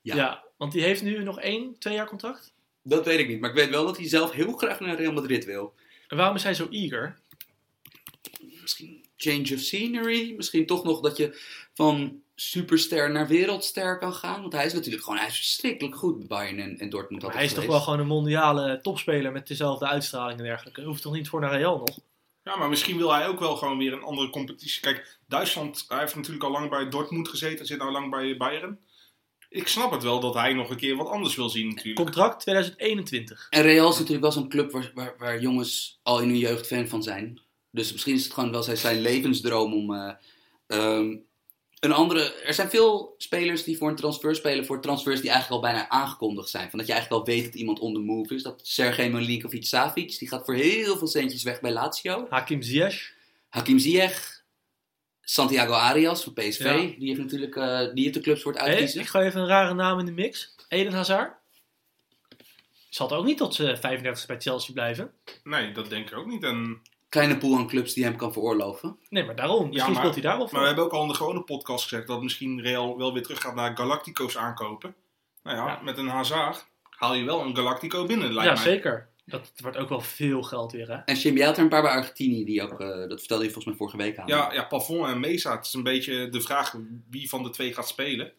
Ja. 0.00 0.14
Ja. 0.14 0.44
want 0.56 0.72
die 0.72 0.82
heeft 0.82 1.02
nu 1.02 1.22
nog 1.22 1.40
één, 1.40 1.78
twee 1.78 1.94
jaar 1.94 2.06
contract. 2.06 2.52
Dat 2.82 3.04
weet 3.04 3.18
ik 3.18 3.28
niet, 3.28 3.40
maar 3.40 3.50
ik 3.50 3.56
weet 3.56 3.70
wel 3.70 3.84
dat 3.84 3.96
hij 3.96 4.08
zelf 4.08 4.32
heel 4.32 4.52
graag 4.52 4.80
naar 4.80 4.96
Real 4.96 5.12
Madrid 5.12 5.44
wil. 5.44 5.74
En 6.08 6.16
waarom 6.16 6.36
is 6.36 6.42
hij 6.42 6.54
zo 6.54 6.68
eager? 6.70 7.18
Misschien 8.60 9.04
change 9.16 9.54
of 9.54 9.60
scenery. 9.60 10.34
Misschien 10.36 10.66
toch 10.66 10.84
nog 10.84 11.00
dat 11.00 11.16
je 11.16 11.38
van 11.74 12.21
superster 12.34 13.10
naar 13.10 13.26
wereldster 13.26 13.98
kan 13.98 14.12
gaan. 14.12 14.40
Want 14.40 14.52
hij 14.52 14.66
is 14.66 14.72
natuurlijk 14.72 15.04
gewoon 15.04 15.18
hij 15.18 15.28
is 15.28 15.36
verschrikkelijk 15.36 15.96
goed 15.96 16.18
bij 16.18 16.26
Bayern 16.26 16.58
en, 16.58 16.78
en 16.78 16.90
Dortmund. 16.90 17.22
Maar 17.22 17.34
hij 17.34 17.44
is 17.44 17.52
toch 17.52 17.66
wel 17.66 17.80
gewoon 17.80 17.98
een 18.00 18.06
mondiale 18.06 18.78
topspeler 18.82 19.32
met 19.32 19.46
dezelfde 19.46 19.86
uitstraling 19.86 20.38
en 20.38 20.44
dergelijke. 20.44 20.82
Hoeft 20.82 21.02
toch 21.02 21.12
niet 21.12 21.28
voor 21.28 21.40
naar 21.40 21.56
Real 21.56 21.78
nog? 21.78 21.98
Ja, 22.44 22.56
maar 22.56 22.68
misschien 22.68 22.96
wil 22.96 23.12
hij 23.12 23.28
ook 23.28 23.38
wel 23.38 23.56
gewoon 23.56 23.78
weer 23.78 23.92
een 23.92 24.02
andere 24.02 24.30
competitie. 24.30 24.80
Kijk, 24.80 25.18
Duitsland, 25.26 25.84
hij 25.88 25.98
heeft 25.98 26.16
natuurlijk 26.16 26.44
al 26.44 26.50
lang 26.50 26.70
bij 26.70 26.88
Dortmund 26.88 27.28
gezeten, 27.28 27.66
zit 27.66 27.78
nou 27.78 27.92
lang 27.92 28.10
bij 28.10 28.36
Bayern. 28.36 28.78
Ik 29.48 29.68
snap 29.68 29.90
het 29.90 30.02
wel 30.02 30.20
dat 30.20 30.34
hij 30.34 30.52
nog 30.52 30.70
een 30.70 30.76
keer 30.76 30.96
wat 30.96 31.08
anders 31.08 31.36
wil 31.36 31.48
zien 31.48 31.68
natuurlijk. 31.68 31.96
Contract 31.96 32.40
2021. 32.40 33.46
En 33.50 33.62
Real 33.62 33.88
is 33.88 33.94
natuurlijk 33.94 34.22
wel 34.22 34.32
zo'n 34.32 34.48
club 34.48 34.70
waar, 34.72 34.90
waar, 34.94 35.14
waar 35.18 35.40
jongens 35.40 35.98
al 36.02 36.20
in 36.20 36.28
hun 36.28 36.38
jeugd 36.38 36.66
fan 36.66 36.88
van 36.88 37.02
zijn. 37.02 37.40
Dus 37.70 37.92
misschien 37.92 38.14
is 38.14 38.24
het 38.24 38.32
gewoon 38.32 38.50
wel 38.50 38.62
zijn, 38.62 38.76
zijn 38.76 39.00
levensdroom 39.00 39.72
om. 39.74 39.94
eh, 39.94 40.14
ehm, 40.66 41.16
een 41.82 41.92
andere. 41.92 42.34
Er 42.34 42.54
zijn 42.54 42.70
veel 42.70 43.14
spelers 43.18 43.64
die 43.64 43.76
voor 43.76 43.88
een 43.88 43.96
transfer 43.96 44.34
spelen. 44.34 44.66
Voor 44.66 44.80
transfers 44.80 45.20
die 45.20 45.30
eigenlijk 45.30 45.62
al 45.62 45.70
bijna 45.70 45.88
aangekondigd 45.88 46.48
zijn. 46.48 46.70
Van 46.70 46.78
dat 46.78 46.88
je 46.88 46.92
eigenlijk 46.92 47.22
al 47.22 47.34
weet 47.34 47.44
dat 47.44 47.54
iemand 47.54 47.78
on 47.78 47.94
the 47.94 48.00
move 48.00 48.34
is. 48.34 48.42
Dat 48.42 48.60
Sergej 48.62 49.10
Milinkovic 49.10 49.64
Savic. 49.64 50.18
Die 50.18 50.28
gaat 50.28 50.44
voor 50.44 50.54
heel 50.54 50.96
veel 50.96 51.06
centjes 51.06 51.42
weg 51.42 51.60
bij 51.60 51.72
Lazio. 51.72 52.26
Hakim 52.30 52.62
Ziyech. 52.62 53.12
Hakim 53.48 53.78
Ziyech. 53.78 54.42
Santiago 55.20 55.72
Arias 55.72 56.24
van 56.24 56.32
PSV. 56.32 56.60
Ja. 56.60 56.98
Die 56.98 57.08
heeft 57.08 57.20
natuurlijk 57.20 57.56
eh, 57.56 57.94
die 57.94 58.02
heeft 58.02 58.14
de 58.14 58.20
clubs 58.20 58.42
voor 58.42 58.52
het 58.52 58.60
Hey, 58.60 58.70
uitkiezen. 58.70 59.00
ik 59.00 59.06
gooi 59.08 59.26
even 59.26 59.40
een 59.40 59.46
rare 59.46 59.74
naam 59.74 59.98
in 59.98 60.04
de 60.06 60.12
mix. 60.12 60.54
Eden 60.68 60.92
Hazard. 60.92 61.32
Zal 62.88 63.08
het 63.08 63.16
ook 63.18 63.24
niet 63.24 63.38
tot 63.38 63.54
zijn 63.54 63.78
35 63.78 64.26
bij 64.26 64.40
Chelsea 64.40 64.72
blijven? 64.72 65.12
Nee, 65.44 65.72
dat 65.72 65.88
denk 65.88 66.10
ik 66.10 66.16
ook 66.16 66.26
niet. 66.26 66.42
En, 66.42 66.82
Kleine 67.12 67.36
pool 67.38 67.56
aan 67.56 67.66
clubs 67.68 67.92
die 67.94 68.04
hem 68.04 68.16
kan 68.16 68.32
veroorloven. 68.32 68.96
Nee, 69.08 69.24
maar 69.24 69.36
daarom. 69.36 69.66
Misschien 69.68 69.86
maar- 69.92 70.00
speelt 70.00 70.14
hij 70.14 70.22
daar 70.22 70.36
wel 70.36 70.48
voor. 70.48 70.52
maar 70.52 70.60
we 70.60 70.66
hebben 70.66 70.84
ook 70.84 70.92
al 70.92 71.02
in 71.02 71.08
de 71.08 71.14
gewone 71.14 71.40
podcast 71.42 71.82
gezegd 71.82 72.06
dat 72.06 72.22
misschien 72.22 72.60
Real 72.60 72.98
wel 72.98 73.12
weer 73.12 73.22
terug 73.22 73.40
gaat 73.40 73.54
naar 73.54 73.76
Galactico's 73.76 74.36
aankopen. 74.36 74.94
Nou 75.42 75.56
ja, 75.56 75.66
Ja. 75.66 75.80
met 75.82 75.98
een 75.98 76.08
Hazard 76.08 76.66
haal 76.90 77.14
je 77.14 77.24
wel 77.24 77.40
een 77.40 77.56
Galactico 77.56 78.06
binnen, 78.06 78.32
lijkt 78.32 78.58
ja, 78.58 78.64
mij. 78.64 78.72
zeker. 78.74 79.08
Dat 79.24 79.52
wordt 79.56 79.76
ook 79.76 79.88
wel 79.88 80.00
veel 80.00 80.42
geld 80.42 80.72
weer, 80.72 80.88
hè? 80.88 80.94
En 80.94 81.14
Jim, 81.14 81.36
jij 81.36 81.46
had 81.46 81.56
er 81.56 81.62
een 81.62 81.68
paar 81.68 81.82
bij 81.82 81.90
Argentinië. 81.90 82.44
Die 82.44 82.62
ook, 82.62 82.80
eh, 82.80 82.88
dat 82.88 83.18
vertelde 83.18 83.44
je 83.44 83.50
volgens 83.50 83.64
mij 83.64 83.74
vorige 83.74 83.96
week 83.96 84.18
aan. 84.18 84.26
Ja, 84.26 84.52
ja, 84.52 84.64
Pavon 84.64 85.06
en 85.08 85.20
Mesa. 85.20 85.56
Het 85.56 85.66
is 85.66 85.74
een 85.74 85.82
beetje 85.82 86.28
de 86.28 86.40
vraag 86.40 86.74
wie 87.10 87.28
van 87.28 87.42
de 87.42 87.50
twee 87.50 87.74
gaat 87.74 87.88
spelen. 87.88 88.32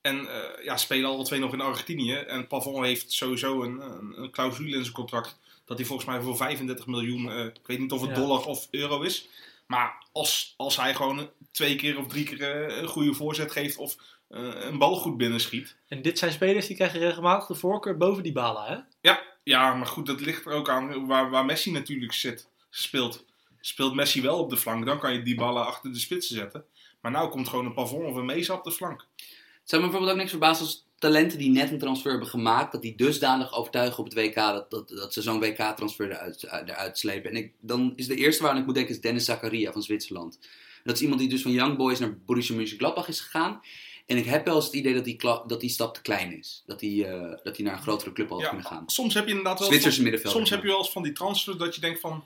En 0.00 0.28
eh, 0.28 0.64
ja, 0.64 0.76
spelen 0.76 1.10
alle 1.10 1.24
twee 1.24 1.40
nog 1.40 1.52
in 1.52 1.60
Argentinië. 1.60 2.14
En 2.14 2.46
Pavon 2.46 2.84
heeft 2.84 3.12
sowieso 3.12 3.62
een, 3.62 3.80
een, 3.80 4.22
een 4.22 4.30
clausule 4.30 4.76
in 4.76 4.82
zijn 4.82 4.94
contract. 4.94 5.38
Dat 5.66 5.76
hij 5.78 5.86
volgens 5.86 6.08
mij 6.08 6.20
voor 6.20 6.36
35 6.36 6.86
miljoen, 6.86 7.30
eh, 7.30 7.44
ik 7.44 7.66
weet 7.66 7.78
niet 7.78 7.92
of 7.92 8.00
het 8.00 8.10
Ja. 8.10 8.16
dollar 8.16 8.44
of 8.44 8.68
euro 8.70 9.00
is. 9.02 9.28
Maar 9.66 10.04
als, 10.12 10.54
als 10.56 10.76
hij 10.76 10.94
gewoon 10.94 11.30
twee 11.50 11.76
keer 11.76 11.98
of 11.98 12.06
drie 12.06 12.24
keer 12.24 12.42
eh, 12.42 12.76
een 12.82 12.88
goede 12.88 13.14
voorzet 13.14 13.52
geeft 13.52 13.76
of 13.76 13.96
eh, 14.28 14.40
een 14.60 14.78
bal 14.78 14.96
goed 14.96 15.16
binnenschiet. 15.16 15.76
En 15.88 16.02
dit 16.02 16.18
zijn 16.18 16.32
spelers 16.32 16.66
die 16.66 16.76
krijgen 16.76 17.00
regelmatig 17.00 17.46
de 17.46 17.54
voorkeur 17.54 17.96
boven 17.96 18.22
die 18.22 18.32
bala, 18.32 18.66
hè? 18.66 18.76
Ja, 19.00 19.22
ja, 19.42 19.74
maar 19.74 19.86
goed, 19.86 20.06
dat 20.06 20.20
ligt 20.20 20.46
er 20.46 20.52
ook 20.52 20.68
aan 20.68 21.06
waar, 21.06 21.30
waar 21.30 21.44
Messi 21.44 21.70
natuurlijk 21.70 22.12
zit, 22.12 22.48
speelt. 22.70 23.24
Speelt 23.60 23.94
Messi 23.94 24.22
wel 24.22 24.38
op 24.38 24.50
de 24.50 24.56
flank, 24.56 24.86
dan 24.86 24.98
kan 24.98 25.12
je 25.12 25.22
die 25.22 25.34
ballen 25.34 25.66
achter 25.66 25.92
de 25.92 25.98
spitsen 25.98 26.36
zetten. 26.36 26.64
Maar 27.00 27.12
nou 27.12 27.30
komt 27.30 27.48
gewoon 27.48 27.66
een 27.66 27.74
Pavon 27.74 28.04
of 28.04 28.14
een 28.14 28.24
Mesa 28.24 28.54
op 28.54 28.64
de 28.64 28.72
flank. 28.72 29.06
Het 29.16 29.74
zou 29.74 29.82
me 29.82 29.88
bijvoorbeeld 29.88 30.10
ook 30.12 30.18
niks 30.18 30.30
verbazen 30.30 30.64
als 30.66 30.85
talenten 30.98 31.38
die 31.38 31.50
net 31.50 31.70
een 31.70 31.78
transfer 31.78 32.10
hebben 32.10 32.28
gemaakt, 32.28 32.72
dat 32.72 32.82
die 32.82 32.96
dusdanig 32.96 33.52
overtuigen 33.54 33.98
op 33.98 34.04
het 34.04 34.14
WK 34.14 34.34
dat, 34.34 34.70
dat, 34.70 34.88
dat 34.88 35.12
ze 35.12 35.22
zo'n 35.22 35.40
WK-transfer 35.40 36.10
eruit, 36.10 36.42
eruit 36.42 36.98
slepen. 36.98 37.30
En 37.30 37.36
ik, 37.36 37.52
dan 37.60 37.92
is 37.96 38.06
de 38.06 38.14
eerste 38.16 38.42
waar 38.42 38.56
ik 38.56 38.64
moet 38.64 38.74
denken 38.74 38.94
is 38.94 39.00
Dennis 39.00 39.24
Zakaria 39.24 39.72
van 39.72 39.82
Zwitserland. 39.82 40.38
Dat 40.84 40.94
is 40.96 41.02
iemand 41.02 41.20
die 41.20 41.28
dus 41.28 41.42
van 41.42 41.52
Young 41.52 41.76
Boys 41.76 41.98
naar 41.98 42.18
Borussia 42.18 42.54
Mönchengladbach 42.56 43.08
is 43.08 43.20
gegaan. 43.20 43.60
En 44.06 44.16
ik 44.16 44.24
heb 44.24 44.44
wel 44.44 44.54
eens 44.54 44.64
het 44.64 44.74
idee 44.74 44.94
dat 44.94 45.04
die, 45.04 45.16
dat 45.46 45.60
die 45.60 45.70
stap 45.70 45.94
te 45.94 46.02
klein 46.02 46.38
is. 46.38 46.62
Dat 46.66 46.80
die, 46.80 47.06
eh, 47.06 47.38
dat 47.42 47.56
die 47.56 47.64
naar 47.64 47.74
een 47.76 47.82
grotere 47.82 48.12
club 48.12 48.28
had 48.28 48.40
Ja, 48.40 48.48
kunnen 48.48 48.66
gaan. 48.66 48.82
Soms 48.86 49.14
heb 49.14 49.24
je 49.24 49.30
inderdaad 49.30 49.58
wel. 49.58 49.68
Zwitserse 49.68 50.02
middenvelder. 50.02 50.38
Soms 50.38 50.50
heb 50.50 50.62
je 50.62 50.68
wel 50.68 50.78
eens 50.78 50.90
van 50.90 51.02
die 51.02 51.12
transfers 51.12 51.56
dat 51.56 51.74
je 51.74 51.80
denkt 51.80 52.00
van. 52.00 52.24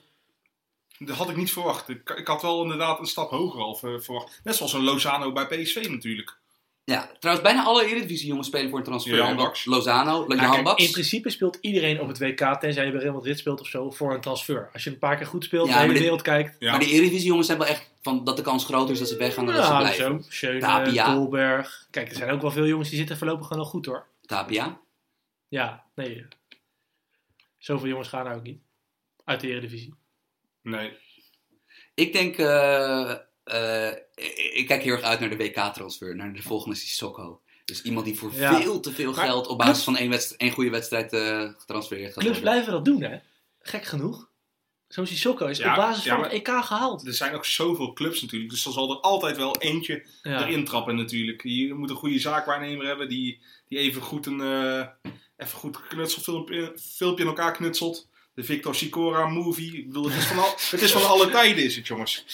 Dat 0.98 1.16
had 1.16 1.30
ik 1.30 1.36
niet 1.36 1.52
verwacht. 1.52 1.88
Ik, 1.88 2.10
ik 2.10 2.26
had 2.26 2.42
wel 2.42 2.62
inderdaad 2.62 2.98
een 2.98 3.06
stap 3.06 3.30
hoger 3.30 3.60
al 3.60 3.74
ver- 3.74 4.02
verwacht. 4.02 4.40
Net 4.44 4.56
zoals 4.56 4.72
een 4.72 4.82
Lozano 4.84 5.32
bij 5.32 5.46
PSV 5.46 5.86
natuurlijk. 5.90 6.38
Ja, 6.90 7.10
trouwens 7.18 7.46
bijna 7.48 7.64
alle 7.64 7.84
Eredivisie 7.86 8.26
jongens 8.28 8.46
spelen 8.46 8.68
voor 8.70 8.78
een 8.78 8.84
transfer. 8.84 9.34
Baks. 9.34 9.64
Lozano, 9.64 10.24
Ja, 10.28 10.34
Johan 10.42 10.62
Baks. 10.62 10.84
in 10.86 10.90
principe 10.92 11.30
speelt 11.30 11.58
iedereen 11.60 12.00
op 12.00 12.08
het 12.08 12.18
WK, 12.18 12.60
tenzij 12.60 12.84
je 12.84 12.90
bij 12.92 13.00
Real 13.00 13.12
Madrid 13.14 13.38
speelt 13.38 13.60
of 13.60 13.66
zo, 13.66 13.90
voor 13.90 14.14
een 14.14 14.20
transfer. 14.20 14.70
Als 14.72 14.84
je 14.84 14.90
een 14.90 14.98
paar 14.98 15.16
keer 15.16 15.26
goed 15.26 15.44
speelt, 15.44 15.66
Ja, 15.66 15.72
de 15.72 15.78
hele 15.78 15.84
maar 15.86 15.94
dit- 15.94 16.02
wereld 16.02 16.22
kijkt. 16.22 16.56
Ja. 16.58 16.70
Maar 16.70 16.80
die 16.80 16.88
Eredivisie 16.90 17.26
jongens 17.26 17.46
zijn 17.46 17.58
wel 17.58 17.66
echt 17.66 17.90
van 18.02 18.24
dat 18.24 18.36
de 18.36 18.42
kans 18.42 18.64
groter 18.64 18.90
is 18.92 18.98
dat 18.98 19.08
ze 19.08 19.16
weggaan 19.16 19.46
dan 19.46 19.54
dat 19.54 19.64
ze 19.64 19.70
Ja, 19.72 19.78
blijven. 19.78 20.22
zo. 20.24 20.30
Schöne, 20.30 20.58
Tapia. 20.60 21.14
Dolberg. 21.14 21.86
Kijk, 21.90 22.08
er 22.10 22.16
zijn 22.16 22.30
ook 22.30 22.40
wel 22.42 22.50
veel 22.50 22.66
jongens 22.66 22.88
die 22.88 22.98
zitten 22.98 23.18
voorlopig 23.18 23.46
gewoon 23.46 23.62
nog 23.62 23.70
goed 23.70 23.86
hoor. 23.86 24.06
Tapia. 24.26 24.80
Ja, 25.48 25.84
nee. 25.94 26.26
Zoveel 27.58 27.88
jongens 27.88 28.08
gaan 28.08 28.26
er 28.26 28.34
ook 28.34 28.42
niet. 28.42 28.60
Uit 29.24 29.40
de 29.40 29.48
Eredivisie. 29.48 29.94
Nee. 30.62 30.92
Ik 31.94 32.12
denk, 32.12 32.36
eh, 32.38 33.14
eh, 33.44 33.88
ik, 34.54 34.64
kijk 34.66 34.82
heel 34.82 34.92
erg 34.92 35.02
uit 35.02 35.20
naar 35.20 35.30
de 35.30 35.36
WK-transfer, 35.36 36.16
naar 36.16 36.32
de 36.32 36.42
volgende 36.42 36.76
Sissoko. 36.76 37.40
Dus 37.64 37.82
iemand 37.82 38.04
die 38.04 38.16
voor 38.18 38.32
Ja. 38.34 38.60
veel 38.60 38.80
te 38.80 38.92
veel 38.92 39.12
Maar 39.12 39.24
geld 39.26 39.46
op 39.46 39.58
basis 39.58 39.84
van 39.84 39.96
één, 39.96 40.10
wedst- 40.10 40.32
één 40.32 40.50
goede 40.50 40.70
wedstrijd 40.70 41.12
eh 41.12 41.48
getransfereerd 41.58 42.12
gaat 42.12 42.22
Clubs 42.22 42.38
worden. 42.38 42.42
blijven 42.52 42.72
dat 42.72 42.84
doen, 42.84 43.02
hè? 43.02 43.18
Gek 43.60 43.84
genoeg. 43.84 44.28
Zo'n 44.88 45.06
Sissoko 45.06 45.46
is 45.46 45.58
Ja, 45.58 45.70
op 45.70 45.76
basis 45.76 46.04
ja, 46.04 46.14
van 46.14 46.22
het 46.24 46.32
EK 46.32 46.48
gehaald. 46.48 47.06
Er 47.06 47.14
zijn 47.14 47.34
ook 47.34 47.44
zoveel 47.44 47.92
clubs 47.92 48.22
natuurlijk. 48.22 48.50
Dus 48.50 48.64
er 48.66 48.72
zal 48.72 48.90
er 48.90 49.00
altijd 49.00 49.36
wel 49.36 49.56
eentje 49.60 50.06
Ja. 50.22 50.46
erin 50.46 50.64
trappen 50.64 50.96
natuurlijk. 50.96 51.42
Je 51.42 51.74
moet 51.74 51.90
een 51.90 51.96
goede 51.96 52.18
zaakwaarnemer 52.18 52.86
hebben 52.86 53.08
die, 53.08 53.40
die 53.68 53.78
even 53.78 54.02
goed 54.02 54.26
een 54.26 54.40
eh, 54.40 54.86
even 55.36 55.58
goed 55.58 55.86
knutselfilmpje 55.88 56.72
filmpje 56.96 57.22
in 57.22 57.28
elkaar 57.30 57.52
knutselt. 57.52 58.08
De 58.34 58.44
Victor 58.44 58.74
Sicora 58.74 59.26
movie. 59.28 59.76
Ik 59.78 59.86
bedoel, 59.86 60.04
het 60.04 60.16
is 60.16 60.24
van, 60.26 60.38
al, 60.38 60.54
het 60.70 60.82
is 60.82 60.92
van 60.92 61.06
alle 61.08 61.30
tijden 61.30 61.64
is 61.64 61.76
het 61.76 61.86
jongens. 61.86 62.24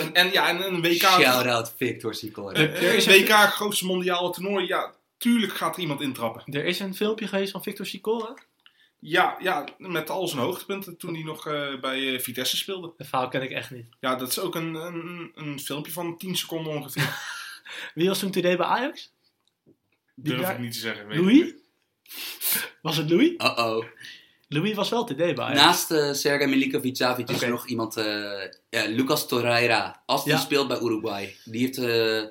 En, 0.00 0.14
en 0.14 0.32
ja, 0.32 0.48
en 0.48 0.62
een 0.74 0.80
WK, 0.82 1.02
Shout-out 1.02 1.74
Victor 1.76 2.10
Er 2.10 2.82
is 2.94 3.06
een 3.06 3.12
een- 3.14 3.20
WK 3.24 3.30
grootste 3.32 3.86
mondiale 3.86 4.30
toernooi. 4.30 4.66
Ja, 4.66 4.94
tuurlijk 5.18 5.52
gaat 5.52 5.74
er 5.74 5.80
iemand 5.80 6.00
intrappen. 6.00 6.54
Er 6.54 6.64
is 6.64 6.78
een 6.80 6.94
filmpje 6.94 7.26
geweest 7.28 7.52
van 7.52 7.62
Victor 7.62 7.86
Sicora. 7.86 8.34
Ja, 8.98 9.36
ja, 9.40 9.68
met 9.78 10.10
al 10.10 10.28
zijn 10.28 10.40
hoogtepunten 10.42 10.96
toen 10.96 11.14
hij 11.14 11.22
nog 11.22 11.46
eh, 11.46 11.80
bij 11.80 12.14
eh, 12.14 12.20
Vitesse 12.20 12.56
speelde. 12.56 12.92
Dat 12.96 13.06
verhaal 13.06 13.28
ken 13.28 13.42
ik 13.42 13.50
echt 13.50 13.70
niet. 13.70 13.86
Ja, 14.00 14.16
dat 14.16 14.28
is 14.28 14.38
ook 14.38 14.54
een, 14.54 14.74
een, 14.74 15.32
een 15.34 15.60
filmpje 15.60 15.92
van 15.92 16.16
10 16.18 16.36
seconden 16.36 16.72
ongeveer. 16.72 17.18
Wie 17.94 18.08
was 18.08 18.18
toen 18.18 18.30
TD 18.30 18.40
bij 18.42 18.56
Ajax? 18.58 19.12
Die 19.64 19.74
Durf 20.34 20.40
daar- 20.40 20.52
ik 20.54 20.58
niet 20.58 20.72
te 20.72 20.78
zeggen. 20.78 21.06
weet 21.06 21.18
ik 21.18 21.24
Louis? 21.24 21.52
Was 22.82 22.96
het 22.96 23.10
Louis? 23.10 23.30
Uh-oh. 23.30 23.84
Louis 24.52 24.74
was 24.74 24.88
wel 24.88 25.04
TD 25.04 25.16
bij 25.16 25.34
Ajax. 25.38 25.60
Naast 25.60 25.90
eh 25.90 26.12
Sergej 26.12 26.46
Milinkovic-Savic 26.48 27.28
is 27.28 27.34
Oké. 27.36 27.44
er 27.44 27.50
nog 27.50 27.66
iemand, 27.66 27.96
eh, 27.96 28.04
ja, 28.70 28.86
Lucas 28.88 29.28
Torreira. 29.28 30.02
Als 30.06 30.24
die 30.24 30.32
Ja. 30.32 30.38
speelt 30.38 30.68
bij 30.68 30.80
Uruguay. 30.80 31.36
Die 31.44 31.60
heeft 31.60 31.78
eh, 31.78 32.22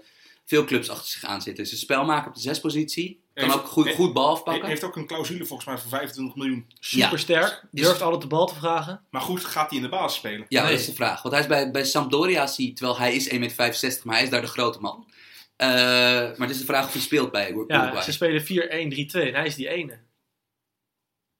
veel 0.45 0.63
clubs 0.65 0.89
achter 0.89 1.07
zich 1.11 1.23
aan 1.23 1.41
zitten. 1.41 1.63
Is 1.63 1.71
een 1.71 1.77
spelmaker 1.77 2.27
op 2.27 2.33
de 2.33 2.39
zespositie. 2.41 3.19
Kan 3.33 3.43
Heeft- 3.43 3.57
ook 3.57 3.67
goed, 3.67 3.85
heeft- 3.85 3.97
goed 3.97 4.13
bal 4.13 4.23
Hij 4.27 4.33
afpakken. 4.33 4.67
heeft 4.67 4.83
ook 4.83 4.95
een 4.95 5.07
clausule 5.07 5.45
volgens 5.45 5.67
mij 5.67 5.77
van 5.77 5.89
25 5.89 6.35
miljoen. 6.35 6.65
Supersterk. 6.79 7.63
Is- 7.71 7.81
Durft 7.81 8.01
altijd 8.01 8.21
de 8.21 8.27
bal 8.27 8.47
te 8.47 8.55
vragen. 8.55 9.05
Maar 9.09 9.21
goed, 9.21 9.45
gaat 9.45 9.69
hij 9.69 9.77
in 9.77 9.83
de 9.83 9.89
basis 9.89 10.17
spelen? 10.17 10.45
Ja, 10.49 10.61
Nee. 10.61 10.71
dat 10.71 10.79
is 10.79 10.85
de 10.85 10.93
vraag. 10.93 11.21
Want 11.21 11.33
hij 11.33 11.43
is 11.43 11.49
bij, 11.49 11.71
bij 11.71 11.83
Sampdoria, 11.85 12.47
zie, 12.47 12.73
terwijl 12.73 12.97
hij 12.97 13.15
is 13.15 13.27
1,65 13.29 13.81
meter, 13.89 14.01
maar 14.07 14.15
hij 14.15 14.23
is 14.23 14.29
daar 14.29 14.41
de 14.41 14.47
grote 14.47 14.79
man. 14.79 15.09
Eh, 15.55 15.67
maar 15.69 16.35
het 16.37 16.49
is 16.49 16.57
de 16.59 16.65
vraag 16.65 16.85
of 16.85 16.91
hij 16.93 17.01
speelt 17.01 17.31
bij 17.31 17.51
Ur- 17.51 17.63
Ja, 17.67 17.81
Uruguay. 17.81 18.03
ze 18.03 18.11
spelen 18.11 18.41
4-1-3-2 18.45 19.27
en 19.27 19.33
hij 19.33 19.45
is 19.45 19.55
die 19.55 19.67
ene. 19.69 19.99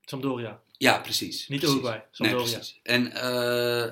Sampdoria. 0.02 0.62
Ja, 0.82 1.00
precies. 1.00 1.48
Niet 1.48 1.60
precies. 1.60 1.78
Uruguay, 1.78 1.98
Nee, 1.98 2.06
Sampdoria. 2.12 2.44
precies. 2.52 2.80
En 2.84 3.12
eh, 3.12 3.92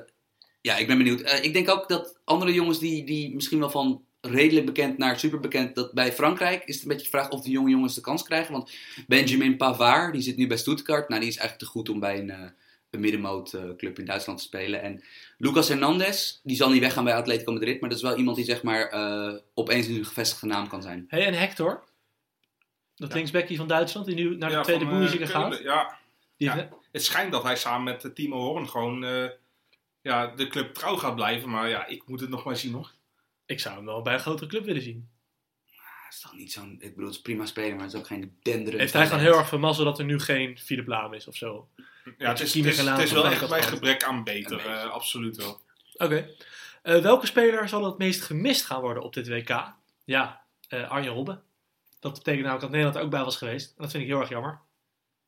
ja, 0.62 0.78
ik 0.78 0.88
ben 0.88 0.97
benieuwd. 0.97 1.21
Eh, 1.21 1.43
ik 1.43 1.54
denk 1.54 1.69
ook 1.69 1.89
dat 1.89 2.19
andere 2.23 2.54
jongens 2.54 2.80
die, 2.80 3.04
die 3.06 3.36
misschien 3.36 3.60
wel 3.60 3.69
van 3.69 4.04
redelijk 4.21 4.65
bekend 4.65 4.97
naar 4.97 5.19
super 5.19 5.39
bekend, 5.39 5.75
dat 5.75 5.93
bij 5.93 6.13
Frankrijk 6.13 6.63
is 6.65 6.73
het 6.75 6.84
een 6.84 6.89
beetje 6.89 7.04
de 7.04 7.10
vraag 7.10 7.30
of 7.30 7.41
de 7.41 7.49
jonge 7.49 7.69
jongens 7.69 7.95
de 7.95 8.02
kans 8.02 8.23
krijgen. 8.23 8.52
Want 8.54 8.71
Benjamin 9.08 9.58
Pavard, 9.58 10.13
die 10.13 10.21
zit 10.21 10.38
nu 10.38 10.47
bij 10.47 10.58
Stuttgart. 10.58 11.10
Nou, 11.10 11.21
die 11.21 11.30
is 11.30 11.38
eigenlijk 11.38 11.65
te 11.71 11.78
goed 11.78 11.89
om 11.89 11.99
bij 11.99 12.19
een, 12.19 12.30
eh, 12.30 12.49
een 12.89 12.99
middenmoot 12.99 13.54
eh, 13.54 13.62
club 13.78 13.99
in 13.99 14.06
Duitsland 14.06 14.38
te 14.39 14.43
spelen. 14.45 14.82
En 14.82 15.04
Lucas 15.38 15.67
Hernandez, 15.67 16.39
die 16.43 16.56
zal 16.56 16.69
niet 16.69 16.82
weggaan 16.82 17.04
bij 17.04 17.15
Atletico 17.15 17.52
Madrid, 17.52 17.80
maar 17.80 17.89
dat 17.89 17.97
is 17.97 18.04
wel 18.04 18.17
iemand 18.17 18.36
die 18.36 18.45
zeg 18.45 18.63
maar 18.63 18.88
eh, 18.88 19.34
opeens 19.54 19.88
een 19.88 20.06
gevestigde 20.06 20.47
naam 20.47 20.67
kan 20.67 20.82
zijn. 20.82 21.06
Hey, 21.08 21.25
en 21.25 21.34
Hector? 21.34 21.84
Dat 22.95 23.10
Ja. 23.10 23.15
linksbackie 23.15 23.58
van 23.58 23.67
Duitsland, 23.67 24.06
die 24.06 24.15
nu 24.15 24.38
naar 24.38 24.49
de 24.49 24.56
Ja, 24.56 24.62
tweede 24.62 24.86
Bundesliga 24.86 25.25
gaat. 25.25 25.60
Ja, 25.63 25.97
Die 26.38 26.47
Ja. 26.47 26.69
Het 26.91 27.04
schijnt 27.04 27.32
dat 27.32 27.43
hij 27.43 27.56
samen 27.56 27.84
met 27.84 28.06
eh, 28.06 28.12
Timo 28.12 28.39
Horn 28.39 28.69
gewoon 28.69 29.04
eh, 29.04 29.30
ja, 30.02 30.28
de 30.28 30.47
club 30.47 30.73
trouw 30.73 30.95
gaat 30.95 31.15
blijven. 31.15 31.49
Maar 31.49 31.69
ja, 31.69 31.86
ik 31.86 32.08
moet 32.08 32.19
het 32.19 32.30
nog 32.30 32.43
maar 32.43 32.56
zien 32.56 32.71
nog. 32.71 32.93
Ik 33.45 33.60
zou 33.60 33.75
hem 33.75 33.86
wel 33.86 34.02
bij 34.02 34.13
een 34.13 34.19
grotere 34.19 34.49
club 34.49 34.65
willen 34.65 34.82
zien. 34.82 35.10
Dat 35.65 36.17
is 36.17 36.19
toch 36.19 36.36
niet 36.36 36.52
zo'n, 36.52 36.78
ik 36.80 36.89
bedoel, 36.89 37.06
het 37.06 37.15
is 37.15 37.21
prima 37.21 37.45
speler, 37.45 37.75
maar 37.75 37.84
het 37.84 37.93
is 37.93 37.99
ook 37.99 38.08
geen 38.08 38.38
denderend. 38.41 38.80
Heeft 38.80 38.93
hij 38.93 39.02
gewoon 39.04 39.17
talent. 39.17 39.30
heel 39.30 39.39
erg 39.39 39.49
vermazeld 39.49 39.86
dat 39.86 39.99
er 39.99 40.06
nu 40.06 40.19
geen 40.19 40.58
Philip 40.58 40.88
Laam 40.88 41.13
is 41.13 41.28
of 41.28 41.36
zo? 41.36 41.67
Ja, 42.17 42.30
het 42.30 42.39
is, 42.39 42.54
het 42.54 42.65
is, 42.65 42.78
het 42.78 43.12
wel 43.12 43.25
echt 43.25 43.49
bij 43.49 43.63
gebrek 43.63 44.04
aan 44.04 44.23
beter. 44.23 44.65
Eh, 44.65 44.89
absoluut 44.89 45.38
wel. 45.38 45.62
Oké. 45.93 46.30
Eh, 46.82 47.02
welke 47.02 47.25
speler 47.25 47.69
zal 47.69 47.86
het 47.86 47.97
meest 47.97 48.21
gemist 48.21 48.65
gaan 48.65 48.82
worden 48.82 49.04
op 49.04 49.13
dit 49.13 49.28
WK? 49.28 49.73
Ja, 50.06 50.41
eh, 50.67 50.89
Arjen 50.89 51.13
Robben. 51.13 51.41
Dat 51.99 52.13
betekent 52.13 52.45
namelijk 52.45 52.62
dat 52.62 52.69
Nederland 52.69 52.95
er 52.95 53.04
ook 53.04 53.10
bij 53.10 53.23
was 53.23 53.38
geweest. 53.38 53.69
En 53.69 53.75
dat 53.78 53.91
vind 53.91 54.04
ik 54.04 54.10
heel 54.10 54.19
erg 54.19 54.30
jammer. 54.30 54.60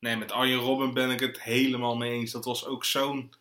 Nee, 0.02 0.16
met 0.16 0.32
Arjen 0.32 0.58
Robben 0.58 0.94
ben 0.94 1.10
ik 1.10 1.20
het 1.20 1.42
helemaal 1.42 1.96
mee 1.96 2.12
eens. 2.12 2.30
Dat 2.30 2.44
was 2.44 2.66
ook 2.66 2.84
zo'n... 2.84 3.32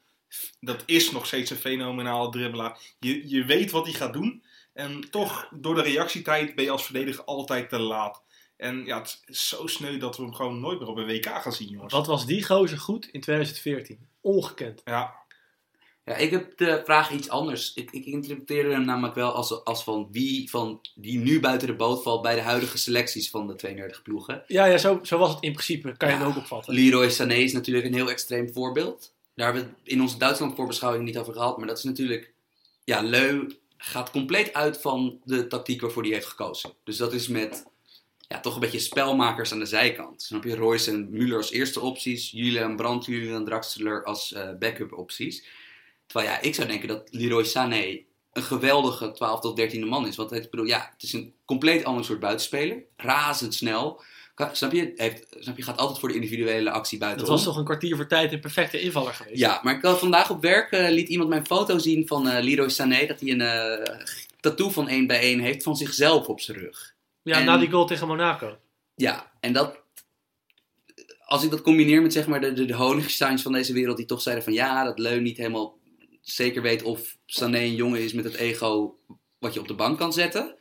Dat 0.60 0.84
is 0.86 1.12
nog 1.12 1.26
steeds 1.26 1.50
een 1.50 1.58
fenomenale 1.58 2.30
dribbelaar. 2.30 2.80
Je, 3.00 3.30
je 3.30 3.46
weet 3.46 3.72
wat 3.72 3.86
hij 3.86 3.94
gaat 3.94 4.14
doen. 4.14 4.44
En 4.74 5.10
toch, 5.10 5.50
door 5.52 5.76
de 5.76 5.82
reactietijd 5.82 6.56
ben 6.56 6.64
je 6.64 6.72
als 6.72 6.84
verdediger 6.84 7.24
altijd 7.24 7.70
te 7.70 7.80
laat. 7.80 8.24
En 8.58 8.86
ja, 8.86 8.98
het 8.98 9.22
is 9.26 9.48
zo 9.48 9.68
sneu 9.68 9.98
dat 9.98 10.18
we 10.18 10.24
hem 10.24 10.34
gewoon 10.34 10.60
nooit 10.60 10.80
meer 10.80 10.88
op 10.88 10.98
een 10.98 11.06
WK 11.06 11.26
gaan 11.26 11.54
zien, 11.54 11.70
jongens. 11.70 11.94
Wat 11.94 12.08
was 12.08 12.26
die 12.26 12.46
gozer 12.46 12.80
goed 12.80 13.08
in 13.12 13.22
2014? 13.22 14.08
Ongekend. 14.22 14.82
Ja, 14.86 15.16
Ja, 16.06 16.16
ik 16.16 16.32
heb 16.32 16.58
de 16.58 16.82
vraag 16.86 17.12
iets 17.12 17.30
anders. 17.30 17.74
Ik, 17.74 17.92
ik 17.92 18.06
interpreteerde 18.06 18.72
hem 18.72 18.86
namelijk 18.86 19.16
wel 19.16 19.32
als, 19.32 19.64
als 19.64 19.84
van 19.84 20.08
wie 20.12 20.50
van 20.50 20.82
die 20.96 21.18
nu 21.20 21.40
buiten 21.40 21.68
de 21.68 21.76
boot 21.76 22.04
valt 22.04 22.22
bij 22.22 22.36
de 22.36 22.42
huidige 22.42 22.78
selecties 22.78 23.30
van 23.30 23.48
de 23.48 23.56
32 23.56 24.02
ploegen. 24.02 24.44
Ja, 24.48 24.66
ja 24.66 24.78
zo, 24.78 25.00
zo 25.04 25.18
was 25.18 25.30
het 25.34 25.44
in 25.44 25.52
principe. 25.52 25.98
Kan 25.98 26.10
je 26.10 26.16
Ja. 26.16 26.20
het 26.20 26.30
ook 26.30 26.38
opvatten. 26.38 26.74
Leroy 26.74 27.10
Sané 27.10 27.34
is 27.34 27.54
natuurlijk 27.54 27.86
een 27.86 27.94
heel 27.94 28.10
extreem 28.10 28.54
voorbeeld. 28.54 29.14
Daar 29.36 29.46
hebben 29.46 29.64
we 29.64 29.70
het 29.70 29.94
in 29.94 30.02
onze 30.02 30.18
Duitsland 30.18 30.56
voorbeschouwing 30.56 31.04
niet 31.06 31.18
over 31.18 31.34
gehad. 31.34 31.58
Maar 31.58 31.68
dat 31.68 31.78
is 31.78 31.84
natuurlijk... 31.84 32.32
Ja, 32.84 33.02
Leu 33.02 33.48
gaat 33.78 34.12
compleet 34.12 34.54
uit 34.54 34.82
van 34.82 35.20
de 35.24 35.48
tactiek 35.48 35.82
waarvoor 35.82 36.04
hij 36.04 36.12
heeft 36.12 36.26
gekozen. 36.26 36.74
Dus 36.84 36.98
dat 36.98 37.14
is 37.14 37.28
met 37.28 37.66
ja, 38.28 38.40
toch 38.40 38.54
een 38.54 38.60
beetje 38.60 38.80
spelmakers 38.80 39.52
aan 39.52 39.60
de 39.60 39.66
zijkant. 39.66 40.22
Snap 40.22 40.44
je? 40.44 40.56
Royce 40.56 40.92
en 40.92 41.10
Müller 41.12 41.36
als 41.36 41.52
eerste 41.52 41.80
opties. 41.80 42.32
Julian 42.32 42.76
Brandt, 42.76 43.06
Julian 43.06 43.46
Draxler 43.46 44.04
als 44.04 44.34
eh, 44.34 44.50
backup 44.60 44.94
opties. 44.94 45.46
Terwijl 46.12 46.32
ja, 46.32 46.40
ik 46.42 46.56
zou 46.56 46.68
denken 46.68 46.88
dat 46.88 47.08
Leroy 47.12 47.44
Sané 47.44 48.00
een 48.34 48.44
geweldige 48.44 49.12
12 49.12 49.40
tot 49.40 49.62
13e 49.62 49.80
man 49.80 50.08
is. 50.08 50.16
Want 50.16 50.30
het, 50.30 50.44
ik 50.44 50.50
bedoel, 50.52 50.66
ja, 50.66 50.90
het 50.94 51.04
is 51.04 51.14
een 51.14 51.34
compleet 51.46 51.84
ander 51.84 52.06
soort 52.06 52.20
buitenspeler. 52.20 52.84
Razendsnel. 52.98 54.02
Snap 54.52 54.72
je? 54.72 54.94
Heeft, 54.96 55.26
snap 55.40 55.58
je? 55.58 55.64
Gaat 55.64 55.78
altijd 55.78 56.00
voor 56.00 56.10
de 56.10 56.16
individuele 56.16 56.72
actie 56.72 56.98
Dat 57.00 57.08
buitenom. 57.08 57.36
was 57.36 57.44
toch 57.46 57.58
een 57.58 57.64
kwartier 57.64 57.96
voor 57.96 58.08
tijd 58.08 58.34
een 58.34 58.40
perfecte 58.40 58.82
invaller 58.82 59.14
geweest? 59.14 59.40
Ja, 59.40 59.60
maar 59.64 59.76
ik 59.76 59.82
had 59.82 60.00
vandaag 60.00 60.30
op 60.30 60.42
werk 60.42 60.72
eh, 60.72 60.90
liet 60.90 61.08
iemand 61.10 61.30
mijn 61.30 61.46
foto 61.46 61.78
zien 61.78 62.08
van 62.08 62.28
eh 62.28 62.44
Leroy 62.44 62.70
Sané. 62.70 63.06
Dat 63.06 63.20
hij 63.20 63.30
een 63.30 63.42
eh, 63.42 63.96
tattoo 64.40 64.70
van 64.70 64.88
1 64.88 65.08
bij 65.08 65.20
1 65.20 65.40
heeft 65.40 65.64
van 65.64 65.76
zichzelf 65.76 66.28
op 66.28 66.40
zijn 66.42 66.58
rug. 66.58 66.94
Ja, 67.24 67.38
En- 67.40 67.46
na 67.46 67.58
die 67.58 67.70
goal 67.70 67.86
tegen 67.86 68.08
Monaco. 68.08 68.58
Ja, 68.96 69.32
en 69.40 69.54
dat... 69.54 69.80
Als 71.26 71.44
ik 71.44 71.50
dat 71.52 71.62
combineer 71.62 72.02
met 72.02 72.14
zeg 72.14 72.28
maar 72.28 72.42
de, 72.42 72.54
de, 72.54 72.66
de 72.66 72.74
Honigsteins 72.76 73.42
van 73.42 73.52
deze 73.52 73.74
wereld 73.74 73.98
die 73.98 74.06
toch 74.06 74.22
zeiden 74.22 74.44
van 74.44 74.54
ja, 74.54 74.84
dat 74.84 75.00
Leun 75.00 75.24
niet 75.24 75.38
helemaal 75.38 75.78
zeker 76.22 76.62
weet 76.62 76.84
of 76.84 77.18
Sané 77.26 77.58
een 77.60 77.76
jongen 77.76 78.02
is 78.04 78.14
met 78.14 78.24
het 78.24 78.36
ego 78.36 78.96
wat 79.38 79.54
je 79.54 79.60
op 79.60 79.68
de 79.68 79.74
bank 79.74 79.98
kan 79.98 80.14
zetten. 80.14 80.56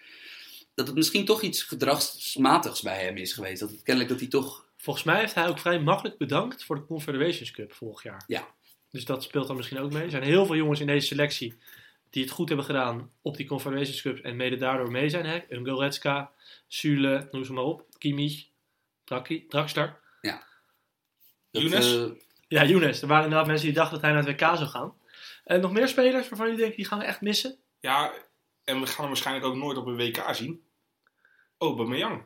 Dat 0.74 0.86
het 0.86 0.96
misschien 0.96 1.24
toch 1.24 1.42
iets 1.42 1.62
gedragsmatigs 1.62 2.82
bij 2.82 3.02
hem 3.04 3.16
is 3.16 3.32
geweest. 3.32 3.60
Dat 3.60 3.70
het 3.70 3.82
kennelijk 3.82 4.10
dat 4.12 4.20
hij 4.20 4.28
toch... 4.28 4.68
Volgens 4.76 5.04
mij 5.04 5.18
heeft 5.18 5.34
hij 5.34 5.48
ook 5.48 5.58
vrij 5.58 5.80
makkelijk 5.80 6.18
bedankt 6.18 6.64
voor 6.64 6.76
de 6.76 6.84
Confederations 6.86 7.50
Cup 7.50 7.72
vorig 7.72 8.02
jaar. 8.02 8.24
Ja. 8.26 8.48
Dus 8.90 9.04
dat 9.04 9.22
speelt 9.22 9.46
dan 9.46 9.56
misschien 9.56 9.78
ook 9.78 9.92
mee. 9.92 10.02
Er 10.02 10.10
zijn 10.10 10.22
heel 10.22 10.46
veel 10.46 10.56
jongens 10.56 10.80
in 10.80 10.86
deze 10.86 11.06
selectie 11.06 11.58
die 12.10 12.22
het 12.22 12.32
goed 12.32 12.48
hebben 12.48 12.66
gedaan 12.66 13.10
op 13.22 13.36
die 13.36 13.46
Confederations 13.46 14.02
Cup 14.02 14.18
en 14.18 14.36
mede 14.36 14.56
daardoor 14.56 14.90
mee 14.90 15.08
zijn. 15.08 15.26
Hè? 15.26 15.40
Een 15.48 15.66
Goretzka, 15.66 16.30
Sule, 16.68 17.28
noem 17.30 17.44
ze 17.44 17.52
maar 17.52 17.64
op. 17.64 17.86
Kimmich, 17.98 18.46
Draki, 19.04 19.46
Draxler. 19.48 19.98
dat, 21.50 21.62
Younes? 21.62 21.94
eh, 21.96 22.04
Ja, 22.48 22.64
Younes. 22.64 23.02
Er 23.02 23.08
waren 23.08 23.24
inderdaad 23.24 23.46
mensen 23.48 23.66
die 23.66 23.74
dachten 23.74 23.92
dat 23.94 24.02
hij 24.02 24.12
naar 24.12 24.26
het 24.26 24.40
WK 24.40 24.56
zou 24.56 24.68
gaan. 24.68 24.94
En 25.50 25.60
nog 25.60 25.72
meer 25.72 25.88
spelers 25.88 26.28
waarvan 26.28 26.46
jullie 26.46 26.60
denken 26.60 26.76
die 26.76 26.86
gaan 26.86 26.98
we 26.98 27.04
echt 27.04 27.20
missen? 27.20 27.56
ja, 27.80 28.12
en 28.64 28.80
we 28.80 28.86
gaan 28.86 28.96
hem 28.98 29.06
waarschijnlijk 29.06 29.46
ook 29.46 29.56
nooit 29.56 29.76
op 29.76 29.86
een 29.86 29.96
WK 29.96 30.24
zien. 30.34 30.62
Aubameyang. 31.58 32.22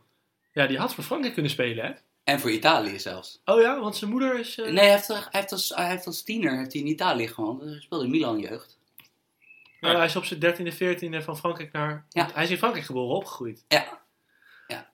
Ja, 0.53 0.67
die 0.67 0.79
had 0.79 0.95
voor 0.95 1.05
Frankrijk 1.05 1.33
kunnen 1.35 1.53
spelen, 1.53 1.85
hè? 1.85 1.93
en 2.25 2.41
voor 2.41 2.51
Italië 2.51 2.99
zelfs. 2.99 3.41
Oh 3.45 3.61
ja, 3.61 3.81
want 3.81 3.97
zijn 3.97 4.11
moeder 4.11 4.39
is... 4.39 4.59
eh, 4.59 4.65
Nee, 4.65 4.85
hij 4.85 4.91
heeft, 4.91 5.09
hij, 5.09 5.23
heeft 5.31 5.53
als, 5.53 5.69
hij 5.69 5.89
heeft 5.89 6.07
als 6.07 6.23
tiener 6.23 6.57
heeft 6.57 6.73
hij 6.73 6.83
in 6.83 6.89
Italië 6.89 7.29
gewoon. 7.29 7.61
Hij 7.61 7.81
speelde 7.81 8.05
in 8.05 8.11
Milan 8.11 8.39
jeugd. 8.39 8.79
nou, 9.81 9.97
hij 9.97 10.05
is 10.05 10.17
op 10.17 10.25
zijn 10.25 10.41
13e, 10.41 10.75
14e 10.75 11.25
van 11.25 11.37
Frankrijk 11.39 11.73
naar... 11.73 12.07
Ja. 12.09 12.31
Hij 12.35 12.45
is 12.45 12.51
in 12.51 12.59
Frankrijk 12.59 12.87
geboren, 12.87 13.17
opgegroeid. 13.17 13.65
Ja. 13.69 14.03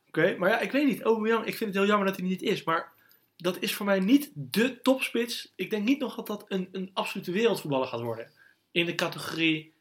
Oké, 0.07 0.37
maar 0.39 0.51
ja, 0.51 0.59
ik 0.59 0.73
weet 0.73 0.87
niet. 0.87 1.03
Aubameyang, 1.03 1.45
ik 1.47 1.57
vind 1.57 1.71
het 1.71 1.79
heel 1.79 1.89
jammer 1.89 2.07
dat 2.07 2.17
hij 2.17 2.27
niet 2.27 2.43
is. 2.43 2.65
Maar 2.65 2.93
dat 3.43 3.57
is 3.63 3.75
voor 3.75 3.87
mij 3.87 4.01
niet 4.01 4.31
de 4.35 4.81
topspits. 4.83 5.53
Ik 5.57 5.71
denk 5.71 5.85
niet 5.85 5.99
nog 6.01 6.15
dat 6.15 6.27
dat 6.27 6.45
een, 6.49 6.69
een 6.73 6.91
absolute 6.95 7.33
wereldvoetballer 7.33 7.87
gaat 7.87 8.01
worden. 8.01 8.31
In 8.71 8.87
de 8.87 8.95
categorie 8.95 9.73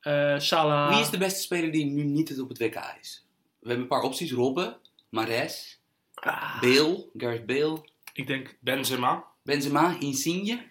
eh 0.00 0.38
Salah. 0.38 0.88
Wie 0.92 1.00
is 1.00 1.10
de 1.10 1.18
beste 1.18 1.40
speler 1.40 1.72
die 1.72 1.84
nu 1.84 2.02
niet 2.04 2.40
op 2.40 2.48
het 2.48 2.58
WK 2.58 2.96
is? 3.00 3.26
We 3.58 3.66
hebben 3.68 3.78
een 3.82 3.86
paar 3.90 4.02
opties. 4.02 4.32
Robben, 4.32 4.76
Mares, 5.08 5.80
Ah, 6.14 6.60
Bale, 6.60 7.06
Gareth 7.16 7.46
Bale. 7.46 7.88
Ik 8.12 8.26
denk, 8.26 8.56
Benzema. 8.60 9.24
Benzema, 9.42 9.96
Insigne. 10.00 10.62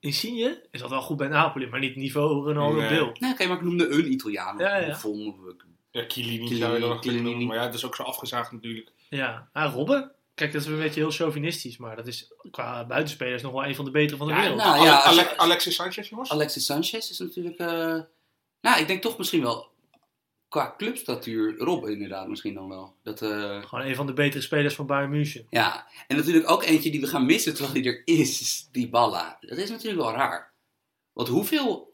Insigne 0.00 0.62
is 0.70 0.80
dat 0.80 0.90
wel 0.90 1.02
goed 1.02 1.16
bij 1.16 1.28
Napoli, 1.28 1.66
maar 1.66 1.80
niet 1.80 1.96
niveau 1.96 2.44
Ronaldo 2.46 2.78
Nee. 2.80 2.88
Bill. 2.88 3.16
Nee, 3.18 3.32
oké, 3.32 3.46
maar 3.46 3.56
ik 3.56 3.62
noemde 3.62 3.88
een 3.88 4.12
Italiaan. 4.12 4.58
Ja, 4.58 4.76
ja. 4.76 4.86
Buffon, 4.86 5.28
of- 5.28 5.54
Ja, 5.90 6.04
Chiellini 6.08 6.36
Chiellini, 6.36 6.56
zou 6.60 6.74
je 6.74 6.80
dan 6.80 6.88
nog 6.88 6.98
kunnen 7.00 7.20
Chiellini. 7.20 7.28
noemen. 7.30 7.46
Maar 7.46 7.56
ja, 7.56 7.64
dat 7.64 7.74
is 7.74 7.84
ook 7.84 7.96
zo 7.96 8.02
afgezaagd 8.02 8.52
natuurlijk. 8.52 8.90
Ja, 9.08 9.48
ah, 9.52 9.72
Robben. 9.74 10.12
Kijk, 10.34 10.52
dat 10.52 10.60
is 10.60 10.66
een 10.66 10.78
beetje 10.78 11.00
heel 11.00 11.10
chauvinistisch, 11.10 11.76
maar 11.76 11.96
dat 11.96 12.06
is 12.06 12.32
qua 12.50 12.86
buitenspelers 12.86 13.42
nog 13.42 13.52
wel 13.52 13.64
een 13.64 13.74
van 13.74 13.84
de 13.84 13.90
betere 13.90 14.16
van 14.16 14.26
de 14.26 14.32
Ja, 14.34 14.40
wereld. 14.40 14.58
nou, 14.58 14.84
ja, 14.84 15.00
Ale- 15.02 15.20
Ale- 15.28 15.36
Alexis 15.36 15.74
Sanchez, 15.74 16.08
jongens. 16.08 16.30
Alexis 16.30 16.64
Sanchez 16.64 17.10
is 17.10 17.18
natuurlijk... 17.18 17.58
eh, 17.58 18.00
Nou, 18.60 18.80
ik 18.80 18.86
denk 18.86 19.02
toch 19.02 19.18
misschien 19.18 19.42
wel... 19.42 19.68
Qua 20.48 20.74
clubstatuur, 20.76 21.58
Rob 21.58 21.88
inderdaad 21.88 22.28
misschien 22.28 22.54
dan 22.54 22.68
wel. 22.68 22.94
Dat, 23.02 23.22
eh, 23.22 23.62
Gewoon 23.62 23.84
een 23.86 23.94
van 23.94 24.06
de 24.06 24.12
betere 24.12 24.42
spelers 24.42 24.74
van 24.74 24.86
Bayern 24.86 25.10
München. 25.10 25.46
Ja, 25.50 25.86
en 26.06 26.16
natuurlijk 26.16 26.50
ook 26.50 26.62
eentje 26.62 26.90
die 26.90 27.00
we 27.00 27.06
gaan 27.06 27.26
missen 27.26 27.54
terwijl 27.54 27.74
hij 27.74 27.84
er 27.92 28.02
is, 28.04 28.40
is 28.40 28.68
Dybala. 28.72 29.36
Dat 29.40 29.58
is 29.58 29.70
natuurlijk 29.70 30.02
wel 30.02 30.12
raar. 30.12 30.52
Want 31.12 31.28
hoeveel, 31.28 31.92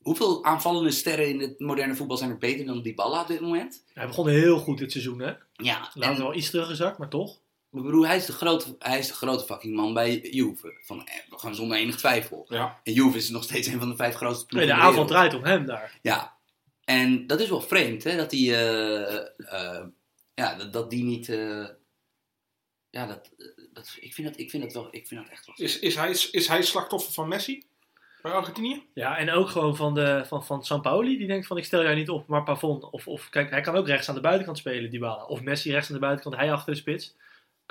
hoeveel 0.00 0.44
aanvallende 0.44 0.90
sterren 0.90 1.28
in 1.28 1.40
het 1.40 1.60
moderne 1.60 1.94
voetbal 1.94 2.16
zijn 2.16 2.30
er 2.30 2.38
beter 2.38 2.66
dan 2.66 2.82
Dybala 2.82 3.20
op 3.20 3.26
dit 3.26 3.40
moment? 3.40 3.84
Hij 3.94 4.06
begon 4.06 4.28
heel 4.28 4.58
goed 4.58 4.78
dit 4.78 4.92
seizoen, 4.92 5.18
hè? 5.20 5.32
Ja, 5.52 5.90
Later 5.94 6.02
en, 6.02 6.18
wel 6.18 6.34
iets 6.34 6.50
teruggezakt, 6.50 6.98
maar 6.98 7.08
toch. 7.08 7.40
Ik 7.72 7.82
bedoel, 7.82 8.06
hij 8.06 8.16
is, 8.16 8.26
de 8.26 8.32
grote, 8.32 8.76
hij 8.78 8.98
is 8.98 9.06
de 9.06 9.14
grote 9.14 9.44
fucking 9.44 9.74
man 9.74 9.94
bij 9.94 10.20
Juve. 10.20 10.78
Van, 10.84 11.06
eh, 11.06 11.14
gewoon 11.30 11.54
zonder 11.54 11.76
enig 11.76 11.96
twijfel. 11.96 12.46
Ja. 12.48 12.80
En 12.84 12.92
Juve 12.92 13.16
is 13.16 13.28
nog 13.28 13.42
steeds 13.42 13.66
een 13.66 13.78
van 13.78 13.88
de 13.88 13.96
vijf 13.96 14.14
grootste 14.14 14.44
Nee, 14.44 14.48
ploegen 14.48 14.68
de 14.68 14.74
in 14.74 14.80
de 14.80 14.86
aanval 14.86 15.06
draait 15.06 15.34
om 15.34 15.44
hem 15.44 15.66
daar. 15.66 15.98
Ja, 16.02 16.36
en 16.84 17.26
dat 17.26 17.40
is 17.40 17.48
wel 17.48 17.60
vreemd, 17.60 18.04
hè, 18.04 18.16
dat 18.16 18.30
hij, 18.30 18.40
eh, 18.40 19.16
eh, 19.36 19.84
ja, 20.34 20.54
dat, 20.54 20.72
dat 20.72 20.90
die 20.90 21.04
niet, 21.04 21.28
eh, 21.28 21.66
ja, 22.90 23.06
dat, 23.06 23.30
dat, 23.72 23.96
ik, 24.00 24.14
vind 24.14 24.28
dat, 24.28 24.38
ik 24.38 24.50
vind 24.50 24.62
dat 24.62 24.72
wel, 24.72 24.88
ik 24.90 25.06
vind 25.06 25.20
dat 25.20 25.30
echt 25.30 25.46
wel. 25.46 25.54
Is, 25.58 25.78
is, 25.78 25.94
hij, 25.94 26.10
is 26.10 26.48
hij 26.48 26.62
slachtoffer 26.62 27.12
van 27.12 27.28
Messi? 27.28 27.64
Bij 28.22 28.32
Argentinië? 28.32 28.86
Ja, 28.94 29.18
en 29.18 29.30
ook 29.30 29.48
gewoon 29.48 29.76
van, 29.76 29.94
de, 29.94 30.24
van, 30.26 30.44
van 30.44 30.64
Sampaoli, 30.64 31.18
die 31.18 31.26
denkt 31.26 31.46
van 31.46 31.56
ik 31.56 31.64
stel 31.64 31.82
jij 31.82 31.94
niet 31.94 32.08
op, 32.08 32.26
maar 32.26 32.42
Pavon. 32.42 32.90
Of, 32.90 33.08
of 33.08 33.28
kijk, 33.28 33.50
hij 33.50 33.60
kan 33.60 33.76
ook 33.76 33.86
rechts 33.86 34.08
aan 34.08 34.14
de 34.14 34.20
buitenkant 34.20 34.58
spelen, 34.58 34.90
Dybala. 34.90 35.24
Of 35.24 35.42
Messi 35.42 35.70
rechts 35.70 35.88
aan 35.88 35.94
de 35.94 36.00
buitenkant, 36.00 36.36
hij 36.36 36.52
achter 36.52 36.72
de 36.72 36.78
spits. 36.78 37.14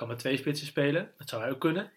Kan 0.02 0.10
met 0.10 0.20
twee 0.20 0.38
spitsen 0.38 0.68
spelen, 0.68 1.12
dat 1.18 1.30
zou 1.30 1.42
hij 1.42 1.52
ook 1.52 1.60
kunnen. 1.60 1.92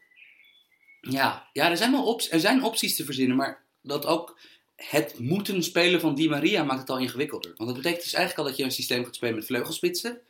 Ja, 1.01 1.49
ja 1.53 1.71
er, 1.71 1.77
zijn 1.77 1.91
wel 1.93 2.05
op, 2.07 2.21
er 2.31 2.41
zijn 2.41 2.63
opties 2.65 2.97
te 2.97 3.05
verzinnen, 3.05 3.37
maar 3.37 3.63
dat 3.83 4.07
ook 4.07 4.39
het 4.77 5.19
moeten 5.19 5.63
spelen 5.63 6.01
van 6.01 6.15
Di 6.15 6.29
Maria 6.29 6.65
maakt 6.65 6.81
het 6.81 6.91
al 6.91 6.99
ingewikkelder. 6.99 7.53
Want 7.57 7.69
dat 7.69 7.77
betekent 7.79 8.03
dus 8.03 8.13
eigenlijk 8.13 8.39
al 8.45 8.49
dat 8.51 8.59
je 8.59 8.65
een 8.65 8.73
systeem 8.73 9.05
gaat 9.05 9.15
spelen 9.15 9.35
met 9.35 9.47
vleugelspitsen. 9.47 10.21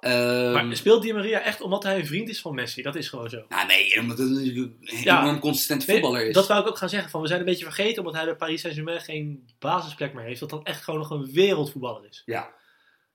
Ehm, 0.00 0.52
Maar 0.52 0.76
speelt 0.76 1.02
Di 1.02 1.12
Maria 1.12 1.40
echt 1.40 1.60
omdat 1.60 1.82
hij 1.82 1.98
een 1.98 2.06
vriend 2.06 2.28
is 2.28 2.40
van 2.40 2.54
Messi? 2.54 2.82
Dat 2.82 2.96
is 2.96 3.08
gewoon 3.08 3.30
zo. 3.30 3.44
nou 3.48 3.66
nee, 3.66 4.00
omdat 4.00 4.18
het 4.18 4.28
natuurlijk 4.30 4.74
een 4.80 5.00
Ja. 5.02 5.20
enorm 5.20 5.38
consistent 5.38 5.84
voetballer 5.84 6.26
is. 6.26 6.34
dat 6.34 6.46
wou 6.46 6.60
ik 6.62 6.68
ook 6.68 6.78
gaan 6.78 6.88
zeggen. 6.88 7.10
Van, 7.10 7.20
we 7.20 7.26
zijn 7.28 7.40
een 7.40 7.46
beetje 7.46 7.64
vergeten 7.64 7.98
omdat 7.98 8.14
hij 8.14 8.24
bij 8.24 8.36
Paris 8.36 8.60
Saint-Germain 8.60 9.00
geen 9.00 9.48
basisplek 9.58 10.14
meer 10.14 10.24
heeft. 10.24 10.40
Dat 10.40 10.50
dat 10.50 10.66
echt 10.66 10.82
gewoon 10.84 11.00
nog 11.00 11.10
een 11.10 11.32
wereldvoetballer 11.32 12.06
is. 12.08 12.22
Ja, 12.26 12.54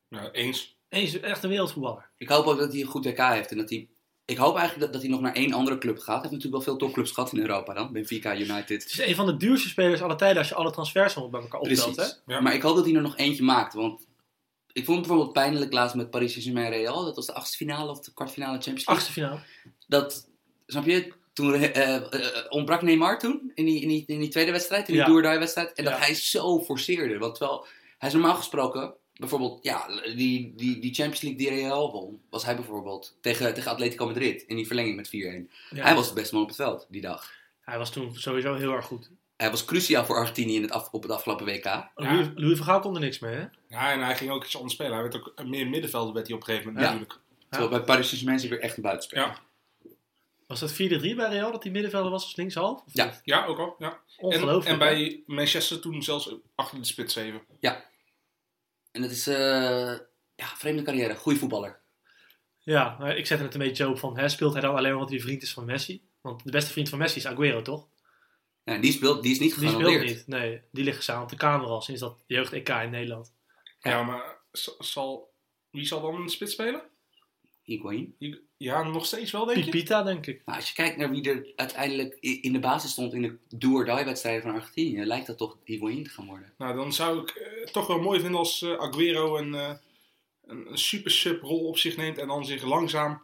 Ja, 0.10 0.32
eens. 0.32 0.76
Eens 0.94 1.20
echt 1.20 1.44
een 1.44 1.50
wereldvoetballer. 1.50 2.10
ik 2.18 2.30
hoop 2.30 2.46
ook 2.46 2.58
dat 2.60 2.72
hij 2.72 2.82
een 2.82 2.88
goed 2.88 3.06
WK 3.06 3.18
heeft 3.18 3.52
en 3.52 3.58
dat 3.58 3.70
hij... 3.70 3.88
Ik 4.26 4.38
hoop 4.38 4.56
eigenlijk 4.58 4.80
dat, 4.80 4.94
dat 4.94 5.02
hij 5.02 5.12
nog 5.12 5.22
naar 5.22 5.34
één 5.36 5.54
andere 5.54 5.78
club 5.78 5.98
gaat. 5.98 6.06
Hij 6.06 6.16
heeft 6.16 6.32
natuurlijk 6.32 6.54
wel 6.54 6.62
veel 6.62 6.76
topclubs 6.78 7.12
gehad 7.12 7.34
in 7.34 7.40
Europa 7.40 7.74
dan. 7.74 7.92
Benfica, 7.92 8.36
United. 8.36 8.84
Het 8.84 8.92
is 8.92 9.00
een 9.00 9.16
van 9.16 9.26
de 9.26 9.38
duurste 9.38 9.70
spelers 9.70 10.02
aller 10.02 10.18
tijden 10.18 10.38
als 10.38 10.50
je 10.50 10.56
alle 10.56 10.72
transfers 10.72 11.14
bij 11.14 11.42
elkaar 11.42 11.60
optelt. 11.60 11.96
Precies. 11.96 12.22
Hè? 12.26 12.34
Ja. 12.34 12.40
Maar 12.42 12.54
ik 12.54 12.62
hoop 12.62 12.76
dat 12.76 12.86
hij 12.86 12.96
er 12.96 13.02
nog 13.02 13.18
eentje 13.18 13.44
maakt. 13.44 13.74
Want 13.74 14.08
ik 14.72 14.86
vond 14.86 14.98
het 14.98 15.08
bijvoorbeeld 15.08 15.34
pijnlijk 15.34 15.74
laatst 15.74 15.96
met 15.96 16.10
Paris 16.10 16.32
Saint-Germain 16.32 16.70
Real. 16.70 17.06
Dat 17.06 17.16
was 17.16 17.26
de 17.26 17.34
achtste 17.34 17.58
finale 17.58 17.90
of 17.92 18.00
de 18.00 18.14
kwartfinale 18.14 18.54
Champions 18.62 18.86
League. 18.86 18.96
Achtste 18.96 19.12
finale. 19.12 19.40
Dat, 19.88 20.30
snap 20.66 20.86
je, 20.86 21.14
toen 21.34 21.54
eh, 21.54 21.96
eh, 21.96 22.06
ontbrak 22.50 22.82
Neymar 22.82 23.20
toen 23.20 23.52
in 23.56 23.66
die, 23.66 23.82
in 23.82 23.88
die, 23.88 24.04
in 24.08 24.20
die 24.20 24.30
tweede 24.30 24.52
wedstrijd, 24.52 24.88
in 24.88 24.94
die 25.06 25.22
Ja. 25.22 25.40
wedstrijd. 25.40 25.74
En 25.74 25.84
Ja. 25.84 25.90
dat 25.90 26.00
hij 26.00 26.14
zo 26.16 26.60
forceerde. 26.60 27.18
Want 27.18 27.36
terwijl, 27.36 27.66
hij 27.98 28.08
is 28.10 28.14
normaal 28.16 28.36
gesproken, 28.36 28.94
bijvoorbeeld, 29.14 29.60
ja, 29.64 29.88
die, 30.16 30.54
die, 30.56 30.80
die 30.80 30.94
Champions 30.94 31.22
League 31.22 31.40
die 31.40 31.50
Real 31.50 31.92
won, 31.92 32.22
was 32.30 32.46
hij 32.46 32.56
bijvoorbeeld 32.56 33.18
tegen, 33.22 33.54
tegen 33.54 33.72
Atletico 33.72 34.06
Madrid 34.06 34.42
in 34.48 34.56
die 34.56 34.68
verlenging 34.68 34.96
met 34.96 35.08
4-1. 35.08 35.10
Ja. 35.12 35.48
Hij 35.70 35.96
was 35.96 36.08
de 36.08 36.14
beste 36.14 36.34
man 36.34 36.44
op 36.44 36.50
het 36.50 36.58
veld 36.58 36.88
die 36.90 37.02
dag. 37.02 37.32
Hij 37.62 37.78
was 37.78 37.92
toen 37.92 38.16
sowieso 38.16 38.56
heel 38.56 38.72
erg 38.74 38.86
goed. 38.86 39.10
Hij 39.38 39.50
was 39.50 39.66
cruciaal 39.66 40.06
voor 40.06 40.16
Argentinië 40.16 40.56
in 40.56 40.62
het 40.62 40.72
af, 40.72 40.90
op 40.92 41.02
het 41.04 41.12
afgelopen 41.12 41.46
WK. 41.46 41.90
Louis, 41.96 42.28
Louis 42.36 42.58
van 42.58 42.66
Gaal 42.66 42.80
kon 42.80 42.94
er 42.96 43.00
niks 43.02 43.20
mee, 43.20 43.36
hè? 43.36 43.46
Ja, 43.68 43.92
en 43.92 44.04
hij 44.04 44.16
ging 44.16 44.32
ook 44.32 44.44
iets 44.46 44.56
anders 44.56 44.74
spelen. 44.74 44.94
Hij 44.94 45.02
werd 45.02 45.16
ook 45.16 45.44
meer 45.46 45.68
middenvelder 45.68 46.14
werd 46.14 46.28
hij 46.28 46.36
op 46.36 46.42
een 46.42 46.48
gegeven 46.48 46.68
moment 46.74 46.86
Ja. 46.86 46.92
natuurlijk. 46.94 47.20
Terwijl 47.50 47.72
bij 47.72 47.82
Paris 47.82 48.08
Saint-Germain 48.10 48.50
weer 48.50 48.60
echt 48.60 48.76
een 48.78 48.84
buitenspeler. 48.84 49.26
Ja. 49.26 49.40
Was 50.48 50.60
dat 50.60 50.74
4-3 50.74 50.76
bij 50.76 51.30
Real, 51.30 51.52
dat 51.52 51.62
die 51.64 51.72
middenvelder 51.72 52.12
was 52.12 52.24
als 52.24 52.36
linkshalf? 52.36 52.82
Ja. 52.86 53.20
Ja, 53.24 53.46
ook 53.46 53.58
al. 53.60 53.76
Ja. 53.80 53.90
En, 53.90 54.00
Ongelooflijk. 54.26 54.66
en 54.66 54.78
bij 54.78 55.24
Manchester 55.26 55.80
toen 55.80 56.04
zelfs 56.04 56.36
achter 56.56 56.78
de 56.80 56.86
spits 56.86 57.16
even. 57.16 57.42
En 58.94 59.02
dat 59.02 59.12
is, 59.12 59.28
eh 59.28 59.94
ja, 60.36 60.46
vreemde 60.56 60.82
carrière. 60.82 61.16
Goeie 61.16 61.40
voetballer. 61.40 61.82
Ja, 62.60 62.96
maar 63.00 63.18
ik 63.18 63.26
zette 63.26 63.44
het 63.44 63.54
een 63.54 63.60
beetje 63.60 63.90
op 63.90 64.00
van, 64.00 64.18
hè, 64.18 64.30
speelt 64.30 64.54
hij 64.54 64.62
dan 64.62 64.72
alleen 64.76 64.84
maar 64.84 64.94
omdat 64.94 65.10
hij 65.10 65.20
vriend 65.20 65.42
is 65.42 65.54
van 65.54 65.66
Messi? 65.66 66.08
Want 66.22 66.44
de 66.44 66.52
beste 66.52 66.72
vriend 66.72 66.90
van 66.90 66.98
Messi 67.00 67.18
is 67.18 67.26
Aguero, 67.26 67.62
toch? 67.62 67.88
Ja, 68.64 68.78
die, 68.78 68.92
speelt, 68.92 69.24
die 69.24 69.32
is 69.32 69.40
niet 69.40 69.56
Die 69.56 69.68
gegarandeerd. 69.68 70.10
speelt 70.10 70.16
niet. 70.18 70.28
Nee, 70.28 70.62
die 70.72 70.84
liggen 70.84 71.04
samen 71.04 71.24
op 71.24 71.30
de 71.30 71.36
kamer 71.36 71.68
al 71.68 71.82
sinds 71.82 72.02
dat 72.02 72.24
jeugd-EK 72.28 72.70
in 72.70 72.90
Nederland. 72.90 73.34
Ja, 73.80 74.04
maar 74.04 74.38
z- 74.52 74.78
zal, 74.80 75.34
wie 75.70 75.86
zal 75.86 76.02
dan 76.02 76.24
de 76.26 76.30
spits 76.32 76.52
spelen? 76.54 76.82
Higuain. 77.64 78.16
Ja, 78.58 78.84
nog 78.84 79.06
steeds 79.06 79.32
wel, 79.32 79.46
denk 79.46 79.58
je? 79.58 79.64
Pipita, 79.72 80.04
denk 80.04 80.26
ik. 80.28 80.42
Nou, 80.46 80.58
als 80.58 80.68
je 80.68 80.74
kijkt 80.74 80.98
naar 80.98 81.10
wie 81.10 81.30
er 81.30 81.52
uiteindelijk 81.56 82.18
in 82.20 82.54
de 82.54 82.60
basis 82.60 82.92
stond 82.92 83.14
in 83.14 83.22
de 83.22 83.38
do-or-die-wedstrijden 83.58 84.42
van 84.42 84.54
Argentinië, 84.54 85.06
lijkt 85.06 85.28
dat 85.28 85.38
toch 85.38 85.58
Higuain 85.64 86.04
te 86.04 86.10
gaan 86.10 86.26
worden. 86.26 86.54
Nou, 86.58 86.76
dan 86.76 86.94
zou 86.94 87.22
ik 87.22 87.30
eh, 87.30 87.64
toch 87.66 87.88
wel 87.88 88.00
mooi 88.00 88.20
vinden 88.20 88.40
als 88.40 88.62
eh, 88.62 88.78
Aguero 88.78 89.38
een, 89.38 89.56
eh, 89.56 89.74
een, 90.46 90.72
een 90.72 90.78
super 90.78 91.12
sub 91.12 91.42
rol 91.42 91.68
op 91.68 91.78
zich 91.78 91.98
neemt 91.98 92.18
en 92.18 92.28
dan 92.28 92.46
zich 92.46 92.64
langzaam 92.64 93.22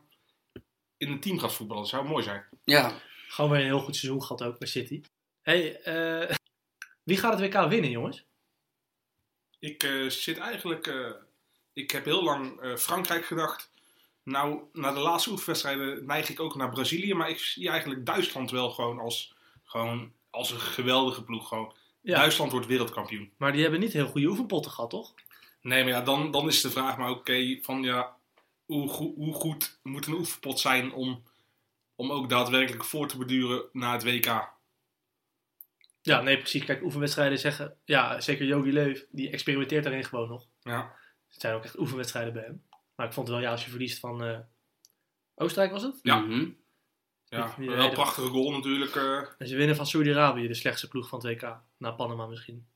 in 0.98 1.12
een 1.12 1.20
team 1.20 1.40
gaat 1.40 1.54
voetballen. 1.54 1.82
Dat 1.84 1.92
zou 1.92 2.08
mooi 2.08 2.24
zijn. 2.24 2.46
Ja, 2.64 3.02
Gewoon 3.28 3.52
weer 3.52 3.60
een 3.60 3.66
heel 3.66 3.80
goed 3.80 3.96
seizoen 3.96 4.22
gehad 4.24 4.44
ook 4.44 4.60
bij 4.60 4.68
City. 4.68 5.02
hey, 5.42 5.82
eh, 5.82 6.36
wie 7.04 7.18
gaat 7.18 7.40
het 7.40 7.54
WK 7.54 7.70
winnen, 7.70 7.90
jongens? 7.92 8.26
Ik 9.60 9.84
eh, 9.84 10.10
zit 10.10 10.38
eigenlijk. 10.38 10.88
eh, 10.88 11.12
ik 11.74 11.92
heb 11.92 12.06
heel 12.06 12.24
lang 12.24 12.60
eh, 12.62 12.76
Frankrijk 12.76 13.26
gedacht. 13.26 13.70
Nou, 14.24 14.60
na 14.74 14.92
de 14.92 15.00
laatste 15.00 15.30
oefenwedstrijden 15.30 16.06
neig 16.06 16.30
ik 16.30 16.40
ook 16.40 16.56
naar 16.56 16.70
Brazilië. 16.70 17.14
Maar 17.14 17.30
ik 17.30 17.40
zie 17.40 17.70
eigenlijk 17.70 18.06
Duitsland 18.06 18.52
wel 18.52 18.70
gewoon 18.70 19.00
als, 19.00 19.36
gewoon 19.64 20.12
als 20.30 20.52
een 20.52 20.60
geweldige 20.60 21.24
ploeg. 21.24 21.48
Gewoon. 21.48 21.74
Ja. 22.02 22.18
Duitsland 22.18 22.52
wordt 22.52 22.68
wereldkampioen. 22.68 23.32
Maar 23.38 23.52
die 23.52 23.62
hebben 23.62 23.80
niet 23.80 23.94
heel 23.94 24.08
goede 24.08 24.28
oefenpotten 24.28 24.72
gehad, 24.72 24.90
toch? 24.90 25.14
Nee, 25.62 25.84
maar 25.84 25.92
ja, 25.94 26.02
dan, 26.02 26.32
dan 26.32 26.48
is 26.48 26.62
de 26.62 26.70
vraag 26.72 26.98
maar 26.98 27.10
oké, 27.10 27.60
van 27.62 27.84
ja, 27.84 28.16
hoe, 28.66 28.90
goe- 28.90 29.14
hoe 29.16 29.34
goed 29.34 29.80
moet 29.84 30.06
een 30.06 30.14
oefenpot 30.14 30.60
zijn 30.60 30.94
om, 30.94 31.24
om 31.96 32.12
ook 32.12 32.30
daadwerkelijk 32.30 32.86
voor 32.86 33.08
te 33.08 33.18
beduren 33.18 33.64
na 33.72 33.92
het 33.92 34.04
WK? 34.04 34.58
Ja, 36.02 36.22
nee, 36.22 36.38
precies. 36.38 36.64
Kijk, 36.66 36.84
oefenwedstrijden 36.84 37.40
zeggen... 37.40 37.78
Ja, 37.86 38.22
zeker 38.22 38.46
Jogi 38.46 38.72
Leuf, 38.72 39.06
die 39.12 39.30
experimenteert 39.30 39.84
daarin 39.84 40.04
gewoon 40.04 40.30
nog. 40.30 40.48
Ja, 40.62 40.96
Het 41.28 41.42
zijn 41.42 41.56
ook 41.56 41.64
echt 41.64 41.80
oefenwedstrijden 41.80 42.34
bij 42.34 42.44
hem. 42.44 42.64
Maar 43.00 43.08
ik 43.08 43.14
vond 43.14 43.28
het 43.28 43.36
wel, 43.36 43.45
ja, 43.45 43.52
als 43.52 43.64
je 43.64 43.70
verliest 43.70 44.00
van... 44.00 44.24
eh, 44.24 44.39
Oostenrijk 45.36 45.72
was 45.72 45.84
het? 45.84 46.00
Ja. 46.02 46.20
Mhm. 46.20 46.50
ja 47.26 47.56
wel 47.58 47.86
een 47.86 47.91
prachtige 47.93 48.28
goal 48.28 48.52
natuurlijk. 48.52 48.95
eh. 48.95 49.22
En 49.38 49.47
ze 49.47 49.56
winnen 49.56 49.76
van 49.76 49.86
Saudi-Arabië, 49.88 50.47
de 50.47 50.54
slechtste 50.54 50.88
ploeg 50.88 51.10
van 51.10 51.20
het 51.26 51.41
WK. 51.41 51.58
Na 51.78 51.91
Panama 51.91 52.26
misschien. 52.26 52.68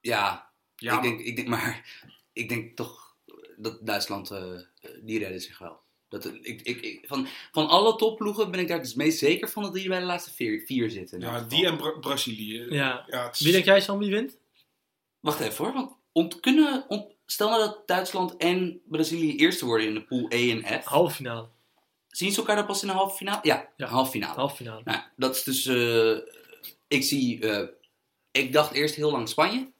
ja, 0.00 0.50
ja, 0.76 0.96
ik, 0.96 1.02
denk, 1.02 1.20
ik 1.20 1.36
denk 1.36 1.48
maar, 1.48 1.84
ik 2.32 2.48
denk 2.48 2.76
toch 2.76 3.16
dat 3.56 3.86
Duitsland, 3.86 4.30
eh, 4.30 4.58
die 5.02 5.18
redden 5.18 5.40
zich 5.40 5.58
wel. 5.58 5.80
Dat, 6.08 6.24
ik, 6.24 6.60
ik, 6.62 6.80
ik- 6.80 7.04
van, 7.06 7.26
van 7.52 7.68
alle 7.68 7.96
topploegen 7.96 8.50
ben 8.50 8.60
ik 8.60 8.68
daar 8.68 8.78
het 8.78 8.96
meest 8.96 9.18
zeker 9.18 9.48
van 9.48 9.62
dat 9.62 9.72
die 9.74 9.88
bij 9.88 9.98
de 9.98 10.04
laatste 10.04 10.32
vier, 10.32 10.60
vier 10.66 10.90
zitten. 10.90 11.20
ja, 11.20 11.40
die 11.42 11.66
en 11.66 11.76
Bra- 11.76 11.98
Brazilië. 11.98 12.66
Ja. 12.74 13.04
Ja, 13.06 13.24
het 13.26 13.34
is- 13.34 13.40
Wie 13.40 13.52
denk 13.52 13.64
jij, 13.64 13.80
Sam, 13.80 13.98
wie 13.98 14.10
wint? 14.10 14.38
Wacht 15.20 15.40
even 15.40 15.64
hoor, 15.64 15.74
want 15.74 15.96
ont, 16.12 16.40
kunnen, 16.40 16.84
ont- 16.88 17.12
stel 17.30 17.48
nou 17.48 17.60
dat 17.60 17.82
Duitsland 17.86 18.36
en 18.36 18.80
Brazilië 18.84 19.36
eerste 19.36 19.64
worden 19.66 19.86
in 19.86 19.94
de 19.94 20.04
pool 20.04 20.26
E 20.28 20.50
en 20.50 20.80
F. 20.82 20.84
Halve 20.84 21.14
finale. 21.14 21.48
Zien 22.08 22.30
ze 22.32 22.38
elkaar 22.38 22.56
dan 22.56 22.66
pas 22.66 22.82
in 22.82 22.88
de 22.88 22.94
halve 22.94 23.16
finale? 23.16 23.38
Ja, 23.42 23.68
Ja. 23.76 23.86
halve 23.86 24.10
finale. 24.10 24.34
Halve 24.34 24.56
finale. 24.56 24.80
Nou, 24.84 24.98
dat 25.16 25.36
is 25.36 25.42
dus. 25.42 25.66
eh, 25.66 26.18
ik 26.88 27.02
zie. 27.04 27.40
eh, 27.40 27.68
ik 28.30 28.52
dacht 28.52 28.72
eerst 28.72 28.94
heel 28.94 29.10
lang 29.10 29.28
Spanje. 29.28 29.70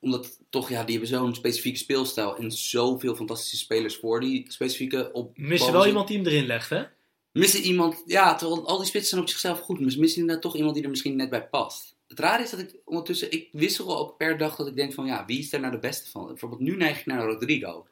Omdat 0.00 0.38
toch, 0.50 0.68
ja, 0.68 0.82
die 0.84 0.98
hebben 0.98 1.18
zo'n 1.18 1.34
specifieke 1.34 1.78
speelstijl. 1.78 2.36
En 2.36 2.50
zoveel 2.52 3.14
fantastische 3.14 3.56
spelers 3.56 3.96
voor 3.96 4.20
die 4.20 4.44
specifieke 4.52 5.10
op. 5.12 5.38
Missen 5.38 5.72
wel 5.72 5.86
iemand 5.86 6.08
die 6.08 6.16
hem 6.16 6.26
erin 6.26 6.46
legt, 6.46 6.70
hè? 6.70 6.84
Missen 7.32 7.60
iemand. 7.62 8.02
Ja, 8.06 8.34
terwijl 8.34 8.66
al 8.66 8.76
die 8.76 8.86
spitsen 8.86 9.08
zijn 9.10 9.20
op 9.22 9.28
zichzelf 9.28 9.60
goed. 9.60 9.80
Maar 9.80 9.90
ze 9.90 9.98
missen 10.00 10.20
inderdaad 10.20 10.42
toch 10.42 10.56
iemand 10.56 10.74
die 10.74 10.84
er 10.84 10.90
misschien 10.90 11.16
net 11.16 11.30
bij 11.30 11.46
past. 11.48 11.95
Het 12.08 12.18
rare 12.18 12.42
is 12.42 12.50
dat 12.50 12.60
ik 12.60 12.74
ondertussen. 12.84 13.30
Ik 13.32 13.48
wissel 13.52 13.98
ook 13.98 14.16
per 14.16 14.38
dag 14.38 14.56
dat 14.56 14.66
ik 14.66 14.76
denk 14.76 14.92
van 14.94 15.06
ja, 15.06 15.24
wie 15.26 15.38
is 15.38 15.52
er 15.52 15.60
nou 15.60 15.72
de 15.72 15.78
beste 15.78 16.10
van? 16.10 16.26
Bijvoorbeeld 16.26 16.60
nu 16.60 16.76
neig 16.76 16.98
ik 17.00 17.06
naar 17.06 17.24
Rodrigo. 17.24 17.86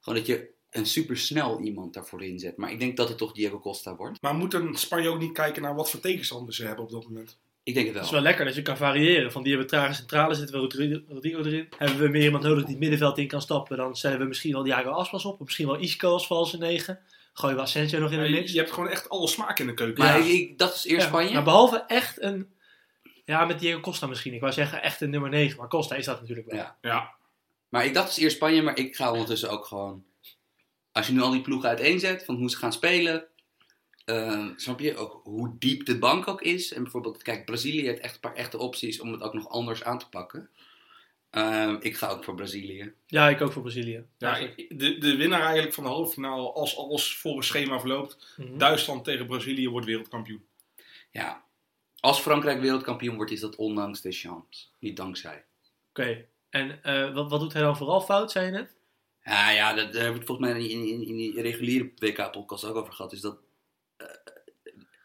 Gewoon 0.00 0.18
dat 0.18 0.26
je 0.26 0.48
een 0.70 0.86
supersnel 0.86 1.60
iemand 1.60 1.94
daarvoor 1.94 2.22
inzet. 2.24 2.56
Maar 2.56 2.70
ik 2.72 2.78
denk 2.78 2.96
dat 2.96 3.08
het 3.08 3.18
toch 3.18 3.32
Diego 3.32 3.58
Costa 3.60 3.96
wordt. 3.96 4.22
Maar 4.22 4.34
moet 4.34 4.54
een 4.54 4.74
Spanje 4.76 5.08
ook 5.08 5.18
niet 5.20 5.32
kijken 5.32 5.62
naar 5.62 5.74
wat 5.74 5.90
voor 5.90 6.00
tegenstanders 6.00 6.56
ze 6.56 6.66
hebben 6.66 6.84
op 6.84 6.90
dat 6.90 7.04
moment? 7.08 7.38
Ik 7.62 7.74
denk 7.74 7.86
het 7.86 7.94
Het 7.94 8.04
is 8.04 8.10
wel. 8.10 8.20
wel 8.20 8.28
lekker 8.28 8.46
dat 8.46 8.54
je 8.54 8.62
kan 8.62 8.76
variëren. 8.76 9.32
Van 9.32 9.42
die 9.42 9.52
hebben 9.52 9.70
trage 9.70 9.92
centrale, 9.94 10.34
zitten 10.34 10.54
we 10.54 10.60
Rodrigo 10.60 11.00
Rodrigo 11.08 11.38
erin. 11.38 11.68
Hebben 11.76 11.98
we 11.98 12.08
meer 12.08 12.22
iemand 12.24 12.42
nodig 12.42 12.60
die 12.62 12.70
het 12.70 12.78
middenveld 12.80 13.18
in 13.18 13.26
kan 13.26 13.40
stappen, 13.40 13.76
dan 13.76 13.96
stellen 13.96 14.18
we 14.18 14.24
misschien 14.24 14.52
wel 14.52 14.62
Diago 14.62 14.90
Aspas 14.90 15.24
op. 15.24 15.32
Of 15.40 15.46
misschien 15.46 15.66
wel 15.66 15.78
Isco 15.78 16.10
als 16.12 16.26
valse 16.26 16.58
negen. 16.58 16.98
Gooien 17.32 17.56
we 17.56 17.62
Asensio 17.62 17.98
nog 17.98 18.12
in 18.12 18.22
de 18.22 18.28
mix. 18.28 18.52
je 18.52 18.58
hebt 18.58 18.70
gewoon 18.72 18.88
echt 18.88 19.08
alle 19.08 19.28
smaak 19.28 19.58
in 19.58 19.66
de 19.66 19.74
keuken. 19.74 20.04
Maar 20.04 20.18
Ja. 20.18 20.24
ik, 20.24 20.32
ik- 20.32 20.58
dat 20.58 20.74
is 20.74 20.84
eerst 20.84 21.02
Ja, 21.02 21.08
Spanje. 21.08 21.32
Maar 21.34 21.42
behalve 21.44 21.84
echt 21.86 22.22
een... 22.22 22.48
Ja, 23.28 23.44
met 23.44 23.58
Diego 23.58 23.80
Costa 23.80 24.06
misschien. 24.06 24.34
Ik 24.34 24.40
wou 24.40 24.52
zeggen 24.52 24.82
echt 24.82 25.00
een 25.00 25.10
nummer 25.10 25.30
9. 25.30 25.58
Maar 25.58 25.68
Costa 25.68 25.94
is 25.94 26.04
dat 26.04 26.20
natuurlijk 26.20 26.48
wel. 26.50 26.58
Ja. 26.58 26.78
Ja. 26.80 27.14
Maar 27.68 27.84
ik 27.84 27.94
dacht 27.94 28.06
dus 28.06 28.16
eerst 28.18 28.36
Spanje, 28.36 28.62
maar 28.62 28.78
ik 28.78 28.96
ga 28.96 29.10
ondertussen 29.10 29.50
ook 29.50 29.64
gewoon... 29.66 30.04
Als 30.92 31.06
je 31.06 31.12
nu 31.12 31.20
al 31.20 31.30
die 31.30 31.40
ploegen 31.40 31.68
uiteenzet, 31.68 32.24
van 32.24 32.36
hoe 32.36 32.50
ze 32.50 32.56
gaan 32.56 32.72
spelen... 32.72 33.24
eh, 34.04 34.46
snap 34.56 34.80
je 34.80 34.96
ook 34.96 35.20
hoe 35.24 35.56
diep 35.58 35.84
de 35.86 35.98
bank 35.98 36.28
ook 36.28 36.42
is? 36.42 36.72
En 36.72 36.82
bijvoorbeeld, 36.82 37.22
kijk, 37.22 37.44
Brazilië 37.44 37.84
heeft 37.86 38.00
echt 38.00 38.14
een 38.14 38.20
paar 38.20 38.34
echte 38.34 38.58
opties 38.58 39.00
om 39.00 39.12
het 39.12 39.22
ook 39.22 39.34
nog 39.34 39.48
anders 39.48 39.84
aan 39.84 39.98
te 39.98 40.08
pakken. 40.08 40.50
Eh, 41.30 41.74
ik 41.80 41.96
ga 41.96 42.08
ook 42.08 42.24
voor 42.24 42.34
Brazilië. 42.34 42.92
Ja, 43.06 43.28
ik 43.28 43.40
ook 43.40 43.52
voor 43.52 43.62
Brazilië. 43.62 44.04
Ja, 44.18 44.36
ik- 44.36 44.78
de, 44.78 44.98
de 44.98 45.16
winnaar 45.16 45.42
eigenlijk 45.42 45.74
van 45.74 45.84
de 45.84 45.90
halve 45.90 46.12
finale, 46.12 46.52
als 46.52 46.76
alles 46.76 47.16
volgens 47.16 47.46
schema 47.46 47.78
verloopt, 47.80 48.34
Mhm. 48.36 48.58
Duitsland 48.58 49.04
tegen 49.04 49.26
Brazilië 49.26 49.68
wordt 49.68 49.86
wereldkampioen. 49.86 50.44
Ja, 51.10 51.44
als 52.00 52.20
Frankrijk 52.20 52.60
wereldkampioen 52.60 53.16
wordt, 53.16 53.30
is 53.30 53.40
dat 53.40 53.56
ondanks 53.56 54.00
Deschamps. 54.00 54.72
Niet 54.78 54.96
dankzij. 54.96 55.44
Oké. 55.88 56.24
En 56.50 56.82
eh, 56.82 57.14
wat, 57.14 57.30
wat 57.30 57.40
doet 57.40 57.52
hij 57.52 57.62
dan 57.62 57.76
vooral 57.76 58.00
fout, 58.00 58.30
zei 58.30 58.46
je 58.46 58.52
net? 58.52 58.76
Ja, 59.24 59.50
ja, 59.50 59.74
daar 59.74 59.84
hebben 59.84 60.12
we 60.12 60.18
het 60.18 60.26
volgens 60.26 60.48
mij 60.48 60.60
in, 60.60 60.86
in, 60.86 61.06
in 61.06 61.16
die 61.16 61.40
reguliere 61.40 61.92
WK-podcast 61.96 62.64
ook 62.64 62.76
over 62.76 62.92
gehad. 62.92 63.12
Is 63.12 63.20
dat 63.20 63.38
eh, 63.96 64.06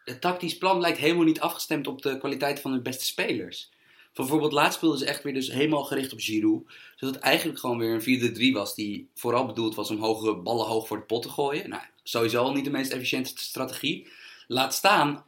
het 0.04 0.20
tactisch 0.20 0.58
plan 0.58 0.80
lijkt 0.80 0.98
helemaal 0.98 1.24
niet 1.24 1.40
afgestemd 1.40 1.86
op 1.86 2.02
de 2.02 2.18
kwaliteit 2.18 2.60
van 2.60 2.72
de 2.72 2.80
beste 2.80 3.04
spelers. 3.04 3.72
Bijvoorbeeld 4.14 4.52
laatst 4.52 4.76
speelden 4.76 4.98
ze 4.98 5.06
echt 5.06 5.22
weer 5.22 5.34
dus 5.34 5.52
helemaal 5.52 5.84
gericht 5.84 6.12
op 6.12 6.20
Giroud. 6.20 6.72
Zodat 6.96 7.14
het 7.14 7.24
eigenlijk 7.24 7.58
gewoon 7.58 7.78
weer 7.78 8.02
een 8.06 8.50
4-3 8.50 8.52
was 8.52 8.74
die 8.74 9.08
vooral 9.14 9.46
bedoeld 9.46 9.74
was 9.74 9.90
om 9.90 10.00
hoge 10.00 10.34
ballen 10.34 10.66
hoog 10.66 10.86
voor 10.86 10.96
de 10.96 11.02
pot 11.02 11.22
te 11.22 11.28
gooien. 11.28 11.68
Nou, 11.68 11.82
sowieso 12.02 12.42
al 12.42 12.52
niet 12.52 12.64
de 12.64 12.70
meest 12.70 12.92
efficiënte 12.92 13.32
strategie. 13.34 14.08
Laat 14.46 14.74
staan 14.74 15.24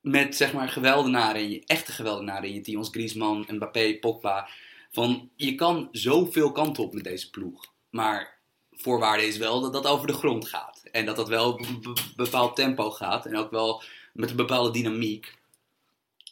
met 0.00 0.36
zeg 0.36 0.52
maar 0.52 0.68
geweldenaren 0.68 1.50
je, 1.50 1.62
echte 1.66 1.92
geweldenaren 1.92 2.48
in 2.48 2.54
je 2.54 2.60
team 2.60 2.78
als 2.78 2.88
Griezmann, 2.90 3.46
Mbappé, 3.48 3.98
Pogba. 3.98 4.48
Van 4.90 5.30
je 5.36 5.54
kan 5.54 5.88
zoveel 5.92 6.52
kanten 6.52 6.82
op 6.82 6.94
met 6.94 7.04
deze 7.04 7.30
ploeg. 7.30 7.66
Maar 7.90 8.38
voorwaarde 8.72 9.26
is 9.26 9.36
wel 9.36 9.60
dat 9.60 9.72
dat 9.72 9.86
over 9.86 10.06
de 10.06 10.12
grond 10.12 10.48
gaat. 10.48 10.82
En 10.92 11.06
dat 11.06 11.16
dat 11.16 11.28
wel 11.28 11.58
een 11.58 11.80
be- 11.80 12.02
bepaald 12.16 12.56
tempo 12.56 12.90
gaat. 12.90 13.26
En 13.26 13.36
ook 13.36 13.50
wel 13.50 13.82
met 14.12 14.30
een 14.30 14.36
bepaalde 14.36 14.70
dynamiek. 14.70 15.38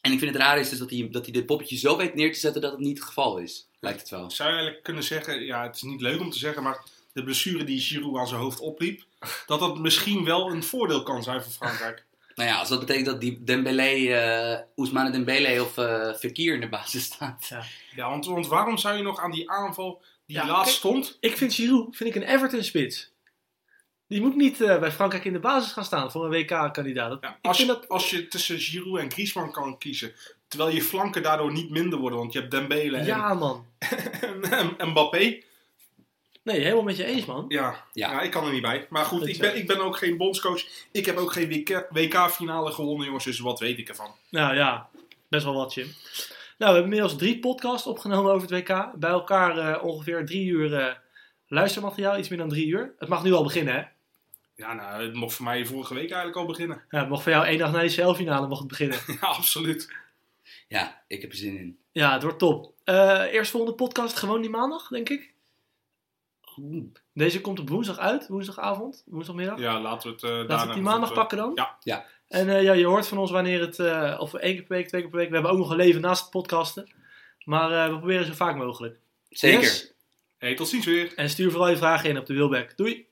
En 0.01 0.12
ik 0.12 0.19
vind 0.19 0.35
het 0.35 0.43
raar 0.43 0.59
is 0.59 0.69
dus 0.69 0.79
dat 0.79 0.91
hij, 0.91 1.09
dat 1.11 1.25
hij 1.25 1.33
dit 1.33 1.47
poppetje 1.47 1.77
zo 1.77 1.97
weet 1.97 2.14
neer 2.14 2.33
te 2.33 2.39
zetten 2.39 2.61
dat 2.62 2.71
het 2.71 2.81
niet 2.81 2.99
het 2.99 3.07
geval 3.07 3.39
is. 3.39 3.69
Lijkt 3.81 4.01
het 4.01 4.11
wel. 4.11 4.31
Zou 4.31 4.49
je 4.49 4.55
eigenlijk 4.55 4.85
kunnen 4.85 5.05
zeggen, 5.05 5.45
ja, 5.45 5.62
het 5.62 5.77
is 5.77 5.83
niet 5.83 6.01
leuk 6.01 6.21
om 6.21 6.31
te 6.31 6.39
zeggen, 6.39 6.62
maar 6.62 6.85
de 7.12 7.25
blessure 7.25 7.64
die 7.64 7.81
Giroud 7.81 8.16
aan 8.16 8.29
zijn 8.29 8.41
hoofd 8.41 8.61
opliep, 8.61 9.05
dat 9.47 9.61
dat 9.61 9.79
misschien 9.79 10.25
wel 10.25 10.51
een 10.51 10.62
voordeel 10.62 11.03
kan 11.03 11.23
zijn 11.23 11.43
voor 11.43 11.53
Frankrijk. 11.53 12.07
Nou 12.39 12.51
ja, 12.51 12.59
als 12.59 12.68
dat 12.68 12.78
betekent 12.78 13.07
dat 13.07 13.20
die 13.20 13.45
Dembélé, 13.45 14.12
eh 14.12 14.61
Ousmane 14.76 15.11
Dembélé 15.11 15.61
of 15.61 15.76
eh 15.78 16.14
Fekir 16.14 16.55
in 16.55 16.61
de 16.61 16.68
basis 16.68 17.05
staat. 17.05 17.51
Ja, 17.95 18.09
want, 18.09 18.26
want 18.26 18.47
waarom 18.47 18.78
zou 18.78 18.97
je 18.97 19.03
nog 19.03 19.20
aan 19.20 19.30
die 19.30 19.51
aanval 19.51 20.03
die 20.26 20.36
Ja, 20.36 20.47
laatst 20.47 20.74
stond? 20.74 21.16
Ik 21.20 21.36
vind 21.36 21.55
Giroud 21.55 21.97
vind 21.97 22.14
ik 22.14 22.22
een 22.22 22.28
Everton-spits. 22.34 23.12
Die 24.07 24.20
moet 24.20 24.36
niet 24.36 24.61
eh, 24.61 24.78
bij 24.78 24.93
Frankrijk 24.93 25.24
in 25.24 25.32
de 25.32 25.39
basis 25.39 25.72
gaan 25.72 25.84
staan 25.84 26.11
voor 26.11 26.24
een 26.24 26.30
WK-kandidaat. 26.30 27.18
Ja, 27.20 27.39
als, 27.43 27.66
dat... 27.66 27.89
als 27.89 28.11
je 28.11 28.28
tussen 28.28 28.59
Giroud 28.59 28.99
en 28.99 29.11
Griezmann 29.11 29.53
kan 29.53 29.78
kiezen, 29.78 30.12
terwijl 30.49 30.74
je 30.74 30.82
flanken 30.82 31.22
daardoor 31.22 31.53
niet 31.53 31.70
minder 31.70 31.99
worden, 31.99 32.18
want 32.18 32.32
je 32.32 32.39
hebt 32.39 32.51
Dembele 32.51 32.97
en, 32.97 33.07
Ja, 33.07 33.34
man. 33.34 33.66
en, 33.80 34.78
en 34.78 34.89
Mbappé. 34.89 35.43
Nee, 36.49 36.61
helemaal 36.61 36.82
met 36.82 36.96
je 36.96 37.05
eens, 37.05 37.24
man. 37.24 37.44
Ja, 37.49 37.84
Ja. 37.92 38.11
ja. 38.12 38.20
ik 38.20 38.30
kan 38.30 38.46
er 38.46 38.53
niet 38.53 38.62
bij. 38.62 38.86
Maar 38.90 39.05
goed, 39.05 39.26
ik 39.26 39.38
ben, 39.38 39.57
ik 39.57 39.66
ben 39.66 39.80
ook 39.80 39.96
geen 39.96 40.16
bondscoach. 40.16 40.64
Ik 40.92 41.07
heb 41.07 41.16
ook 41.16 41.32
geen 41.32 41.49
WK 41.49 41.86
WK-finale 41.90 42.72
gewonnen, 42.72 43.07
jongens, 43.07 43.24
dus 43.24 43.38
wat 43.38 43.59
weet 43.61 43.78
ik 43.78 43.88
ervan? 43.88 44.11
Nou 44.30 44.55
ja, 44.55 44.88
best 45.28 45.44
wel 45.44 45.55
wat, 45.55 45.74
Jim. 45.74 45.86
Nou, 45.86 45.94
we 46.59 46.64
hebben 46.78 46.82
inmiddels 46.82 47.16
drie 47.16 47.38
podcasts 47.38 47.86
opgenomen 47.86 48.32
over 48.32 48.49
het 48.55 48.68
WK. 48.68 48.92
Bij 48.94 49.11
elkaar 49.11 49.59
eh, 49.59 49.84
ongeveer 49.84 50.26
drie 50.26 50.46
uur 50.46 50.74
eh, 50.74 50.94
luistermateriaal, 51.46 52.18
iets 52.18 52.28
meer 52.28 52.38
dan 52.38 52.49
drie 52.49 52.66
uur. 52.66 52.94
Het 52.99 53.09
mag 53.09 53.22
nu 53.22 53.32
al 53.32 53.42
beginnen, 53.42 53.74
hè? 53.74 53.82
Ja, 54.57 54.72
nou, 54.74 55.03
het 55.05 55.14
mocht 55.14 55.34
voor 55.34 55.44
mij 55.44 55.66
vorige 55.66 55.94
week 55.94 56.11
eigenlijk 56.11 56.36
al 56.36 56.46
beginnen. 56.46 56.82
Ja, 56.90 56.99
het 56.99 57.09
mocht 57.09 57.22
voor 57.22 57.32
jou 57.32 57.46
één 57.46 57.59
dag 57.59 57.72
na 57.72 57.82
de 57.82 57.94
CL-finale 57.94 58.46
mocht 58.49 58.61
het 58.61 58.68
beginnen. 58.68 58.99
Ja, 59.20 59.26
absoluut. 59.26 59.92
Ja, 60.68 61.03
ik 61.07 61.20
heb 61.20 61.30
er 61.30 61.36
zin 61.36 61.59
in. 61.59 61.78
Ja, 61.92 62.12
het 62.12 62.22
wordt 62.22 62.38
top. 62.38 62.72
Eh 62.84 63.24
eerst 63.32 63.51
volgende 63.51 63.76
podcast 63.76 64.16
gewoon 64.16 64.40
die 64.40 64.51
maandag, 64.51 64.88
denk 64.88 65.09
ik. 65.09 65.32
Deze 67.12 67.40
komt 67.40 67.61
op 67.61 67.68
woensdag 67.68 67.98
uit, 67.98 68.28
woensdagavond, 68.28 69.02
woensdagmiddag. 69.06 69.59
Ja, 69.59 69.80
laten 69.80 70.09
we 70.09 70.14
het 70.14 70.22
uh, 70.22 70.30
Laten 70.30 70.56
we 70.56 70.62
het 70.62 70.72
die 70.72 70.82
maandag 70.82 71.12
pakken 71.12 71.38
dan? 71.38 71.52
Ja. 71.54 71.76
Ja. 71.80 72.04
En 72.28 72.48
eh, 72.48 72.62
ja, 72.62 72.72
je 72.72 72.86
hoort 72.86 73.06
van 73.06 73.18
ons 73.18 73.30
wanneer 73.30 73.61
het, 73.61 73.78
eh, 73.78 74.16
of 74.18 74.34
één 74.34 74.54
keer 74.54 74.64
per 74.64 74.76
week, 74.76 74.88
twee 74.88 75.00
keer 75.00 75.11
per 75.11 75.18
week. 75.18 75.28
We 75.28 75.34
hebben 75.34 75.52
ook 75.52 75.59
nog 75.59 75.70
een 75.70 75.76
leven 75.76 76.00
naast 76.00 76.22
het 76.22 76.30
podcasten. 76.30 76.92
Maar 77.44 77.72
eh, 77.72 77.92
we 77.92 77.98
proberen 77.98 78.26
zo 78.26 78.32
vaak 78.32 78.56
mogelijk. 78.56 78.98
Zeker. 79.28 79.61
Yes. 79.61 79.92
Hey, 80.38 80.54
tot 80.54 80.68
ziens 80.68 80.86
weer. 80.86 81.12
En 81.14 81.30
stuur 81.30 81.50
vooral 81.50 81.68
je 81.68 81.76
vragen 81.76 82.09
in 82.09 82.18
op 82.18 82.26
de 82.26 82.34
Wilbeck. 82.34 82.76
Doei! 82.76 83.07